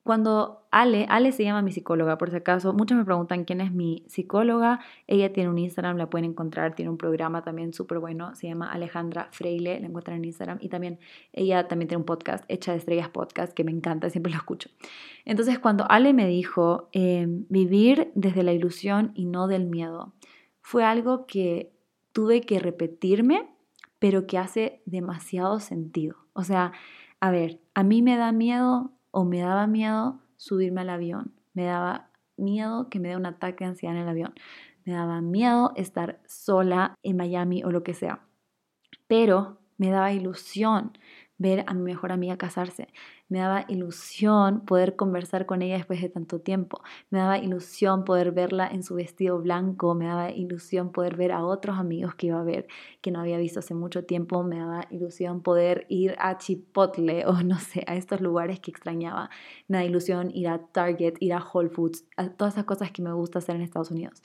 cuando 0.10 0.66
Ale, 0.72 1.06
Ale 1.08 1.32
se 1.32 1.44
llama 1.44 1.62
mi 1.62 1.72
psicóloga, 1.72 2.18
por 2.18 2.32
si 2.32 2.38
acaso, 2.38 2.74
muchos 2.74 2.98
me 2.98 3.06
preguntan 3.06 3.46
quién 3.46 3.62
es 3.62 3.72
mi 3.72 4.06
psicóloga. 4.08 4.80
Ella 5.06 5.32
tiene 5.32 5.52
un 5.52 5.60
Instagram, 5.60 5.98
la 5.98 6.10
pueden 6.10 6.32
encontrar, 6.32 6.74
tiene 6.74 6.90
un 6.90 6.98
programa 6.98 7.44
también 7.44 7.74
súper 7.74 8.00
bueno, 8.00 8.34
se 8.34 8.48
llama 8.48 8.72
Alejandra 8.72 9.28
Freile, 9.32 9.80
la 9.80 9.86
encuentran 9.86 10.18
en 10.18 10.26
Instagram. 10.26 10.58
Y 10.62 10.70
también 10.70 10.98
ella 11.32 11.68
también 11.68 11.90
tiene 11.90 12.00
un 12.00 12.08
podcast, 12.08 12.44
Hecha 12.48 12.72
de 12.72 12.80
Estrellas 12.80 13.10
Podcast, 13.10 13.54
que 13.54 13.64
me 13.64 13.70
encanta, 13.70 14.10
siempre 14.10 14.32
lo 14.32 14.40
escucho. 14.40 14.72
Entonces, 15.26 15.60
cuando 15.60 15.86
Ale 15.88 16.12
me 16.14 16.26
dijo 16.26 16.90
em, 16.92 17.46
vivir 17.50 18.12
desde 18.16 18.42
la 18.42 18.52
ilusión 18.52 19.12
y 19.14 19.26
no 19.26 19.48
del 19.48 19.68
miedo, 19.68 20.16
fue 20.64 20.84
algo 20.84 21.28
que 21.28 21.72
tuve 22.14 22.42
que 22.42 22.58
repetirme 22.58 23.48
pero 24.00 24.26
que 24.26 24.38
hace 24.38 24.82
demasiado 24.86 25.60
sentido. 25.60 26.16
O 26.34 26.44
sea, 26.44 26.72
a 27.20 27.32
ver, 27.32 27.60
a 27.74 27.84
mí 27.84 28.02
me 28.02 28.16
da 28.16 28.32
miedo 28.32 28.94
o 29.12 29.26
me 29.26 29.40
daba 29.40 29.68
miedo 29.68 30.20
subirme 30.38 30.82
al 30.82 30.90
avión, 30.90 31.34
me 31.54 31.66
daba 31.66 32.10
miedo 32.38 32.90
que 32.90 33.00
me 33.00 33.10
dé 33.10 33.16
un 33.18 33.26
ataque 33.26 33.64
de 33.64 33.72
ansiedad 33.72 33.96
en 33.96 34.04
el 34.04 34.10
avión, 34.10 34.34
me 34.86 34.94
daba 34.94 35.22
miedo 35.22 35.74
estar 35.76 36.22
sola 36.28 36.96
en 37.04 37.18
Miami 37.18 37.64
o 37.64 37.72
lo 37.72 37.84
que 37.84 37.94
sea, 37.94 38.22
pero 39.08 39.60
me 39.78 39.90
daba 39.90 40.12
ilusión 40.12 40.94
ver 41.40 41.64
a 41.68 41.74
mi 41.74 41.82
mejor 41.82 42.12
amiga 42.12 42.38
casarse. 42.38 42.90
Me 43.30 43.40
daba 43.40 43.66
ilusión 43.68 44.62
poder 44.66 44.96
conversar 44.96 45.46
con 45.46 45.62
ella 45.62 45.78
después 45.78 46.02
de 46.02 46.10
tanto 46.10 46.40
tiempo. 46.42 46.82
Me 47.10 47.20
daba 47.20 47.38
ilusión 47.40 48.04
poder 48.04 48.32
verla 48.32 48.68
en 48.68 48.84
su 48.84 48.96
vestido 48.96 49.40
blanco. 49.40 49.96
Me 49.96 50.06
daba 50.06 50.32
ilusión 50.32 50.92
poder 50.92 51.16
ver 51.16 51.32
a 51.32 51.44
otros 51.44 51.78
amigos 51.80 52.14
que 52.16 52.28
iba 52.28 52.40
a 52.40 52.44
ver 52.44 52.68
que 53.02 53.12
no 53.12 53.22
había 53.22 53.38
visto 53.38 53.60
hace 53.60 53.74
mucho 53.74 54.04
tiempo. 54.04 54.44
Me 54.44 54.60
daba 54.60 54.86
ilusión 54.92 55.42
poder 55.42 55.86
ir 55.90 56.16
a 56.20 56.38
Chipotle 56.38 57.26
o 57.28 57.42
no 57.42 57.58
sé, 57.60 57.84
a 57.88 57.96
estos 57.96 58.22
lugares 58.22 58.60
que 58.60 58.72
extrañaba. 58.72 59.30
Me 59.68 59.78
da 59.78 59.86
ilusión 59.86 60.32
ir 60.34 60.50
a 60.50 60.60
Target, 60.60 61.16
ir 61.20 61.34
a 61.34 61.44
Whole 61.44 61.70
Foods, 61.70 62.06
a 62.18 62.30
todas 62.30 62.56
esas 62.56 62.66
cosas 62.66 62.92
que 62.92 63.02
me 63.02 63.14
gusta 63.14 63.40
hacer 63.40 63.56
en 63.56 63.62
Estados 63.62 63.92
Unidos. 63.92 64.22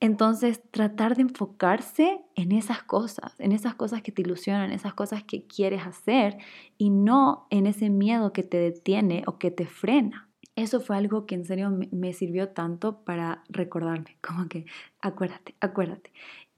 Entonces, 0.00 0.62
tratar 0.70 1.16
de 1.16 1.22
enfocarse 1.22 2.20
en 2.36 2.52
esas 2.52 2.82
cosas, 2.84 3.34
en 3.40 3.50
esas 3.52 3.74
cosas 3.74 4.02
que 4.02 4.12
te 4.12 4.22
ilusionan, 4.22 4.70
esas 4.70 4.94
cosas 4.94 5.24
que 5.24 5.46
quieres 5.46 5.84
hacer 5.86 6.38
y 6.76 6.90
no 6.90 7.48
en 7.50 7.66
ese 7.66 7.90
miedo 7.90 8.32
que 8.32 8.44
te 8.44 8.58
detiene 8.58 9.24
o 9.26 9.38
que 9.38 9.50
te 9.50 9.66
frena. 9.66 10.28
Eso 10.54 10.80
fue 10.80 10.96
algo 10.96 11.26
que 11.26 11.34
en 11.36 11.44
serio 11.44 11.70
me 11.92 12.12
sirvió 12.12 12.48
tanto 12.50 13.04
para 13.04 13.44
recordarme, 13.48 14.18
como 14.26 14.48
que 14.48 14.66
acuérdate, 15.00 15.56
acuérdate. 15.60 16.12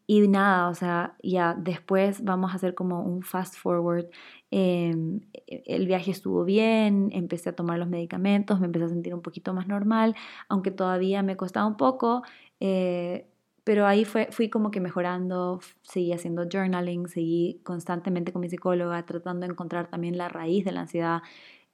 Y 0.07 0.27
nada, 0.27 0.69
o 0.69 0.75
sea, 0.75 1.15
ya 1.23 1.55
después 1.55 2.25
vamos 2.25 2.51
a 2.53 2.57
hacer 2.57 2.75
como 2.75 3.03
un 3.03 3.23
fast 3.23 3.55
forward. 3.57 4.07
Em, 4.51 5.21
el 5.47 5.87
viaje 5.87 6.11
estuvo 6.11 6.45
bien, 6.45 7.11
empecé 7.13 7.51
a 7.51 7.53
tomar 7.55 7.79
los 7.79 7.89
medicamentos, 7.89 8.59
me 8.59 8.67
empecé 8.67 8.87
a 8.87 8.89
sentir 8.89 9.15
un 9.15 9.23
poquito 9.23 9.55
más 9.55 9.69
normal, 9.69 10.17
aunque 10.49 10.73
todavía 10.73 11.23
me 11.23 11.37
costaba 11.37 11.67
un 11.67 11.77
poco. 11.77 12.23
Eh, 12.59 13.30
pero 13.71 13.87
ahí 13.87 14.05
fue, 14.05 14.27
fui 14.33 14.49
como 14.49 14.73
que 14.73 14.81
mejorando, 14.81 15.61
seguí 15.83 16.13
haciendo 16.13 16.43
journaling, 16.53 17.07
seguí 17.07 17.61
constantemente 17.63 18.33
con 18.33 18.41
mi 18.41 18.51
psicóloga, 18.51 19.07
tratando 19.07 19.47
de 19.47 19.53
encontrar 19.53 19.87
también 19.87 20.19
la 20.19 20.29
raíz 20.29 20.65
de 20.65 20.73
la 20.73 20.81
ansiedad. 20.81 21.23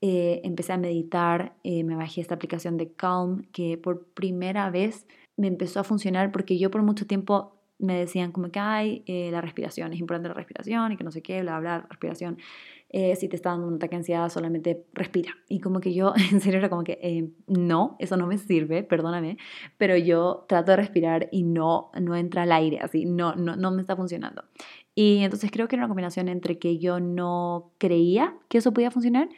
Eh, 0.02 0.42
empecé 0.44 0.74
a 0.74 0.76
meditar, 0.76 1.56
eh, 1.64 1.84
me 1.84 1.96
bajé 1.96 2.20
esta 2.20 2.34
aplicación 2.34 2.76
de 2.76 2.92
Calm, 2.92 3.44
que 3.50 3.78
por 3.78 4.08
primera 4.08 4.68
vez 4.68 5.06
me 5.38 5.46
empezó 5.46 5.80
a 5.80 5.84
funcionar 5.84 6.32
porque 6.32 6.58
yo 6.58 6.70
por 6.70 6.82
mucho 6.82 7.06
tiempo 7.06 7.56
me 7.78 7.98
decían 7.98 8.30
como 8.30 8.50
que, 8.50 8.58
hay 8.58 9.02
la 9.06 9.40
respiración, 9.40 9.94
es 9.94 9.98
importante 9.98 10.28
la 10.28 10.34
respiración 10.34 10.92
y 10.92 10.98
que 10.98 11.04
no 11.04 11.10
sé 11.10 11.22
qué, 11.22 11.40
bla, 11.40 11.58
bla, 11.60 11.86
respiración. 11.88 12.36
Eh, 12.98 13.14
si 13.14 13.28
te 13.28 13.36
está 13.36 13.50
dando 13.50 13.68
un 13.68 13.74
ataque 13.74 13.90
de 13.90 13.96
ansiedad, 13.98 14.30
solamente 14.30 14.86
respira. 14.94 15.32
Y 15.50 15.60
como 15.60 15.80
que 15.80 15.92
yo, 15.92 16.14
en 16.32 16.40
serio, 16.40 16.60
era 16.60 16.70
como 16.70 16.82
que, 16.82 16.98
eh, 17.02 17.28
no, 17.46 17.94
eso 17.98 18.16
no 18.16 18.26
me 18.26 18.38
sirve, 18.38 18.84
perdóname, 18.84 19.36
pero 19.76 19.98
yo 19.98 20.46
trato 20.48 20.70
de 20.70 20.78
respirar 20.78 21.28
y 21.30 21.42
no, 21.42 21.90
no 22.00 22.16
entra 22.16 22.44
el 22.44 22.52
aire, 22.52 22.78
así, 22.80 23.04
no, 23.04 23.34
no, 23.34 23.54
no 23.54 23.70
me 23.70 23.82
está 23.82 23.96
funcionando. 23.96 24.44
Y 24.94 25.18
entonces 25.18 25.50
creo 25.50 25.68
que 25.68 25.76
era 25.76 25.84
una 25.84 25.88
combinación 25.88 26.30
entre 26.30 26.58
que 26.58 26.78
yo 26.78 26.98
no 26.98 27.74
creía 27.76 28.34
que 28.48 28.56
eso 28.56 28.72
podía 28.72 28.90
funcionar 28.90 29.28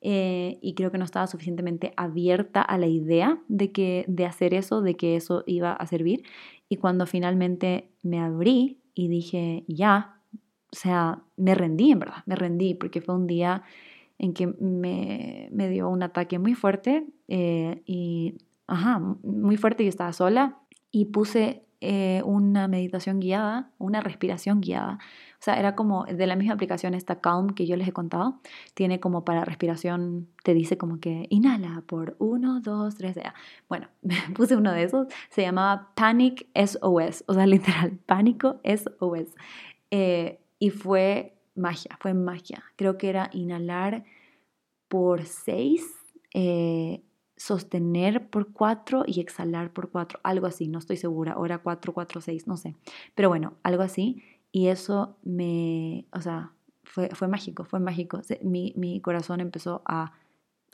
eh, 0.00 0.58
y 0.62 0.72
creo 0.72 0.90
que 0.90 0.96
no 0.96 1.04
estaba 1.04 1.26
suficientemente 1.26 1.92
abierta 1.98 2.62
a 2.62 2.78
la 2.78 2.86
idea 2.86 3.42
de, 3.48 3.72
que, 3.72 4.06
de 4.08 4.24
hacer 4.24 4.54
eso, 4.54 4.80
de 4.80 4.96
que 4.96 5.16
eso 5.16 5.44
iba 5.46 5.74
a 5.74 5.86
servir. 5.86 6.22
Y 6.70 6.76
cuando 6.76 7.04
finalmente 7.04 7.90
me 8.02 8.20
abrí 8.20 8.80
y 8.94 9.08
dije, 9.08 9.64
ya, 9.68 10.21
o 10.72 10.76
sea, 10.76 11.22
me 11.36 11.54
rendí 11.54 11.92
en 11.92 11.98
verdad, 11.98 12.22
me 12.26 12.34
rendí 12.34 12.74
porque 12.74 13.02
fue 13.02 13.14
un 13.14 13.26
día 13.26 13.62
en 14.18 14.32
que 14.32 14.46
me, 14.46 15.48
me 15.52 15.68
dio 15.68 15.88
un 15.88 16.02
ataque 16.02 16.38
muy 16.38 16.54
fuerte 16.54 17.06
eh, 17.28 17.82
y, 17.84 18.38
ajá, 18.66 18.98
muy 19.22 19.56
fuerte 19.56 19.84
y 19.84 19.88
estaba 19.88 20.12
sola 20.12 20.58
y 20.90 21.06
puse 21.06 21.64
eh, 21.80 22.22
una 22.24 22.68
meditación 22.68 23.18
guiada, 23.18 23.72
una 23.78 24.00
respiración 24.00 24.60
guiada. 24.60 24.98
O 25.34 25.42
sea, 25.44 25.58
era 25.58 25.74
como 25.74 26.04
de 26.04 26.26
la 26.28 26.36
misma 26.36 26.54
aplicación 26.54 26.94
esta 26.94 27.20
Calm 27.20 27.50
que 27.50 27.66
yo 27.66 27.74
les 27.74 27.88
he 27.88 27.92
contado. 27.92 28.40
Tiene 28.74 29.00
como 29.00 29.24
para 29.24 29.44
respiración, 29.44 30.28
te 30.44 30.54
dice 30.54 30.78
como 30.78 31.00
que 31.00 31.26
inhala 31.28 31.82
por 31.86 32.14
uno, 32.20 32.60
dos, 32.60 32.94
tres, 32.94 33.16
ya. 33.16 33.34
Bueno, 33.68 33.88
puse 34.36 34.54
uno 34.54 34.70
de 34.70 34.84
esos. 34.84 35.08
Se 35.30 35.42
llamaba 35.42 35.90
Panic 35.96 36.46
SOS, 36.54 37.24
o 37.26 37.34
sea, 37.34 37.46
literal, 37.46 37.98
pánico 38.06 38.60
SOS. 38.62 39.34
Eh, 39.90 40.38
y 40.62 40.70
fue 40.70 41.34
magia, 41.56 41.98
fue 41.98 42.14
magia. 42.14 42.62
Creo 42.76 42.96
que 42.96 43.08
era 43.08 43.30
inhalar 43.32 44.04
por 44.86 45.24
seis, 45.24 45.84
eh, 46.34 47.02
sostener 47.36 48.30
por 48.30 48.52
cuatro 48.52 49.02
y 49.04 49.18
exhalar 49.18 49.72
por 49.72 49.90
cuatro, 49.90 50.20
algo 50.22 50.46
así, 50.46 50.68
no 50.68 50.78
estoy 50.78 50.98
segura, 50.98 51.36
era 51.44 51.58
cuatro, 51.58 51.92
cuatro, 51.92 52.20
seis, 52.20 52.46
no 52.46 52.56
sé. 52.56 52.76
Pero 53.16 53.28
bueno, 53.28 53.54
algo 53.64 53.82
así. 53.82 54.22
Y 54.52 54.68
eso 54.68 55.16
me, 55.24 56.06
o 56.12 56.20
sea, 56.20 56.52
fue, 56.84 57.08
fue 57.08 57.26
mágico, 57.26 57.64
fue 57.64 57.80
mágico. 57.80 58.20
Mi, 58.42 58.72
mi 58.76 59.00
corazón 59.00 59.40
empezó 59.40 59.82
a 59.84 60.12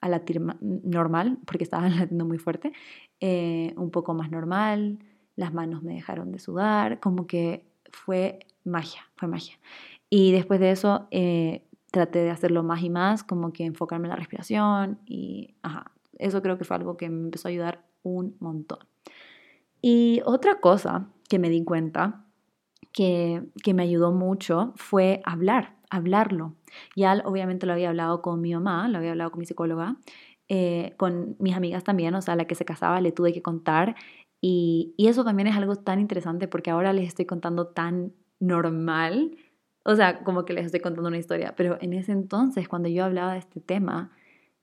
a 0.01 0.09
latir 0.09 0.41
normal, 0.61 1.39
porque 1.47 1.65
estaba 1.65 1.89
latiendo 1.89 2.27
muy 2.27 2.39
fuerte, 2.39 2.73
eh, 3.21 3.73
un 3.77 3.91
poco 3.91 4.13
más 4.15 4.31
normal, 4.31 4.99
las 5.35 5.55
manos 5.55 5.83
me 5.83 5.95
dejaron 5.95 6.31
de 6.31 6.39
sudar, 6.39 7.01
como 7.01 7.27
que 7.27 7.65
fue 7.91 8.39
magia, 8.69 9.03
fue 9.17 9.29
magia. 9.29 9.59
Y 10.11 10.33
después 10.33 10.61
de 10.61 10.71
eso 10.71 11.09
eh, 11.11 11.65
traté 11.91 12.21
de 12.21 12.31
hacerlo 12.31 12.63
más 12.63 12.83
y 12.83 12.91
más, 12.91 13.25
como 13.25 13.53
que 13.53 13.65
enfocarme 13.65 14.07
en 14.07 14.11
la 14.11 14.17
respiración 14.17 14.99
y, 15.07 15.55
ajá, 15.63 15.93
eso 16.19 16.43
creo 16.43 16.59
que 16.59 16.65
fue 16.65 16.77
algo 16.77 16.97
que 16.97 17.09
me 17.09 17.25
empezó 17.25 17.49
a 17.49 17.51
ayudar 17.51 17.85
un 18.03 18.37
montón. 18.41 18.79
Y 19.81 20.21
otra 20.25 20.61
cosa 20.61 21.09
que 21.29 21.39
me 21.39 21.51
di 21.51 21.65
cuenta 21.65 22.25
que, 22.93 23.43
que 23.63 23.75
me 23.75 23.85
ayudó 23.85 24.13
mucho 24.13 24.73
fue 24.77 25.21
hablar, 25.25 25.77
hablarlo. 25.91 26.55
Ya 26.97 27.23
obviamente 27.25 27.67
lo 27.67 27.73
había 27.73 27.91
hablado 27.91 28.23
con 28.23 28.41
mi 28.41 28.53
mamá, 28.55 28.89
lo 28.89 28.99
había 28.99 29.13
hablado 29.13 29.31
con 29.31 29.41
mi 29.41 29.47
psicóloga, 29.47 29.97
eh, 30.49 30.95
con 30.97 31.37
mis 31.39 31.55
amigas 31.55 31.85
también, 31.85 32.15
o 32.15 32.23
sea, 32.23 32.35
la 32.35 32.47
que 32.47 32.55
se 32.55 32.65
casaba 32.65 33.01
le 33.01 33.13
tuve 33.13 33.33
que 33.33 33.43
contar. 33.43 33.95
Y, 34.41 34.95
y 34.97 35.09
eso 35.09 35.25
también 35.25 35.47
es 35.49 35.57
algo 35.57 35.77
tan 35.77 36.01
interesante 36.01 36.49
porque 36.49 36.71
ahora 36.71 36.93
les 36.93 37.07
estoy 37.09 37.27
contando 37.27 37.69
tan 37.69 38.13
normal, 38.41 39.37
o 39.85 39.95
sea, 39.97 40.23
como 40.23 40.45
que 40.45 40.53
les 40.53 40.67
estoy 40.67 40.81
contando 40.81 41.09
una 41.09 41.19
historia, 41.19 41.55
pero 41.57 41.79
en 41.81 41.93
ese 41.93 42.13
entonces, 42.13 42.69
cuando 42.69 42.89
yo 42.89 43.05
hablaba 43.05 43.33
de 43.33 43.39
este 43.39 43.61
tema, 43.61 44.11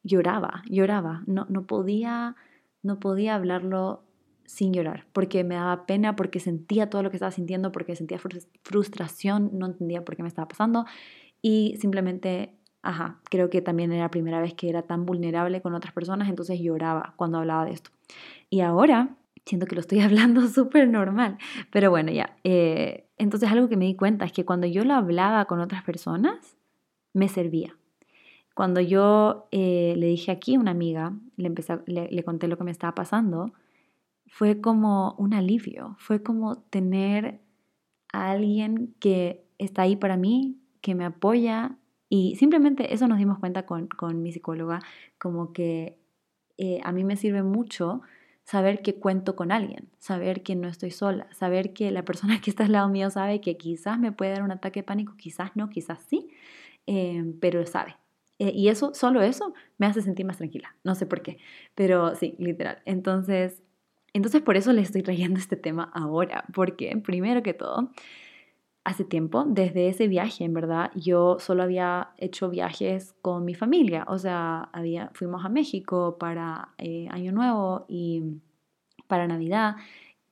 lloraba, 0.04 0.62
lloraba, 0.70 1.24
no, 1.26 1.46
no 1.50 1.66
podía, 1.66 2.36
no 2.84 3.00
podía 3.00 3.36
hablarlo 3.36 4.04
sin 4.46 4.74
llorar, 4.74 5.06
porque 5.14 5.44
me 5.44 5.56
daba 5.56 5.86
pena, 5.88 6.16
porque 6.16 6.40
sentía 6.40 6.90
todo 6.90 7.02
lo 7.04 7.10
que 7.10 7.18
estaba 7.18 7.32
sintiendo, 7.32 7.72
porque 7.72 7.96
sentía 7.96 8.20
frustración, 8.64 9.50
no 9.54 9.66
entendía 9.66 10.06
por 10.06 10.16
qué 10.16 10.22
me 10.22 10.30
estaba 10.30 10.48
pasando. 10.48 10.86
Y 11.42 11.76
simplemente, 11.80 12.54
ajá, 12.84 13.20
creo 13.30 13.50
que 13.50 13.62
también 13.62 13.92
era 13.92 14.04
la 14.04 14.12
primera 14.12 14.40
vez 14.40 14.54
que 14.54 14.70
era 14.70 14.84
tan 14.84 15.06
vulnerable 15.06 15.62
con 15.62 15.74
otras 15.74 15.94
personas, 15.94 16.30
entonces 16.30 16.60
lloraba 16.60 17.14
cuando 17.18 17.40
hablaba 17.40 17.66
de 17.66 17.72
esto. 17.72 17.90
Y 18.52 18.62
ahora 18.62 19.18
siento 19.46 19.68
que 19.68 19.76
lo 19.76 19.82
estoy 19.82 20.00
hablando 20.02 20.48
súper 20.48 20.88
normal, 20.88 21.38
pero 21.72 21.90
bueno, 21.90 22.12
ya. 22.12 22.38
Eh, 22.44 23.08
entonces 23.18 23.50
algo 23.52 23.70
que 23.70 23.78
me 23.78 23.86
di 23.86 23.96
cuenta 23.96 24.26
es 24.26 24.32
que 24.32 24.46
cuando 24.46 24.68
yo 24.68 24.84
lo 24.84 24.94
hablaba 24.94 25.46
con 25.46 25.60
otras 25.60 25.84
personas, 25.84 26.58
me 27.14 27.28
servía. 27.30 27.78
Cuando 28.54 28.80
yo 28.80 29.48
eh, 29.52 29.96
le 29.98 30.08
dije 30.08 30.32
aquí 30.32 30.56
a 30.56 30.60
una 30.60 30.72
amiga, 30.72 31.14
le, 31.36 31.48
empecé, 31.48 31.78
le 31.88 32.24
conté 32.24 32.48
lo 32.48 32.58
que 32.58 32.64
me 32.64 32.72
estaba 32.72 32.96
pasando, 32.96 33.54
fue 34.28 34.62
como 34.62 35.16
un 35.18 35.34
alivio, 35.34 35.96
fue 36.00 36.24
como 36.24 36.58
tener 36.58 37.40
a 38.12 38.32
alguien 38.32 38.96
que 39.00 39.46
está 39.58 39.84
ahí 39.84 39.96
para 39.96 40.18
mí, 40.18 40.58
que 40.82 40.96
me 40.96 41.06
apoya 41.06 41.78
y 42.10 42.36
simplemente 42.36 42.94
eso 42.94 43.08
nos 43.08 43.18
dimos 43.18 43.40
cuenta 43.40 43.66
con, 43.66 43.90
mi 44.22 44.32
psicóloga, 44.32 44.80
como 45.18 45.54
que 45.54 46.00
eh, 46.58 46.80
a 46.84 46.92
mí 46.92 47.04
me 47.04 47.18
sirve 47.18 47.44
mucho 47.44 48.02
saber 48.46 48.82
que 48.82 48.96
cuento 48.96 49.36
con 49.36 49.52
alguien, 49.52 49.90
saber 49.98 50.44
que 50.44 50.56
no 50.56 50.68
estoy 50.68 50.92
sola, 50.92 51.28
saber 51.34 51.74
que 51.74 51.92
la 51.92 52.06
persona 52.06 52.40
que 52.42 52.52
está 52.52 52.66
al 52.66 52.72
lado 52.72 52.88
mío 52.88 53.10
sabe 53.10 53.42
que 53.42 53.58
quizás 53.58 54.00
me 54.00 54.12
puede 54.12 54.32
dar 54.32 54.44
un 54.44 54.52
ataque 54.52 54.80
de 54.80 54.84
pánico, 54.86 55.18
quizás 55.18 55.52
no, 55.56 55.70
quizás 55.70 56.00
sí, 56.08 56.30
eh, 56.88 57.34
pero 57.42 57.66
sabe. 57.66 57.98
Eh, 58.38 58.52
y 58.54 58.68
eso, 58.68 58.94
solo 58.94 59.22
eso, 59.22 59.54
me 59.78 59.88
hace 59.88 60.02
sentir 60.02 60.26
más 60.26 60.38
tranquila. 60.38 60.76
No 60.84 60.94
sé 60.96 61.06
por 61.06 61.22
qué, 61.22 61.38
pero 61.74 62.16
sí, 62.16 62.36
literal. 62.38 62.82
Entonces, 62.86 63.64
entonces 64.14 64.42
por 64.42 64.58
eso 64.58 64.74
les 64.74 64.88
estoy 64.88 65.04
trayendo 65.04 65.40
este 65.40 65.56
tema 65.56 65.90
ahora, 65.94 66.46
porque 66.54 66.96
primero 67.04 67.42
que 67.44 67.54
todo, 67.54 67.92
hace 68.86 69.04
tiempo, 69.04 69.44
desde 69.48 69.90
ese 69.90 70.08
viaje, 70.08 70.46
en 70.46 70.54
verdad, 70.54 70.92
yo 70.96 71.38
solo 71.40 71.64
había 71.64 72.12
hecho 72.18 72.50
viajes 72.50 73.16
con 73.24 73.44
mi 73.44 73.56
familia, 73.56 74.06
o 74.08 74.20
sea, 74.20 74.70
había, 74.74 75.10
fuimos 75.16 75.44
a 75.44 75.50
México 75.50 76.18
para 76.20 76.70
eh, 76.78 77.08
Año 77.10 77.32
Nuevo 77.32 77.86
y 77.90 78.24
para 79.08 79.28
Navidad 79.28 79.76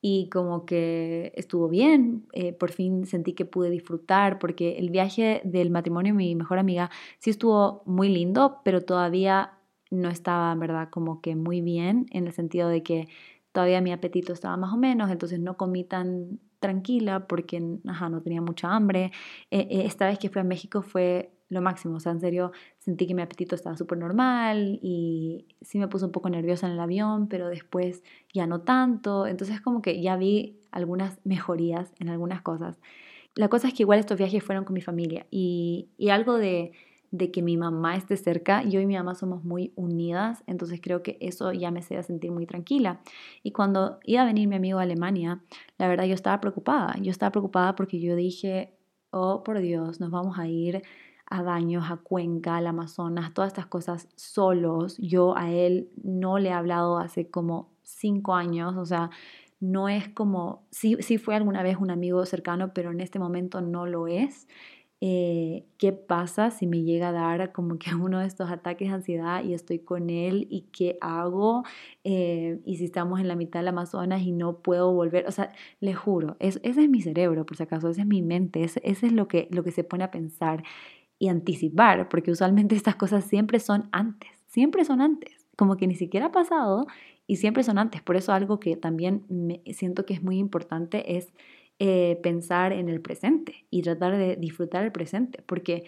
y 0.01 0.29
como 0.29 0.65
que 0.65 1.31
estuvo 1.35 1.67
bien, 1.67 2.27
eh, 2.33 2.53
por 2.53 2.71
fin 2.71 3.07
sentí 3.07 3.33
que 3.33 3.45
pude 3.45 3.71
disfrutar 3.71 4.37
porque 4.37 4.77
el 4.77 4.91
viaje 4.91 5.41
del 5.43 5.71
matrimonio 5.71 6.13
de 6.13 6.17
mi 6.17 6.35
mejor 6.35 6.59
amiga 6.59 6.91
sí 7.17 7.31
estuvo 7.31 7.81
muy 7.85 8.09
lindo, 8.09 8.59
pero 8.63 8.81
todavía 8.81 9.53
no 9.89 10.09
estaba, 10.09 10.51
en 10.51 10.59
verdad, 10.59 10.89
como 10.91 11.21
que 11.21 11.35
muy 11.35 11.61
bien 11.61 12.05
en 12.11 12.27
el 12.27 12.33
sentido 12.33 12.69
de 12.69 12.83
que 12.83 13.07
todavía 13.51 13.81
mi 13.81 13.91
apetito 13.91 14.33
estaba 14.33 14.57
más 14.57 14.73
o 14.73 14.77
menos, 14.77 15.09
entonces 15.09 15.39
no 15.39 15.57
comí 15.57 15.83
tan 15.83 16.39
tranquila 16.63 17.27
porque 17.27 17.59
no 17.59 18.21
tenía 18.21 18.41
mucha 18.41 18.73
hambre. 18.73 19.11
Eh, 19.51 19.67
eh, 19.69 19.83
esta 19.85 20.07
vez 20.07 20.17
que 20.17 20.29
fui 20.29 20.39
a 20.39 20.45
México 20.45 20.81
fue 20.81 21.29
lo 21.49 21.61
máximo, 21.61 21.97
o 21.97 21.99
sea, 21.99 22.13
en 22.13 22.21
serio 22.21 22.51
sentí 22.79 23.05
que 23.05 23.13
mi 23.13 23.21
apetito 23.21 23.53
estaba 23.53 23.75
súper 23.77 23.97
normal 23.99 24.79
y 24.81 25.45
sí 25.61 25.77
me 25.77 25.87
puse 25.87 26.05
un 26.05 26.11
poco 26.11 26.29
nerviosa 26.29 26.65
en 26.65 26.73
el 26.73 26.79
avión, 26.79 27.27
pero 27.27 27.47
después 27.49 28.01
ya 28.33 28.47
no 28.47 28.61
tanto, 28.61 29.27
entonces 29.27 29.61
como 29.61 29.81
que 29.81 30.01
ya 30.01 30.15
vi 30.15 30.57
algunas 30.71 31.19
mejorías 31.25 31.91
en 31.99 32.09
algunas 32.09 32.41
cosas. 32.41 32.79
La 33.35 33.49
cosa 33.49 33.67
es 33.67 33.73
que 33.73 33.83
igual 33.83 33.99
estos 33.99 34.17
viajes 34.17 34.43
fueron 34.43 34.63
con 34.63 34.73
mi 34.73 34.81
familia 34.81 35.27
y 35.29 35.89
algo 36.09 36.37
de 36.37 36.71
de 37.13 37.29
que 37.29 37.43
mi 37.43 37.57
mamá 37.57 37.95
esté 37.95 38.17
cerca. 38.17 38.63
Yo 38.63 38.81
y 38.81 38.87
mi 38.87 38.95
mamá 38.95 39.13
somos 39.13 39.43
muy 39.43 39.71
unidas, 39.75 40.43
entonces 40.47 40.81
creo 40.81 41.03
que 41.03 41.19
eso 41.21 41.53
ya 41.53 41.69
me 41.69 41.79
hacía 41.79 42.01
sentir 42.01 42.31
muy 42.31 42.47
tranquila. 42.47 43.01
Y 43.43 43.51
cuando 43.51 43.99
iba 44.03 44.23
a 44.23 44.25
venir 44.25 44.47
mi 44.47 44.55
amigo 44.55 44.79
a 44.79 44.81
Alemania, 44.81 45.39
la 45.77 45.87
verdad 45.87 46.05
yo 46.05 46.15
estaba 46.15 46.41
preocupada. 46.41 46.95
Yo 46.99 47.11
estaba 47.11 47.31
preocupada 47.31 47.75
porque 47.75 47.99
yo 47.99 48.15
dije, 48.15 48.73
oh 49.11 49.43
por 49.43 49.59
Dios, 49.59 49.99
nos 49.99 50.09
vamos 50.09 50.39
a 50.39 50.47
ir 50.47 50.81
a 51.27 51.43
Baños, 51.43 51.85
a 51.91 51.97
Cuenca, 51.97 52.57
al 52.57 52.65
Amazonas, 52.65 53.31
todas 53.35 53.49
estas 53.49 53.67
cosas 53.67 54.09
solos. 54.15 54.97
Yo 54.97 55.37
a 55.37 55.51
él 55.51 55.91
no 56.03 56.39
le 56.39 56.49
he 56.49 56.53
hablado 56.53 56.97
hace 56.97 57.29
como 57.29 57.69
cinco 57.83 58.33
años, 58.33 58.75
o 58.75 58.85
sea, 58.87 59.11
no 59.59 59.87
es 59.87 60.09
como, 60.09 60.65
sí, 60.71 60.97
sí 61.01 61.19
fue 61.19 61.35
alguna 61.35 61.61
vez 61.61 61.77
un 61.79 61.91
amigo 61.91 62.25
cercano, 62.25 62.73
pero 62.73 62.89
en 62.89 63.01
este 63.01 63.19
momento 63.19 63.61
no 63.61 63.85
lo 63.85 64.07
es. 64.07 64.47
Eh, 65.05 65.65
qué 65.77 65.91
pasa 65.91 66.49
si 66.49 66.65
me 66.65 66.81
llega 66.81 67.09
a 67.09 67.11
dar 67.11 67.51
como 67.51 67.77
que 67.77 67.93
uno 67.93 68.19
de 68.19 68.25
estos 68.25 68.49
ataques 68.49 68.87
de 68.87 68.93
ansiedad 68.95 69.43
y 69.43 69.53
estoy 69.53 69.79
con 69.79 70.09
él 70.09 70.47
y 70.49 70.61
qué 70.71 70.97
hago 71.01 71.63
eh, 72.05 72.61
y 72.65 72.77
si 72.77 72.85
estamos 72.85 73.19
en 73.19 73.27
la 73.27 73.35
mitad 73.35 73.59
del 73.59 73.67
Amazonas 73.67 74.21
y 74.21 74.31
no 74.31 74.59
puedo 74.59 74.93
volver, 74.93 75.27
o 75.27 75.31
sea, 75.31 75.51
le 75.81 75.93
juro, 75.93 76.37
ese 76.39 76.61
es 76.63 76.77
mi 76.89 77.01
cerebro 77.01 77.45
por 77.45 77.57
si 77.57 77.63
acaso, 77.63 77.89
ese 77.89 77.99
es 77.99 78.07
mi 78.07 78.21
mente, 78.21 78.63
ese, 78.63 78.79
es 78.85 79.11
lo 79.11 79.27
que, 79.27 79.49
lo 79.51 79.65
que 79.65 79.71
se 79.71 79.83
pone 79.83 80.05
a 80.05 80.11
pensar 80.11 80.63
y 81.19 81.27
anticipar, 81.27 82.07
porque 82.07 82.31
usualmente 82.31 82.73
estas 82.77 82.95
cosas 82.95 83.25
siempre 83.25 83.59
son 83.59 83.89
antes, 83.91 84.31
siempre 84.45 84.85
son 84.85 85.01
antes, 85.01 85.47
como 85.57 85.75
que 85.75 85.85
ni 85.85 85.95
siquiera 85.95 86.27
ha 86.27 86.31
pasado 86.31 86.87
y 87.27 87.35
siempre 87.37 87.63
son 87.63 87.77
antes, 87.77 88.01
por 88.01 88.15
eso 88.15 88.31
algo 88.31 88.57
que 88.57 88.77
también 88.77 89.25
me 89.27 89.61
siento 89.73 90.05
que 90.05 90.13
es 90.13 90.23
muy 90.23 90.37
importante 90.37 91.17
es 91.17 91.33
eh, 91.85 92.17
pensar 92.23 92.71
en 92.71 92.87
el 92.87 93.01
presente 93.01 93.65
y 93.69 93.81
tratar 93.81 94.15
de 94.15 94.37
disfrutar 94.37 94.85
el 94.85 94.93
presente, 94.93 95.43
porque 95.45 95.83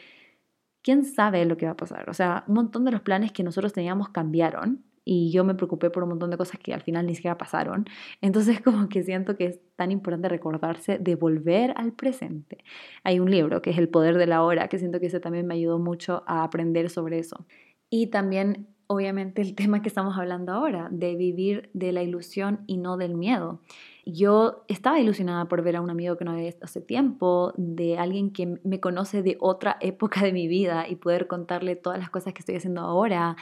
quién 0.81 1.05
sabe 1.05 1.45
lo 1.45 1.55
que 1.55 1.67
va 1.67 1.71
a 1.71 1.77
pasar. 1.77 2.09
O 2.09 2.13
sea, 2.13 2.43
un 2.49 2.55
montón 2.55 2.83
de 2.83 2.91
los 2.91 2.99
planes 2.99 3.31
que 3.31 3.43
nosotros 3.43 3.71
teníamos 3.71 4.09
cambiaron 4.09 4.83
y 5.05 5.31
yo 5.31 5.45
me 5.45 5.55
preocupé 5.55 5.89
por 5.91 6.03
un 6.03 6.09
montón 6.09 6.31
de 6.31 6.37
cosas 6.37 6.59
que 6.59 6.73
al 6.73 6.81
final 6.81 7.05
ni 7.05 7.15
siquiera 7.15 7.37
pasaron. 7.37 7.85
Entonces 8.19 8.59
como 8.61 8.89
que 8.89 9.03
siento 9.03 9.37
que 9.37 9.45
es 9.45 9.61
tan 9.77 9.89
importante 9.89 10.27
recordarse 10.27 10.97
de 10.99 11.15
volver 11.15 11.73
al 11.77 11.93
presente. 11.93 12.57
Hay 13.05 13.21
un 13.21 13.31
libro 13.31 13.61
que 13.61 13.69
es 13.69 13.77
El 13.77 13.87
Poder 13.87 14.17
de 14.17 14.27
la 14.27 14.43
Hora, 14.43 14.67
que 14.67 14.79
siento 14.79 14.99
que 14.99 15.05
ese 15.05 15.21
también 15.21 15.47
me 15.47 15.53
ayudó 15.53 15.79
mucho 15.79 16.23
a 16.27 16.43
aprender 16.43 16.89
sobre 16.89 17.19
eso. 17.19 17.45
Y 17.89 18.07
también, 18.07 18.67
obviamente, 18.87 19.41
el 19.41 19.55
tema 19.61 19.81
que 19.81 19.87
estamos 19.87 20.17
hablando 20.17 20.51
ahora, 20.51 20.89
de 20.91 21.15
vivir 21.15 21.69
de 21.73 21.93
la 21.93 22.03
ilusión 22.03 22.65
y 22.67 22.75
no 22.75 22.97
del 22.97 23.15
miedo. 23.15 23.61
Yo 24.05 24.63
estaba 24.67 24.99
ilusionada 24.99 25.45
por 25.45 25.63
ver 25.63 25.77
a 25.77 25.81
un 25.81 25.89
amigo 25.89 26.15
que 26.15 26.25
no 26.25 26.31
había 26.31 26.45
visto 26.45 26.65
hace 26.65 26.79
tiempo, 26.79 27.53
de 27.57 27.97
alguien 27.97 28.31
que 28.31 28.59
me 28.63 28.79
conoce 28.79 29.23
de 29.23 29.37
otra 29.39 29.77
época 29.81 30.21
de 30.21 30.31
mi 30.31 30.47
vida 30.47 30.87
y 30.87 30.95
poder 30.95 31.27
contarle 31.27 31.75
todas 31.75 31.99
las 31.99 32.09
cosas 32.09 32.33
que 32.33 32.39
estoy 32.39 32.55
haciendo 32.55 32.81
ahora, 32.81 33.35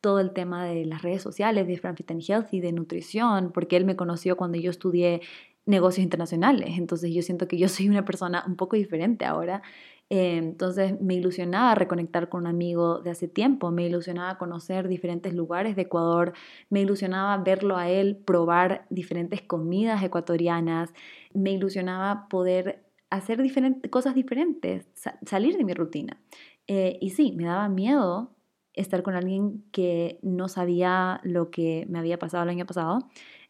todo 0.00 0.20
el 0.20 0.32
tema 0.32 0.64
de 0.64 0.84
las 0.84 1.02
redes 1.02 1.22
sociales, 1.22 1.66
de 1.66 1.76
Fran 1.78 1.96
Fit 1.96 2.10
Healthy, 2.10 2.60
de 2.60 2.72
nutrición, 2.72 3.50
porque 3.52 3.76
él 3.76 3.84
me 3.84 3.96
conoció 3.96 4.36
cuando 4.36 4.58
yo 4.58 4.70
estudié 4.70 5.20
negocios 5.66 6.02
internacionales, 6.02 6.78
entonces 6.78 7.12
yo 7.12 7.22
siento 7.22 7.46
que 7.46 7.58
yo 7.58 7.68
soy 7.68 7.88
una 7.88 8.04
persona 8.04 8.44
un 8.46 8.56
poco 8.56 8.76
diferente 8.76 9.24
ahora 9.24 9.62
eh, 10.10 10.36
entonces 10.38 11.00
me 11.00 11.14
ilusionaba 11.14 11.76
reconectar 11.76 12.28
con 12.28 12.40
un 12.42 12.46
amigo 12.48 12.98
de 13.00 13.10
hace 13.10 13.28
tiempo, 13.28 13.70
me 13.70 13.86
ilusionaba 13.86 14.38
conocer 14.38 14.88
diferentes 14.88 15.32
lugares 15.34 15.76
de 15.76 15.82
Ecuador, 15.82 16.32
me 16.68 16.80
ilusionaba 16.80 17.36
verlo 17.38 17.76
a 17.76 17.88
él 17.88 18.16
probar 18.16 18.86
diferentes 18.90 19.40
comidas 19.42 20.02
ecuatorianas, 20.02 20.92
me 21.32 21.52
ilusionaba 21.52 22.28
poder 22.28 22.84
hacer 23.10 23.40
diferentes, 23.40 23.88
cosas 23.90 24.14
diferentes, 24.16 24.88
salir 25.24 25.56
de 25.56 25.64
mi 25.64 25.74
rutina. 25.74 26.20
Eh, 26.66 26.98
y 27.00 27.10
sí, 27.10 27.32
me 27.32 27.44
daba 27.44 27.68
miedo 27.68 28.34
estar 28.74 29.02
con 29.04 29.14
alguien 29.14 29.64
que 29.72 30.18
no 30.22 30.48
sabía 30.48 31.20
lo 31.22 31.50
que 31.50 31.86
me 31.88 31.98
había 32.00 32.18
pasado 32.18 32.42
el 32.44 32.50
año 32.50 32.66
pasado, 32.66 32.98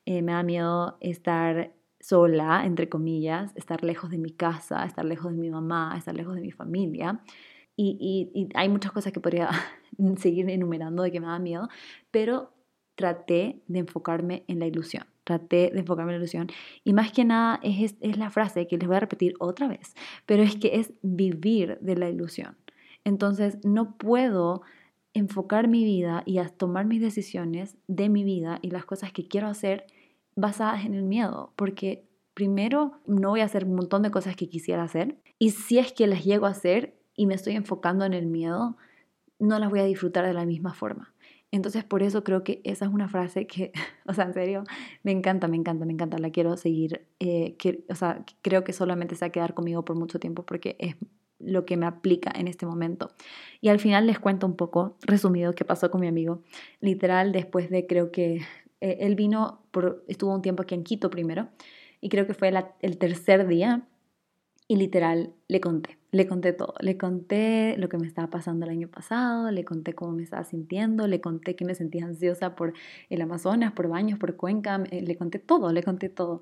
eh, 0.07 0.23
me 0.23 0.33
da 0.33 0.43
miedo 0.43 0.99
estar 1.01 1.73
sola, 2.11 2.67
entre 2.67 2.89
comillas, 2.89 3.53
estar 3.55 3.85
lejos 3.85 4.11
de 4.11 4.19
mi 4.19 4.33
casa, 4.33 4.85
estar 4.85 5.05
lejos 5.05 5.31
de 5.31 5.39
mi 5.39 5.49
mamá, 5.49 5.95
estar 5.97 6.13
lejos 6.13 6.35
de 6.35 6.41
mi 6.41 6.51
familia. 6.51 7.21
y, 7.77 8.49
hay 8.55 8.69
muchas 8.69 8.91
cosas 8.93 9.13
que 9.13 9.21
podría 9.21 9.49
seguir 10.19 10.51
enumerando 10.51 11.05
de 11.05 11.13
que 11.13 11.21
me 11.21 11.29
da 11.29 11.39
miedo, 11.39 11.69
pero 12.11 12.53
traté 12.97 13.63
de 13.69 13.79
enfocarme 13.79 14.45
en 14.49 14.59
la 14.59 14.67
ilusión. 14.67 15.05
Traté 15.23 15.71
de 15.73 15.79
enfocarme 15.79 16.11
en 16.13 16.19
la 16.19 16.25
ilusión. 16.25 16.49
Y 16.83 16.93
más 16.93 17.13
que 17.13 17.25
nada 17.25 17.61
es, 17.63 17.95
es 18.01 18.19
la 18.19 18.31
frase 18.31 18.67
que 18.67 18.77
les 18.77 18.89
voy 18.89 18.97
a 18.97 19.01
repetir 19.01 19.35
otra 19.39 19.69
vez, 19.69 19.95
pero 20.27 20.43
es 20.43 20.57
que 20.57 20.81
es 20.81 20.93
vivir 21.03 21.79
de 21.81 21.95
la 21.97 22.11
ilusión. 22.11 22.57
Entonces 23.05 23.59
no 23.65 23.97
puedo 23.97 24.63
enfocar 25.15 25.69
mi 25.69 25.85
vida 25.85 26.25
y 26.27 26.39
a 26.39 26.49
tomar 26.49 26.87
mis 26.87 27.01
decisiones 27.01 27.77
de 27.87 28.09
mi 28.09 28.25
vida 28.25 28.59
y 28.63 28.71
las 28.71 28.85
cosas 28.85 29.13
que 29.13 29.29
quiero 29.29 29.47
hacer 29.47 29.87
basadas 30.37 30.85
en 30.85 30.95
el 30.95 31.03
miedo, 31.03 31.53
porque 31.57 32.07
primero 32.35 32.93
no 33.07 33.31
voy 33.31 33.41
a 33.41 33.45
hacer 33.45 33.65
un 33.65 33.75
montón 33.75 34.03
de 34.03 34.11
cosas 34.11 34.37
que 34.37 34.49
quisiera 34.49 34.83
hacer 34.83 35.19
y 35.39 35.51
si 35.51 35.79
es 35.79 35.93
que 35.93 36.07
las 36.07 36.25
llego 36.25 36.47
a 36.47 36.51
hacer 36.51 36.97
y 37.15 37.27
me 37.27 37.35
estoy 37.35 37.55
enfocando 37.55 38.05
en 38.05 38.15
el 38.15 38.27
miedo, 38.27 38.77
no 39.39 39.59
las 39.59 39.71
voy 39.71 39.81
a 39.81 39.85
disfrutar 39.85 40.27
de 40.27 40.33
la 40.33 40.47
misma 40.47 40.73
forma. 40.75 41.13
Entonces 41.51 41.85
por 41.85 42.03
eso 42.03 42.23
creo 42.23 42.45
que 42.45 42.61
esa 42.65 42.85
es 42.85 42.93
una 42.93 43.09
frase 43.09 43.47
que, 43.47 43.73
o 44.07 44.15
sea, 44.15 44.25
en 44.25 44.35
serio, 44.35 44.65
me 45.03 45.13
encanta, 45.13 45.49
me 45.49 45.57
encanta, 45.57 45.85
me 45.85 45.93
encanta, 45.93 46.19
la 46.19 46.31
quiero 46.31 46.57
seguir, 46.57 47.07
eh, 47.19 47.57
que, 47.59 47.85
o 47.89 47.95
sea, 47.95 48.25
creo 48.43 48.65
que 48.65 48.73
solamente 48.73 49.17
se 49.17 49.25
va 49.25 49.29
a 49.29 49.33
quedar 49.33 49.55
conmigo 49.55 49.85
por 49.85 49.97
mucho 49.97 50.21
tiempo 50.21 50.45
porque 50.47 50.77
es 50.79 50.97
lo 51.39 51.65
que 51.65 51.77
me 51.77 51.87
aplica 51.87 52.31
en 52.35 52.49
este 52.49 52.67
momento. 52.67 53.11
Y 53.61 53.69
al 53.69 53.81
final 53.81 54.07
les 54.07 54.19
cuento 54.19 54.47
un 54.47 54.57
poco, 54.57 54.97
resumido, 55.03 55.55
qué 55.55 55.65
pasó 55.65 55.91
con 55.91 56.01
mi 56.01 56.07
amigo. 56.07 56.43
Literal, 56.81 57.33
después 57.33 57.71
de 57.71 57.87
creo 57.87 58.13
que 58.13 58.43
eh, 58.81 58.99
él 59.01 59.15
vino, 59.15 59.63
por, 59.71 60.05
estuvo 60.09 60.35
un 60.35 60.43
tiempo 60.43 60.63
aquí 60.63 60.75
en 60.75 60.85
Quito 60.85 61.11
primero, 61.11 61.49
y 62.01 62.09
creo 62.09 62.27
que 62.27 62.35
fue 62.35 62.53
el 62.81 62.99
tercer 62.99 63.47
día, 63.47 63.87
y 64.69 64.77
literal 64.77 65.35
le 65.49 65.61
conté, 65.61 65.99
le 66.13 66.29
conté 66.29 66.53
todo, 66.53 66.75
le 66.79 66.97
conté 66.97 67.75
lo 67.77 67.89
que 67.89 67.99
me 67.99 68.07
estaba 68.07 68.31
pasando 68.31 68.67
el 68.67 68.71
año 68.71 68.89
pasado, 68.89 69.51
le 69.51 69.65
conté 69.65 69.95
cómo 69.95 70.13
me 70.13 70.23
estaba 70.23 70.45
sintiendo, 70.45 71.09
le 71.09 71.21
conté 71.21 71.57
que 71.57 71.65
me 71.65 71.75
sentía 71.75 72.05
ansiosa 72.05 72.55
por 72.55 72.73
el 73.09 73.21
Amazonas, 73.21 73.73
por 73.73 73.89
baños, 73.89 74.19
por 74.19 74.37
Cuenca, 74.37 74.79
le 74.79 75.17
conté 75.17 75.41
todo, 75.41 75.73
le 75.73 75.83
conté 75.83 76.09
todo 76.09 76.41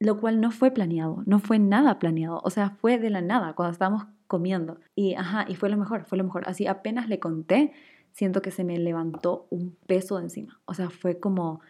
lo 0.00 0.20
cual 0.20 0.40
no 0.40 0.50
fue 0.50 0.70
planeado, 0.70 1.22
no 1.26 1.38
fue 1.38 1.58
nada 1.58 1.98
planeado, 1.98 2.40
o 2.44 2.50
sea, 2.50 2.70
fue 2.70 2.98
de 2.98 3.10
la 3.10 3.20
nada 3.20 3.54
cuando 3.54 3.72
estábamos 3.72 4.06
comiendo. 4.26 4.78
Y 4.94 5.14
ajá, 5.14 5.46
y 5.48 5.54
fue 5.54 5.68
lo 5.70 5.76
mejor, 5.76 6.04
fue 6.04 6.18
lo 6.18 6.24
mejor. 6.24 6.44
Así 6.46 6.66
apenas 6.66 7.08
le 7.08 7.18
conté, 7.18 7.72
siento 8.14 8.40
que 8.40 8.50
se 8.50 8.64
me 8.64 8.78
levantó 8.78 9.46
un 9.50 9.76
peso 9.86 10.16
de 10.16 10.24
encima. 10.24 10.60
O 10.64 10.72
sea, 10.72 10.88
fue 10.88 11.20
como, 11.20 11.60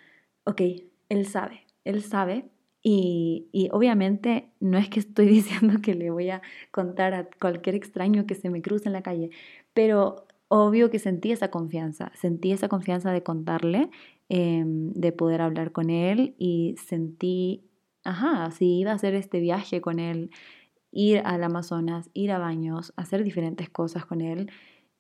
ok, 0.44 0.60
él 1.08 1.26
sabe, 1.26 1.66
él 1.84 2.02
sabe. 2.02 2.48
Y, 2.82 3.48
y 3.50 3.70
obviamente 3.72 4.50
no 4.60 4.78
es 4.78 4.88
que 4.88 5.00
estoy 5.00 5.26
diciendo 5.40 5.80
que 5.82 5.94
le 5.94 6.10
voy 6.10 6.30
a 6.30 6.42
contar 6.70 7.14
a 7.14 7.28
cualquier 7.40 7.74
extraño 7.74 8.26
que 8.26 8.36
se 8.36 8.50
me 8.50 8.62
cruce 8.62 8.88
en 8.88 8.92
la 8.92 9.02
calle, 9.02 9.30
pero 9.72 10.26
obvio 10.48 10.90
que 10.90 10.98
sentí 10.98 11.32
esa 11.32 11.50
confianza, 11.50 12.12
sentí 12.14 12.52
esa 12.52 12.68
confianza 12.68 13.10
de 13.10 13.22
contarle, 13.22 13.90
em, 14.28 14.92
de 14.92 15.12
poder 15.12 15.40
hablar 15.40 15.72
con 15.72 15.90
él 15.90 16.34
y 16.38 16.76
sentí 16.86 17.64
ajá, 18.04 18.50
si 18.50 18.80
iba 18.80 18.92
a 18.92 18.94
hacer 18.94 19.14
este 19.14 19.40
viaje 19.40 19.80
con 19.80 19.98
él, 19.98 20.30
ir 20.92 21.22
al 21.24 21.42
Amazonas, 21.42 22.10
ir 22.14 22.30
a 22.32 22.38
baños, 22.38 22.92
hacer 22.96 23.24
diferentes 23.24 23.68
cosas 23.70 24.06
con 24.06 24.20
él, 24.20 24.50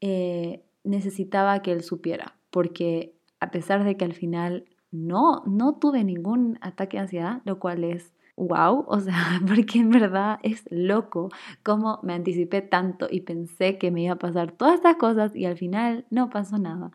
eh, 0.00 0.64
necesitaba 0.84 1.60
que 1.62 1.72
él 1.72 1.82
supiera, 1.82 2.36
porque 2.50 3.16
a 3.40 3.50
pesar 3.50 3.84
de 3.84 3.96
que 3.96 4.04
al 4.04 4.14
final 4.14 4.66
no, 4.90 5.42
no 5.46 5.74
tuve 5.74 6.04
ningún 6.04 6.58
ataque 6.60 6.96
de 6.96 7.02
ansiedad, 7.02 7.42
lo 7.44 7.58
cual 7.58 7.82
es 7.84 8.14
wow, 8.36 8.84
o 8.88 9.00
sea, 9.00 9.40
porque 9.46 9.78
en 9.78 9.90
verdad 9.90 10.38
es 10.42 10.64
loco 10.70 11.30
cómo 11.62 12.00
me 12.02 12.14
anticipé 12.14 12.62
tanto 12.62 13.06
y 13.10 13.20
pensé 13.20 13.78
que 13.78 13.90
me 13.90 14.02
iba 14.02 14.14
a 14.14 14.18
pasar 14.18 14.52
todas 14.52 14.74
estas 14.74 14.96
cosas 14.96 15.34
y 15.34 15.44
al 15.44 15.56
final 15.56 16.06
no 16.10 16.30
pasó 16.30 16.58
nada. 16.58 16.90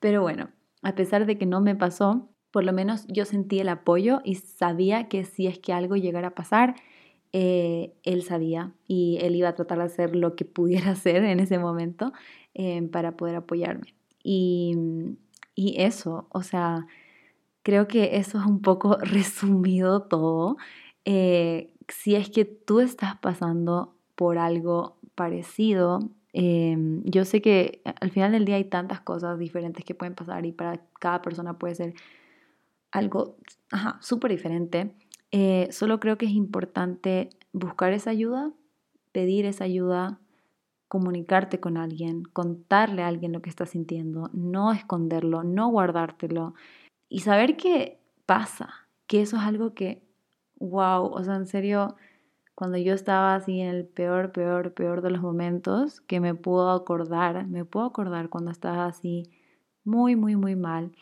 Pero 0.00 0.22
bueno, 0.22 0.50
a 0.82 0.94
pesar 0.94 1.26
de 1.26 1.38
que 1.38 1.46
no 1.46 1.60
me 1.60 1.74
pasó, 1.74 2.28
por 2.50 2.64
lo 2.64 2.72
menos 2.72 3.06
yo 3.08 3.24
sentí 3.24 3.60
el 3.60 3.68
apoyo 3.68 4.20
y 4.24 4.36
sabía 4.36 5.08
que 5.08 5.24
si 5.24 5.46
es 5.46 5.58
que 5.58 5.72
algo 5.72 5.96
llegara 5.96 6.28
a 6.28 6.34
pasar, 6.34 6.76
eh, 7.32 7.94
él 8.04 8.22
sabía 8.22 8.74
y 8.86 9.18
él 9.20 9.34
iba 9.34 9.48
a 9.48 9.54
tratar 9.54 9.78
de 9.78 9.84
hacer 9.84 10.14
lo 10.14 10.36
que 10.36 10.44
pudiera 10.44 10.90
hacer 10.92 11.24
en 11.24 11.40
ese 11.40 11.58
momento 11.58 12.12
eh, 12.54 12.82
para 12.82 13.16
poder 13.16 13.36
apoyarme. 13.36 13.94
Y, 14.22 14.76
y 15.54 15.82
eso, 15.82 16.26
o 16.30 16.42
sea, 16.42 16.86
creo 17.62 17.88
que 17.88 18.16
eso 18.16 18.38
es 18.38 18.46
un 18.46 18.60
poco 18.62 18.96
resumido 19.00 20.02
todo. 20.02 20.56
Eh, 21.04 21.74
si 21.88 22.14
es 22.14 22.30
que 22.30 22.44
tú 22.44 22.80
estás 22.80 23.16
pasando 23.18 23.94
por 24.14 24.38
algo 24.38 24.96
parecido, 25.14 26.00
yo 26.32 27.24
sé 27.24 27.40
que 27.40 27.80
al 28.00 28.10
final 28.10 28.32
del 28.32 28.44
día 28.44 28.56
hay 28.56 28.64
tantas 28.64 29.00
cosas 29.00 29.38
diferentes 29.38 29.84
que 29.84 29.94
pueden 29.94 30.16
pasar 30.16 30.44
y 30.46 30.50
para 30.50 30.80
cada 30.98 31.22
persona 31.22 31.60
puede 31.60 31.76
ser 31.76 31.94
algo 32.90 33.36
súper 34.00 34.30
diferente. 34.30 34.94
Eh, 35.36 35.66
solo 35.72 35.98
creo 35.98 36.16
que 36.16 36.26
es 36.26 36.32
importante 36.32 37.28
buscar 37.52 37.92
esa 37.92 38.10
ayuda, 38.10 38.52
pedir 39.10 39.46
esa 39.46 39.64
ayuda, 39.64 40.20
comunicarte 40.94 41.58
con 41.58 41.76
alguien, 41.76 42.22
contarle 42.22 43.02
a 43.02 43.08
alguien 43.08 43.32
lo 43.32 43.42
que 43.42 43.50
estás 43.50 43.70
sintiendo, 43.70 44.30
no 44.32 44.70
esconderlo, 44.70 45.42
no 45.42 45.66
guardártelo 45.66 46.54
y 47.08 47.18
saber 47.18 47.56
que 47.56 47.98
pasa, 48.26 48.72
que 49.08 49.20
eso 49.20 49.36
es 49.36 49.42
algo 49.42 49.74
que, 49.74 50.04
wow, 50.60 51.06
o 51.06 51.24
sea, 51.24 51.34
en 51.34 51.48
serio, 51.48 51.96
cuando 52.54 52.78
yo 52.78 52.94
estaba 52.94 53.34
así 53.34 53.60
en 53.60 53.70
el 53.70 53.86
peor, 53.86 54.30
peor, 54.30 54.72
peor 54.72 55.02
de 55.02 55.10
los 55.10 55.20
momentos, 55.20 56.00
que 56.00 56.20
me 56.20 56.36
puedo 56.36 56.70
acordar, 56.70 57.44
me 57.48 57.64
puedo 57.64 57.86
acordar 57.86 58.28
cuando 58.28 58.52
estaba 58.52 58.86
así 58.86 59.24
muy, 59.82 60.14
muy, 60.14 60.36
muy 60.36 60.54
mal 60.54 60.92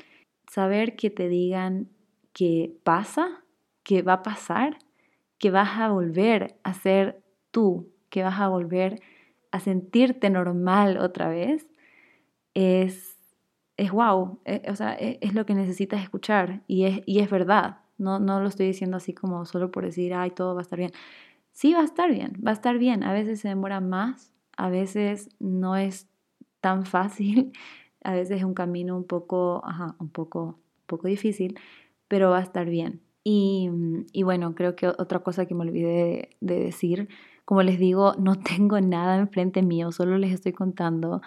saber 0.51 0.97
que 0.97 1.11
te 1.11 1.29
digan 1.29 1.91
que 2.33 2.75
pasa, 2.83 3.45
que 3.83 4.01
va 4.01 4.15
a 4.15 4.23
pasar, 4.23 4.79
que 5.37 5.51
vas 5.51 5.79
a 5.79 5.91
volver 5.91 6.57
a 6.63 6.73
ser 6.73 7.23
tú, 7.51 7.93
que 8.09 8.23
vas 8.23 8.41
a 8.41 8.49
volver 8.49 9.03
a 9.53 9.61
sentirte 9.61 10.31
normal 10.31 10.99
otra 10.99 11.29
vez, 11.29 11.69
es, 12.55 13.17
es 13.77 13.91
wow, 13.93 14.41
eh, 14.45 14.63
o 14.69 14.77
sea, 14.77 14.95
es, 14.95 15.19
es, 15.21 15.35
lo 15.35 15.47
que 15.47 15.55
necesitas 15.55 16.03
escuchar 16.03 16.63
y 16.67 16.85
es, 16.85 17.03
y 17.07 17.21
es 17.21 17.31
verdad, 17.31 17.79
no, 17.99 18.19
no 18.19 18.41
lo 18.41 18.49
estoy 18.49 18.67
diciendo 18.67 18.97
así 18.97 19.15
como 19.15 19.45
solo 19.47 19.71
por 19.71 19.85
decir, 19.85 20.15
ay, 20.15 20.31
todo 20.31 20.55
va 20.55 20.61
a 20.61 20.63
estar 20.63 20.79
bien. 20.79 20.93
Sí, 21.53 21.75
va 21.75 21.81
a 21.81 21.85
estar 21.85 22.11
bien, 22.11 22.43
va 22.45 22.51
a 22.51 22.55
estar 22.55 22.79
bien, 22.79 23.05
a 23.05 23.13
veces 23.13 23.41
se 23.41 23.49
demora 23.49 23.81
más, 23.81 24.33
a 24.57 24.71
veces 24.71 25.29
no 25.39 25.77
es 25.77 26.09
tan 26.61 26.87
fácil, 26.87 27.53
a 28.05 28.15
veces 28.15 28.39
es 28.39 28.45
un 28.45 28.55
camino 28.55 28.97
un 28.97 29.05
poco, 29.05 29.63
ajá, 29.65 29.97
un 29.99 30.09
poco, 30.11 30.45
un 30.45 30.87
poco 30.87 31.09
difícil, 31.09 31.59
pero 32.09 32.31
va 32.31 32.39
a 32.39 32.43
estar 32.43 32.69
bien. 32.69 33.03
Y, 33.25 33.71
y 34.13 34.25
bueno, 34.25 34.55
creo 34.55 34.75
que 34.75 34.89
otra 34.89 35.21
cosa 35.21 35.47
que 35.47 35.55
me 35.55 35.63
olvidé 35.63 36.31
de, 36.41 36.61
decir, 36.61 37.09
como 37.45 37.63
les 37.63 37.79
digo, 37.79 38.15
no 38.19 38.37
tengo 38.39 38.81
nada 38.81 39.19
enfrente 39.19 39.63
mío, 39.63 39.93
solo 39.93 40.19
les 40.19 40.33
estoy 40.33 40.53
contando. 40.53 41.23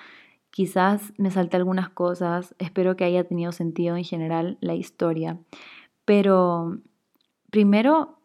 Quizás 0.52 1.14
me 1.18 1.32
salte 1.32 1.58
algunas 1.58 1.90
cosas, 1.90 2.56
espero 2.60 2.96
que 2.96 3.04
haya 3.04 3.26
tenido 3.26 3.52
sentido 3.52 3.98
en 3.98 4.06
general 4.06 4.58
la 4.62 4.74
historia, 4.74 5.38
pero 6.06 6.78
primero 7.52 8.20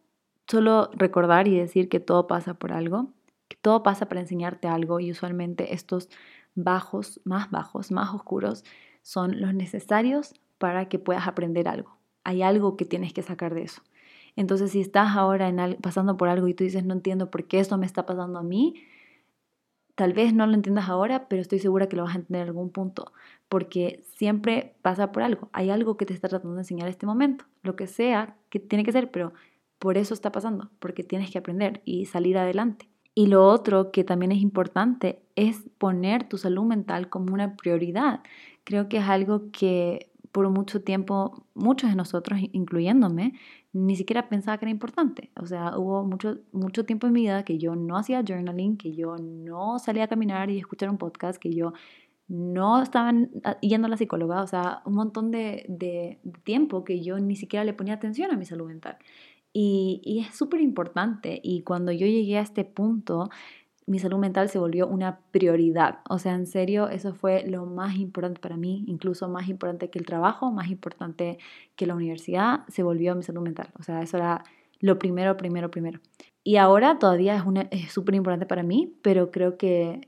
solo 0.49 0.91
recordar 0.95 1.49
y 1.49 1.57
decir 1.57 1.89
que 1.89 2.01
todo 2.01 2.27
pasa 2.27 2.55
por 2.55 2.73
algo, 2.73 3.09
que 3.49 3.57
todo 3.61 3.83
pasa 3.83 4.09
para 4.09 4.21
enseñarte 4.21 4.69
algo 4.69 5.01
y 5.01 5.11
usualmente 5.11 5.75
estos 5.75 6.09
bajos, 6.55 7.21
más 7.25 7.51
bajos, 7.51 7.91
más 7.91 8.15
oscuros, 8.15 8.65
son 9.03 9.41
los 9.41 9.55
necesarios 9.55 10.35
para 10.59 10.89
que 10.89 10.99
puedas 10.99 11.27
aprender 11.27 11.69
algo. 11.69 11.97
Hay 12.25 12.43
algo 12.43 12.77
que 12.77 12.85
tienes 12.85 13.13
que 13.13 13.23
sacar 13.23 13.55
de 13.55 13.63
eso. 13.63 13.83
Entonces, 14.41 14.71
si 14.71 14.81
estás 14.81 15.19
ahora 15.19 15.53
pasando 15.83 16.17
por 16.17 16.31
algo 16.31 16.49
y 16.49 16.55
tú 16.55 16.65
dices, 16.65 16.83
no 16.83 16.95
entiendo 16.95 17.31
por 17.31 17.45
qué 17.45 17.61
esto 17.61 17.77
me 17.77 17.85
está 17.85 18.07
pasando 18.07 18.39
a 18.39 18.43
mí, 18.43 18.83
tal 19.97 20.15
vez 20.15 20.33
no 20.33 20.47
lo 20.47 20.55
entiendas 20.55 20.89
ahora, 20.89 21.29
pero 21.29 21.43
estoy 21.43 21.59
segura 21.59 21.91
que 21.91 21.97
lo 21.97 22.05
vas 22.05 22.15
a 22.15 22.21
entender 22.21 22.45
en 22.45 22.49
algún 22.49 22.71
punto, 22.71 23.13
porque 23.51 24.03
siempre 24.17 24.77
pasa 24.81 25.13
por 25.13 25.25
algo. 25.25 25.51
Hay 25.53 25.69
algo 25.69 25.99
que 25.99 26.07
te 26.07 26.15
está 26.15 26.27
tratando 26.29 26.55
de 26.55 26.63
enseñar 26.63 26.89
este 26.89 27.05
momento, 27.05 27.45
lo 27.63 27.77
que 27.77 27.87
sea 27.87 28.35
que 28.49 28.59
tiene 28.59 28.83
que 28.83 28.93
ser, 28.93 29.11
pero 29.11 29.35
por 29.79 29.99
eso 29.99 30.15
está 30.15 30.33
pasando, 30.33 30.71
porque 30.79 31.05
tienes 31.05 31.31
que 31.31 31.37
aprender 31.37 31.83
y 31.85 32.07
salir 32.07 32.39
adelante. 32.39 32.89
Y 33.15 33.27
lo 33.27 33.47
otro 33.47 33.93
que 33.93 34.05
también 34.05 34.33
es 34.33 34.41
importante 34.41 35.21
es 35.37 35.69
poner 35.77 36.27
tu 36.27 36.39
salud 36.39 36.65
mental 36.65 37.11
como 37.11 37.35
una 37.35 37.57
prioridad. 37.57 38.23
Creo 38.65 38.89
que 38.89 38.97
es 38.97 39.05
algo 39.05 39.51
que 39.53 40.11
por 40.33 40.49
mucho 40.49 40.83
tiempo, 40.83 41.45
muchos 41.55 41.91
de 41.91 41.97
nosotros, 41.97 42.41
incluyéndome, 42.53 43.35
ni 43.73 43.97
siquiera 43.97 44.29
pensaba 44.29 44.59
que 44.59 44.65
era 44.65 44.71
importante. 44.71 45.31
O 45.37 45.47
sea, 45.47 45.79
hubo 45.79 46.05
mucho, 46.05 46.39
mucho 46.53 46.85
tiempo 46.85 47.07
en 47.07 47.13
mi 47.13 47.23
vida 47.23 47.45
que 47.45 47.59
yo 47.59 47.77
no 47.77 47.97
hacía 47.97 48.23
journaling, 48.27 48.77
que 48.77 48.95
yo 48.95 49.17
no 49.17 49.79
salía 49.79 50.05
a 50.05 50.09
caminar 50.09 50.51
y 50.51 50.59
escuchar 50.59 50.91
un 50.91 50.99
podcast, 50.99 51.41
que 51.41 51.53
yo 51.55 51.73
no 52.29 52.83
estaba 52.83 53.13
yendo 53.61 53.87
a 53.87 53.91
la 53.91 53.97
psicóloga. 53.97 54.43
O 54.43 54.47
sea, 54.47 54.83
un 54.87 54.95
montón 54.95 55.31
de, 55.31 55.67
de 55.69 56.21
tiempo 56.45 56.85
que 56.85 57.03
yo 57.03 57.19
ni 57.19 57.37
siquiera 57.37 57.65
le 57.65 57.73
ponía 57.75 57.95
atención 57.95 58.31
a 58.33 58.37
mi 58.37 58.45
salud 58.45 58.67
mental. 58.67 58.99
Y, 59.53 60.25
es 60.27 60.37
súper 60.37 60.61
importante. 60.61 61.41
Y 61.43 61.63
cuando 61.63 61.93
yo 61.93 62.07
llegué 62.07 62.39
a 62.39 62.43
este 62.43 62.65
punto, 62.65 63.31
mi 63.91 63.99
salud 63.99 64.19
mental 64.19 64.49
se 64.49 64.61
volvió 64.61 64.87
una 64.87 65.19
prioridad. 65.33 65.99
O 66.09 66.19
sea, 66.21 66.35
en 66.35 66.47
serio, 66.47 66.89
eso 66.89 67.13
fue 67.13 67.45
lo 67.45 67.67
más 67.67 67.97
importante 67.97 68.41
para 68.41 68.57
mí, 68.57 68.85
incluso 68.87 69.29
más 69.29 69.49
importante 69.49 69.91
que 69.91 69.99
el 69.99 70.07
trabajo, 70.07 70.53
más 70.53 70.71
importante 70.71 71.39
que 71.75 71.87
la 71.87 71.97
universidad, 71.97 72.61
se 72.69 72.85
volvió 72.85 73.17
mi 73.17 73.25
salud 73.25 73.43
mental. 73.43 73.71
O 73.81 73.83
sea, 73.83 74.01
eso 74.01 74.17
era 74.17 74.45
lo 74.79 75.01
primero, 75.01 75.37
primero, 75.37 75.73
primero. 75.73 75.99
Y 76.45 76.57
ahora 76.57 77.01
todavía 77.01 77.45
es 77.73 77.93
súper 77.93 78.15
importante 78.15 78.47
para 78.47 78.63
mí, 78.63 78.95
pero 79.03 79.33
creo 79.33 79.59
que 79.59 80.01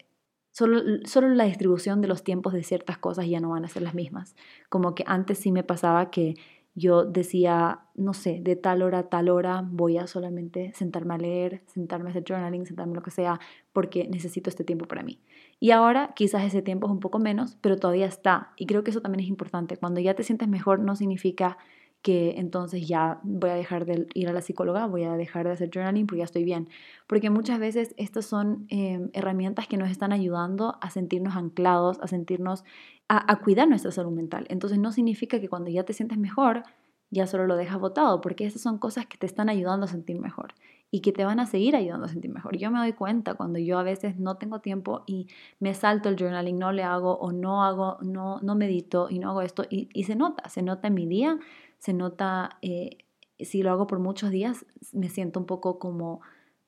solo, 0.53 0.81
solo 1.05 1.31
la 1.31 1.43
distribución 1.43 2.01
de 2.01 2.07
los 2.07 2.23
tiempos 2.23 2.53
de 2.53 2.63
ciertas 2.63 2.99
cosas 2.99 3.27
ya 3.27 3.41
no 3.41 3.51
van 3.51 3.65
a 3.65 3.69
ser 3.69 3.83
las 3.83 3.95
mismas. 3.95 4.37
Como 4.69 4.95
que 4.95 5.03
antes 5.09 5.39
sí 5.39 5.51
me 5.51 5.65
pasaba 5.65 6.09
que 6.13 6.37
yo 6.75 7.05
decía, 7.05 7.81
no 7.95 8.15
sé, 8.15 8.41
de 8.43 8.57
tal 8.57 8.83
hora 8.83 9.01
a 9.01 9.09
tal 9.11 9.29
hora 9.29 9.63
voy 9.65 9.99
a 9.99 10.07
solamente 10.07 10.73
sentarme 10.75 11.15
a 11.15 11.19
leer, 11.19 11.63
sentarme 11.67 12.09
a 12.09 12.11
hacer 12.11 12.25
journaling, 12.27 12.65
sentarme 12.65 12.95
lo 12.95 13.03
que 13.03 13.11
sea, 13.11 13.41
porque 13.73 14.09
necesito 14.09 14.49
este 14.49 14.65
tiempo 14.65 14.87
para 14.87 15.03
mí. 15.03 15.21
Y 15.61 15.71
ahora 15.71 16.13
quizás 16.15 16.45
ese 16.45 16.63
tiempo 16.63 16.87
es 16.87 16.93
un 16.93 17.01
poco 17.01 17.19
menos, 17.19 17.59
pero 17.61 17.77
todavía 17.77 18.07
está. 18.07 18.53
Y 18.57 18.67
creo 18.67 18.85
que 18.85 18.91
eso 18.91 19.03
también 19.03 19.21
es 19.21 19.29
importante. 19.29 19.77
Cuando 19.77 20.01
ya 20.01 20.15
te 20.15 20.23
sientes 20.23 20.49
mejor 20.49 20.81
no 20.81 20.97
significa 20.97 21.59
que 22.03 22.35
entonces 22.37 22.87
ya 22.87 23.21
voy 23.23 23.51
a 23.51 23.55
dejar 23.55 23.87
de 23.87 24.09
ir 24.15 24.29
a 24.29 24.33
la 24.33 24.43
psicóloga, 24.43 24.87
voy 24.87 25.05
a 25.05 25.17
dejar 25.17 25.47
de 25.47 25.53
hacer 25.53 25.71
journaling 25.73 26.07
porque 26.07 26.19
ya 26.19 26.25
estoy 26.25 26.45
bien. 26.45 26.69
Porque 27.07 27.31
muchas 27.31 27.61
veces 27.61 27.95
estas 27.97 28.27
son 28.27 28.67
em, 28.69 29.11
herramientas 29.13 29.69
que 29.69 29.77
nos 29.77 29.89
están 29.91 30.13
ayudando 30.13 30.79
a 30.81 30.91
sentirnos 30.91 31.37
anclados, 31.37 32.01
a 32.01 32.09
sentirnos, 32.09 32.65
a, 33.09 33.33
a, 33.33 33.37
cuidar 33.41 33.69
nuestra 33.69 33.93
salud 33.93 34.13
mental. 34.13 34.47
Entonces 34.49 34.81
no 34.81 34.91
significa 34.91 35.41
que 35.41 35.49
cuando 35.49 35.71
ya 35.71 35.85
te 35.85 35.93
sientes 35.93 36.19
mejor, 36.19 36.65
ya 37.11 37.27
solo 37.27 37.47
lo 37.47 37.57
dejas 37.57 37.79
botado, 37.79 38.21
porque 38.21 38.47
esas 38.47 38.63
son 38.63 38.79
cosas 38.79 39.07
que 39.07 39.19
te 39.19 39.27
están 39.27 39.49
ayudando 39.49 39.85
a 39.85 39.89
sentir 39.89 40.19
mejor 40.19 40.55
y 40.91 41.01
que 41.01 41.13
te 41.13 41.25
van 41.25 41.41
a 41.41 41.47
seguir 41.47 41.77
ayudando 41.77 42.07
a 42.07 42.09
sentir 42.09 42.31
mejor. 42.31 42.57
Yo 42.57 42.71
me 42.71 42.79
doy 42.79 42.95
cuenta 42.95 43.35
cuando 43.35 43.59
yo 43.59 43.79
a 43.79 43.83
veces 43.83 44.19
no 44.19 44.37
tengo 44.37 44.61
tiempo 44.61 45.05
y 45.07 45.29
me 45.61 45.75
salto 45.75 46.09
el 46.09 46.17
journaling, 46.17 46.59
no 46.59 46.73
le 46.73 46.83
hago 46.83 47.17
o 47.17 47.33
no 47.33 47.65
hago, 47.65 47.99
no, 48.01 48.41
no 48.41 48.55
medito 48.55 49.09
y 49.09 49.19
no 49.19 49.31
hago 49.31 49.43
esto 49.43 49.65
y, 49.71 49.89
y 49.93 50.05
se 50.05 50.17
nota, 50.17 50.49
se 50.49 50.63
nota 50.63 50.89
en 50.89 50.95
mi 50.95 51.07
día, 51.07 51.39
se 51.83 51.93
nota, 51.93 52.59
eh, 52.63 52.99
si 53.41 53.65
lo 53.65 53.73
hago 53.73 53.89
por 53.89 53.99
muchos 53.99 54.31
días, 54.31 54.65
me 54.93 55.09
siento 55.09 55.41
un 55.41 55.47
poco 55.47 55.81
como 55.81 56.21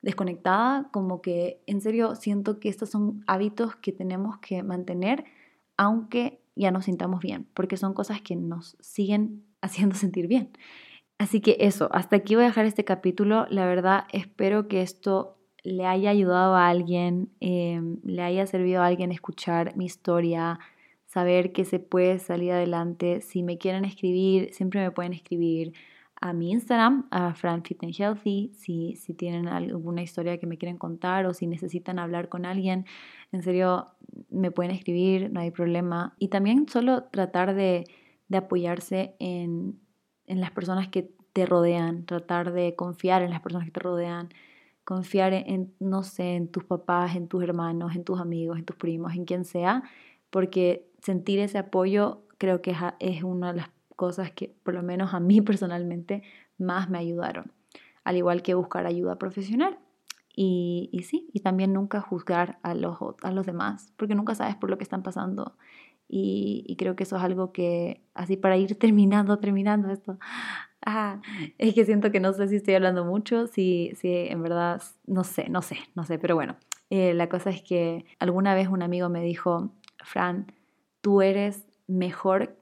desconectada, 0.02 0.90
como 0.90 1.22
que 1.22 1.62
en 1.66 1.80
serio 1.80 2.16
siento 2.16 2.58
que 2.58 2.68
estos 2.68 2.90
son 2.90 3.22
hábitos 3.28 3.76
que 3.76 3.92
tenemos 3.92 4.38
que 4.38 4.64
mantener 4.64 5.24
aunque 5.76 6.40
ya 6.56 6.72
nos 6.72 6.86
sintamos 6.86 7.20
bien, 7.20 7.46
porque 7.54 7.76
son 7.76 7.94
cosas 7.94 8.22
que 8.22 8.34
nos 8.34 8.76
siguen 8.80 9.44
haciendo 9.62 9.94
sentir 9.94 10.26
bien. 10.26 10.50
Así 11.18 11.40
que 11.40 11.58
eso, 11.60 11.88
hasta 11.92 12.16
aquí 12.16 12.34
voy 12.34 12.42
a 12.42 12.48
dejar 12.48 12.66
este 12.66 12.84
capítulo. 12.84 13.46
La 13.50 13.66
verdad, 13.66 14.06
espero 14.12 14.66
que 14.66 14.82
esto 14.82 15.38
le 15.62 15.86
haya 15.86 16.10
ayudado 16.10 16.56
a 16.56 16.68
alguien, 16.68 17.30
eh, 17.40 17.80
le 18.02 18.22
haya 18.22 18.46
servido 18.48 18.82
a 18.82 18.86
alguien 18.86 19.12
escuchar 19.12 19.76
mi 19.76 19.84
historia, 19.84 20.58
saber 21.14 21.52
que 21.52 21.64
se 21.64 21.78
puede 21.78 22.18
salir 22.18 22.50
adelante. 22.50 23.20
Si 23.20 23.44
me 23.44 23.56
quieren 23.56 23.84
escribir, 23.84 24.52
siempre 24.52 24.80
me 24.80 24.90
pueden 24.90 25.12
escribir 25.12 25.72
a 26.20 26.32
mi 26.32 26.50
Instagram, 26.50 27.06
a 27.12 27.34
Fran 27.34 27.62
Healthy, 27.62 28.50
si, 28.56 28.96
si 28.96 29.14
tienen 29.14 29.46
alguna 29.46 30.02
historia 30.02 30.38
que 30.38 30.48
me 30.48 30.58
quieren 30.58 30.76
contar 30.76 31.26
o 31.26 31.32
si 31.32 31.46
necesitan 31.46 32.00
hablar 32.00 32.28
con 32.28 32.44
alguien, 32.44 32.84
en 33.30 33.42
serio, 33.44 33.86
me 34.28 34.50
pueden 34.50 34.72
escribir, 34.72 35.30
no 35.30 35.38
hay 35.38 35.52
problema. 35.52 36.14
Y 36.18 36.28
también 36.28 36.68
solo 36.68 37.04
tratar 37.04 37.54
de, 37.54 37.84
de 38.26 38.36
apoyarse 38.36 39.14
en, 39.20 39.78
en 40.26 40.40
las 40.40 40.50
personas 40.50 40.88
que 40.88 41.12
te 41.32 41.46
rodean, 41.46 42.06
tratar 42.06 42.52
de 42.52 42.74
confiar 42.74 43.22
en 43.22 43.30
las 43.30 43.40
personas 43.40 43.66
que 43.66 43.72
te 43.72 43.80
rodean, 43.80 44.30
confiar 44.82 45.32
en, 45.32 45.74
no 45.78 46.02
sé, 46.02 46.34
en 46.34 46.48
tus 46.48 46.64
papás, 46.64 47.14
en 47.14 47.28
tus 47.28 47.44
hermanos, 47.44 47.94
en 47.94 48.02
tus 48.02 48.20
amigos, 48.20 48.58
en 48.58 48.64
tus 48.64 48.76
primos, 48.76 49.14
en 49.14 49.24
quien 49.26 49.44
sea, 49.44 49.84
porque 50.34 50.90
sentir 51.00 51.38
ese 51.38 51.58
apoyo 51.58 52.24
creo 52.38 52.60
que 52.60 52.74
es 52.98 53.22
una 53.22 53.52
de 53.52 53.58
las 53.58 53.70
cosas 53.94 54.32
que 54.32 54.52
por 54.64 54.74
lo 54.74 54.82
menos 54.82 55.14
a 55.14 55.20
mí 55.20 55.40
personalmente 55.40 56.24
más 56.58 56.90
me 56.90 56.98
ayudaron, 56.98 57.52
al 58.02 58.16
igual 58.16 58.42
que 58.42 58.54
buscar 58.54 58.84
ayuda 58.84 59.16
profesional. 59.16 59.78
Y, 60.34 60.90
y 60.90 61.04
sí, 61.04 61.30
y 61.32 61.38
también 61.38 61.72
nunca 61.72 62.00
juzgar 62.00 62.58
a 62.64 62.74
los, 62.74 62.98
a 63.22 63.30
los 63.30 63.46
demás, 63.46 63.92
porque 63.96 64.16
nunca 64.16 64.34
sabes 64.34 64.56
por 64.56 64.70
lo 64.70 64.76
que 64.76 64.82
están 64.82 65.04
pasando. 65.04 65.56
Y, 66.08 66.64
y 66.66 66.74
creo 66.74 66.96
que 66.96 67.04
eso 67.04 67.16
es 67.16 67.22
algo 67.22 67.52
que, 67.52 68.02
así 68.14 68.36
para 68.36 68.56
ir 68.56 68.76
terminando, 68.80 69.38
terminando 69.38 69.92
esto, 69.92 70.18
ah, 70.84 71.20
es 71.58 71.74
que 71.74 71.84
siento 71.84 72.10
que 72.10 72.18
no 72.18 72.32
sé 72.32 72.48
si 72.48 72.56
estoy 72.56 72.74
hablando 72.74 73.04
mucho, 73.04 73.46
si, 73.46 73.92
si 73.94 74.08
en 74.12 74.42
verdad, 74.42 74.82
no 75.06 75.22
sé, 75.22 75.48
no 75.48 75.62
sé, 75.62 75.76
no 75.94 76.02
sé, 76.02 76.18
pero 76.18 76.34
bueno, 76.34 76.56
eh, 76.90 77.14
la 77.14 77.28
cosa 77.28 77.50
es 77.50 77.62
que 77.62 78.04
alguna 78.18 78.56
vez 78.56 78.66
un 78.66 78.82
amigo 78.82 79.08
me 79.08 79.22
dijo, 79.22 79.70
Fran, 80.04 80.52
tú 81.00 81.22
eres 81.22 81.66
mejor 81.86 82.56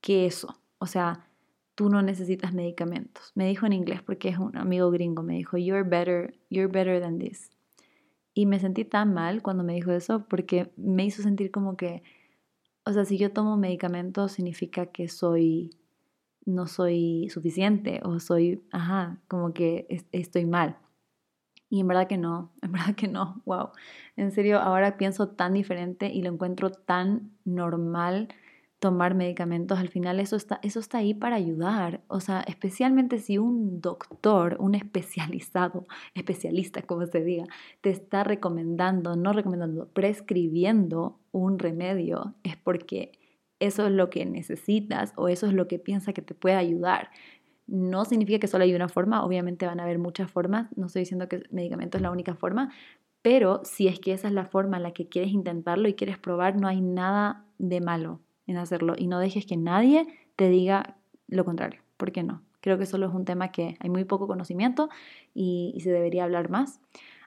que 0.00 0.26
eso. 0.26 0.60
O 0.78 0.86
sea, 0.86 1.28
tú 1.74 1.88
no 1.88 2.02
necesitas 2.02 2.52
medicamentos. 2.52 3.32
Me 3.34 3.46
dijo 3.46 3.66
en 3.66 3.72
inglés 3.72 4.02
porque 4.02 4.28
es 4.28 4.38
un 4.38 4.56
amigo 4.56 4.90
gringo, 4.90 5.22
me 5.22 5.34
dijo, 5.34 5.56
you're 5.56 5.88
better, 5.88 6.38
you're 6.50 6.70
better 6.70 7.00
than 7.00 7.18
this. 7.18 7.50
Y 8.34 8.46
me 8.46 8.58
sentí 8.58 8.84
tan 8.84 9.12
mal 9.12 9.42
cuando 9.42 9.62
me 9.64 9.74
dijo 9.74 9.92
eso 9.92 10.26
porque 10.28 10.72
me 10.76 11.04
hizo 11.04 11.22
sentir 11.22 11.50
como 11.50 11.76
que, 11.76 12.02
o 12.84 12.92
sea, 12.92 13.04
si 13.04 13.18
yo 13.18 13.32
tomo 13.32 13.56
medicamentos 13.56 14.32
significa 14.32 14.86
que 14.86 15.08
soy, 15.08 15.76
no 16.44 16.66
soy 16.66 17.28
suficiente 17.30 18.00
o 18.04 18.18
soy, 18.20 18.64
ajá, 18.72 19.20
como 19.28 19.52
que 19.52 19.86
estoy 20.12 20.46
mal. 20.46 20.78
Y 21.72 21.80
en 21.80 21.88
verdad 21.88 22.06
que 22.06 22.18
no, 22.18 22.52
en 22.62 22.70
verdad 22.70 22.94
que 22.94 23.08
no, 23.08 23.40
wow. 23.46 23.70
En 24.16 24.30
serio, 24.30 24.60
ahora 24.60 24.98
pienso 24.98 25.28
tan 25.28 25.54
diferente 25.54 26.12
y 26.12 26.20
lo 26.20 26.30
encuentro 26.30 26.70
tan 26.70 27.30
normal 27.46 28.28
tomar 28.78 29.14
medicamentos. 29.14 29.78
Al 29.78 29.88
final 29.88 30.20
eso 30.20 30.36
está, 30.36 30.60
eso 30.62 30.80
está 30.80 30.98
ahí 30.98 31.14
para 31.14 31.36
ayudar. 31.36 32.02
O 32.08 32.20
sea, 32.20 32.42
especialmente 32.42 33.18
si 33.20 33.38
un 33.38 33.80
doctor, 33.80 34.58
un 34.60 34.74
especializado, 34.74 35.86
especialista, 36.14 36.82
como 36.82 37.06
se 37.06 37.24
diga, 37.24 37.46
te 37.80 37.88
está 37.88 38.22
recomendando, 38.22 39.16
no 39.16 39.32
recomendando, 39.32 39.88
prescribiendo 39.94 41.20
un 41.30 41.58
remedio, 41.58 42.34
es 42.42 42.58
porque 42.58 43.12
eso 43.60 43.86
es 43.86 43.92
lo 43.92 44.10
que 44.10 44.26
necesitas 44.26 45.14
o 45.16 45.28
eso 45.28 45.46
es 45.46 45.54
lo 45.54 45.68
que 45.68 45.78
piensa 45.78 46.12
que 46.12 46.20
te 46.20 46.34
puede 46.34 46.56
ayudar. 46.56 47.08
No 47.66 48.04
significa 48.04 48.38
que 48.38 48.48
solo 48.48 48.64
hay 48.64 48.74
una 48.74 48.88
forma, 48.88 49.24
obviamente 49.24 49.66
van 49.66 49.80
a 49.80 49.84
haber 49.84 49.98
muchas 49.98 50.30
formas, 50.30 50.68
no 50.76 50.86
estoy 50.86 51.02
diciendo 51.02 51.28
que 51.28 51.36
el 51.36 51.48
medicamento 51.50 51.96
es 51.96 52.02
la 52.02 52.10
única 52.10 52.34
forma, 52.34 52.72
pero 53.22 53.60
si 53.64 53.86
es 53.86 54.00
que 54.00 54.12
esa 54.12 54.28
es 54.28 54.34
la 54.34 54.46
forma 54.46 54.76
en 54.76 54.82
la 54.82 54.92
que 54.92 55.08
quieres 55.08 55.30
intentarlo 55.30 55.88
y 55.88 55.94
quieres 55.94 56.18
probar, 56.18 56.60
no 56.60 56.66
hay 56.68 56.80
nada 56.80 57.44
de 57.58 57.80
malo 57.80 58.20
en 58.46 58.56
hacerlo 58.56 58.94
y 58.98 59.06
no 59.06 59.20
dejes 59.20 59.46
que 59.46 59.56
nadie 59.56 60.06
te 60.36 60.48
diga 60.48 60.96
lo 61.28 61.44
contrario, 61.44 61.80
¿por 61.96 62.12
qué 62.12 62.22
no? 62.22 62.42
Creo 62.60 62.78
que 62.78 62.86
solo 62.86 63.06
es 63.06 63.14
un 63.14 63.24
tema 63.24 63.50
que 63.50 63.76
hay 63.80 63.90
muy 63.90 64.04
poco 64.04 64.26
conocimiento 64.26 64.88
y, 65.34 65.74
se 65.82 65.90
debería 65.90 66.24
hablar 66.24 66.48
más. 66.48 66.80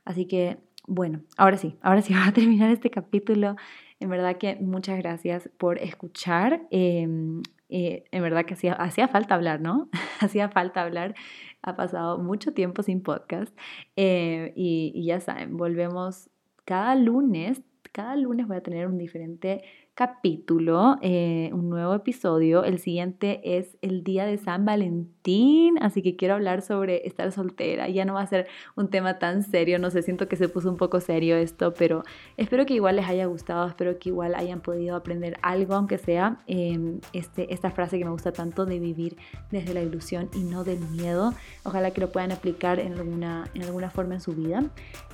Así 0.05 0.25
que, 0.25 0.57
bueno, 0.87 1.21
ahora 1.37 1.57
sí, 1.57 1.75
ahora 1.81 2.01
sí 2.01 2.13
va 2.13 2.27
a 2.27 2.33
terminar 2.33 2.71
este 2.71 2.89
capítulo. 2.89 3.55
En 3.99 4.09
verdad 4.09 4.37
que 4.37 4.55
muchas 4.57 4.97
gracias 4.97 5.49
por 5.57 5.77
escuchar. 5.79 6.67
Em, 6.71 7.41
eh, 7.69 8.05
en 8.11 8.23
verdad 8.23 8.45
que 8.45 8.53
hacía, 8.53 8.73
hacía 8.73 9.07
falta 9.07 9.35
hablar, 9.35 9.61
¿no? 9.61 9.89
hacía 10.19 10.49
falta 10.49 10.81
hablar. 10.81 11.15
Ha 11.61 11.75
pasado 11.75 12.19
mucho 12.19 12.53
tiempo 12.53 12.83
sin 12.83 13.01
podcast. 13.01 13.55
Eh, 13.95 14.53
y, 14.55 14.91
y 14.95 15.05
ya 15.05 15.19
saben, 15.19 15.57
volvemos 15.57 16.29
cada 16.65 16.95
lunes. 16.95 17.61
Cada 17.91 18.15
lunes 18.15 18.47
voy 18.47 18.57
a 18.57 18.63
tener 18.63 18.87
un 18.87 18.97
diferente 18.97 19.63
capítulo, 19.95 20.97
eh, 21.01 21.49
un 21.53 21.69
nuevo 21.69 21.93
episodio. 21.93 22.65
El 22.65 22.79
siguiente 22.79 23.57
es 23.57 23.77
el 23.81 24.03
día 24.03 24.25
de 24.25 24.37
San 24.37 24.65
Valentín, 24.65 25.81
así 25.81 26.01
que 26.01 26.17
quiero 26.17 26.33
hablar 26.33 26.61
sobre 26.61 27.07
estar 27.07 27.31
soltera. 27.31 27.87
Ya 27.87 28.03
no 28.03 28.15
va 28.15 28.21
a 28.21 28.27
ser 28.27 28.45
un 28.75 28.89
tema 28.89 29.19
tan 29.19 29.41
serio, 29.41 29.79
no 29.79 29.89
sé, 29.89 30.01
siento 30.01 30.27
que 30.27 30.35
se 30.35 30.49
puso 30.49 30.69
un 30.69 30.75
poco 30.75 30.99
serio 30.99 31.37
esto, 31.37 31.73
pero 31.73 32.03
espero 32.35 32.65
que 32.65 32.73
igual 32.73 32.97
les 32.97 33.07
haya 33.07 33.25
gustado, 33.25 33.65
espero 33.69 33.97
que 33.97 34.09
igual 34.09 34.35
hayan 34.35 34.59
podido 34.59 34.97
aprender 34.97 35.37
algo, 35.41 35.75
aunque 35.75 35.97
sea 35.97 36.39
em, 36.45 36.99
este, 37.13 37.53
esta 37.53 37.71
frase 37.71 37.97
que 37.97 38.03
me 38.03 38.11
gusta 38.11 38.33
tanto 38.33 38.65
de 38.65 38.79
vivir 38.79 39.15
desde 39.49 39.73
la 39.73 39.81
ilusión 39.81 40.29
y 40.35 40.43
no 40.43 40.65
del 40.65 40.79
miedo. 40.89 41.33
Ojalá 41.63 41.91
que 41.91 42.01
lo 42.01 42.11
puedan 42.11 42.33
aplicar 42.33 42.79
en 42.79 42.95
alguna, 42.95 43.49
en 43.53 43.63
alguna 43.63 43.89
forma 43.89 44.15
en 44.15 44.21
su 44.21 44.33
vida. 44.33 44.65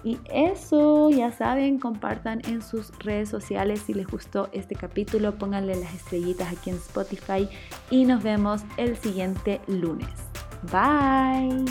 Y 0.03 0.17
eso, 0.33 1.11
ya 1.11 1.31
saben, 1.31 1.77
compartan 1.77 2.41
en 2.47 2.63
sus 2.63 2.97
redes 2.97 3.29
sociales 3.29 3.81
si 3.81 3.93
les 3.93 4.07
gustó 4.07 4.49
este 4.51 4.70
este 4.71 4.87
capítulo, 4.87 5.35
pónganle 5.35 5.75
las 5.75 5.93
estrellitas 5.93 6.49
aquí 6.49 6.69
en 6.69 6.77
Spotify 6.77 7.49
y 7.89 8.05
nos 8.05 8.23
vemos 8.23 8.61
el 8.77 8.95
siguiente 8.95 9.59
lunes. 9.67 10.07
Bye. 10.71 11.65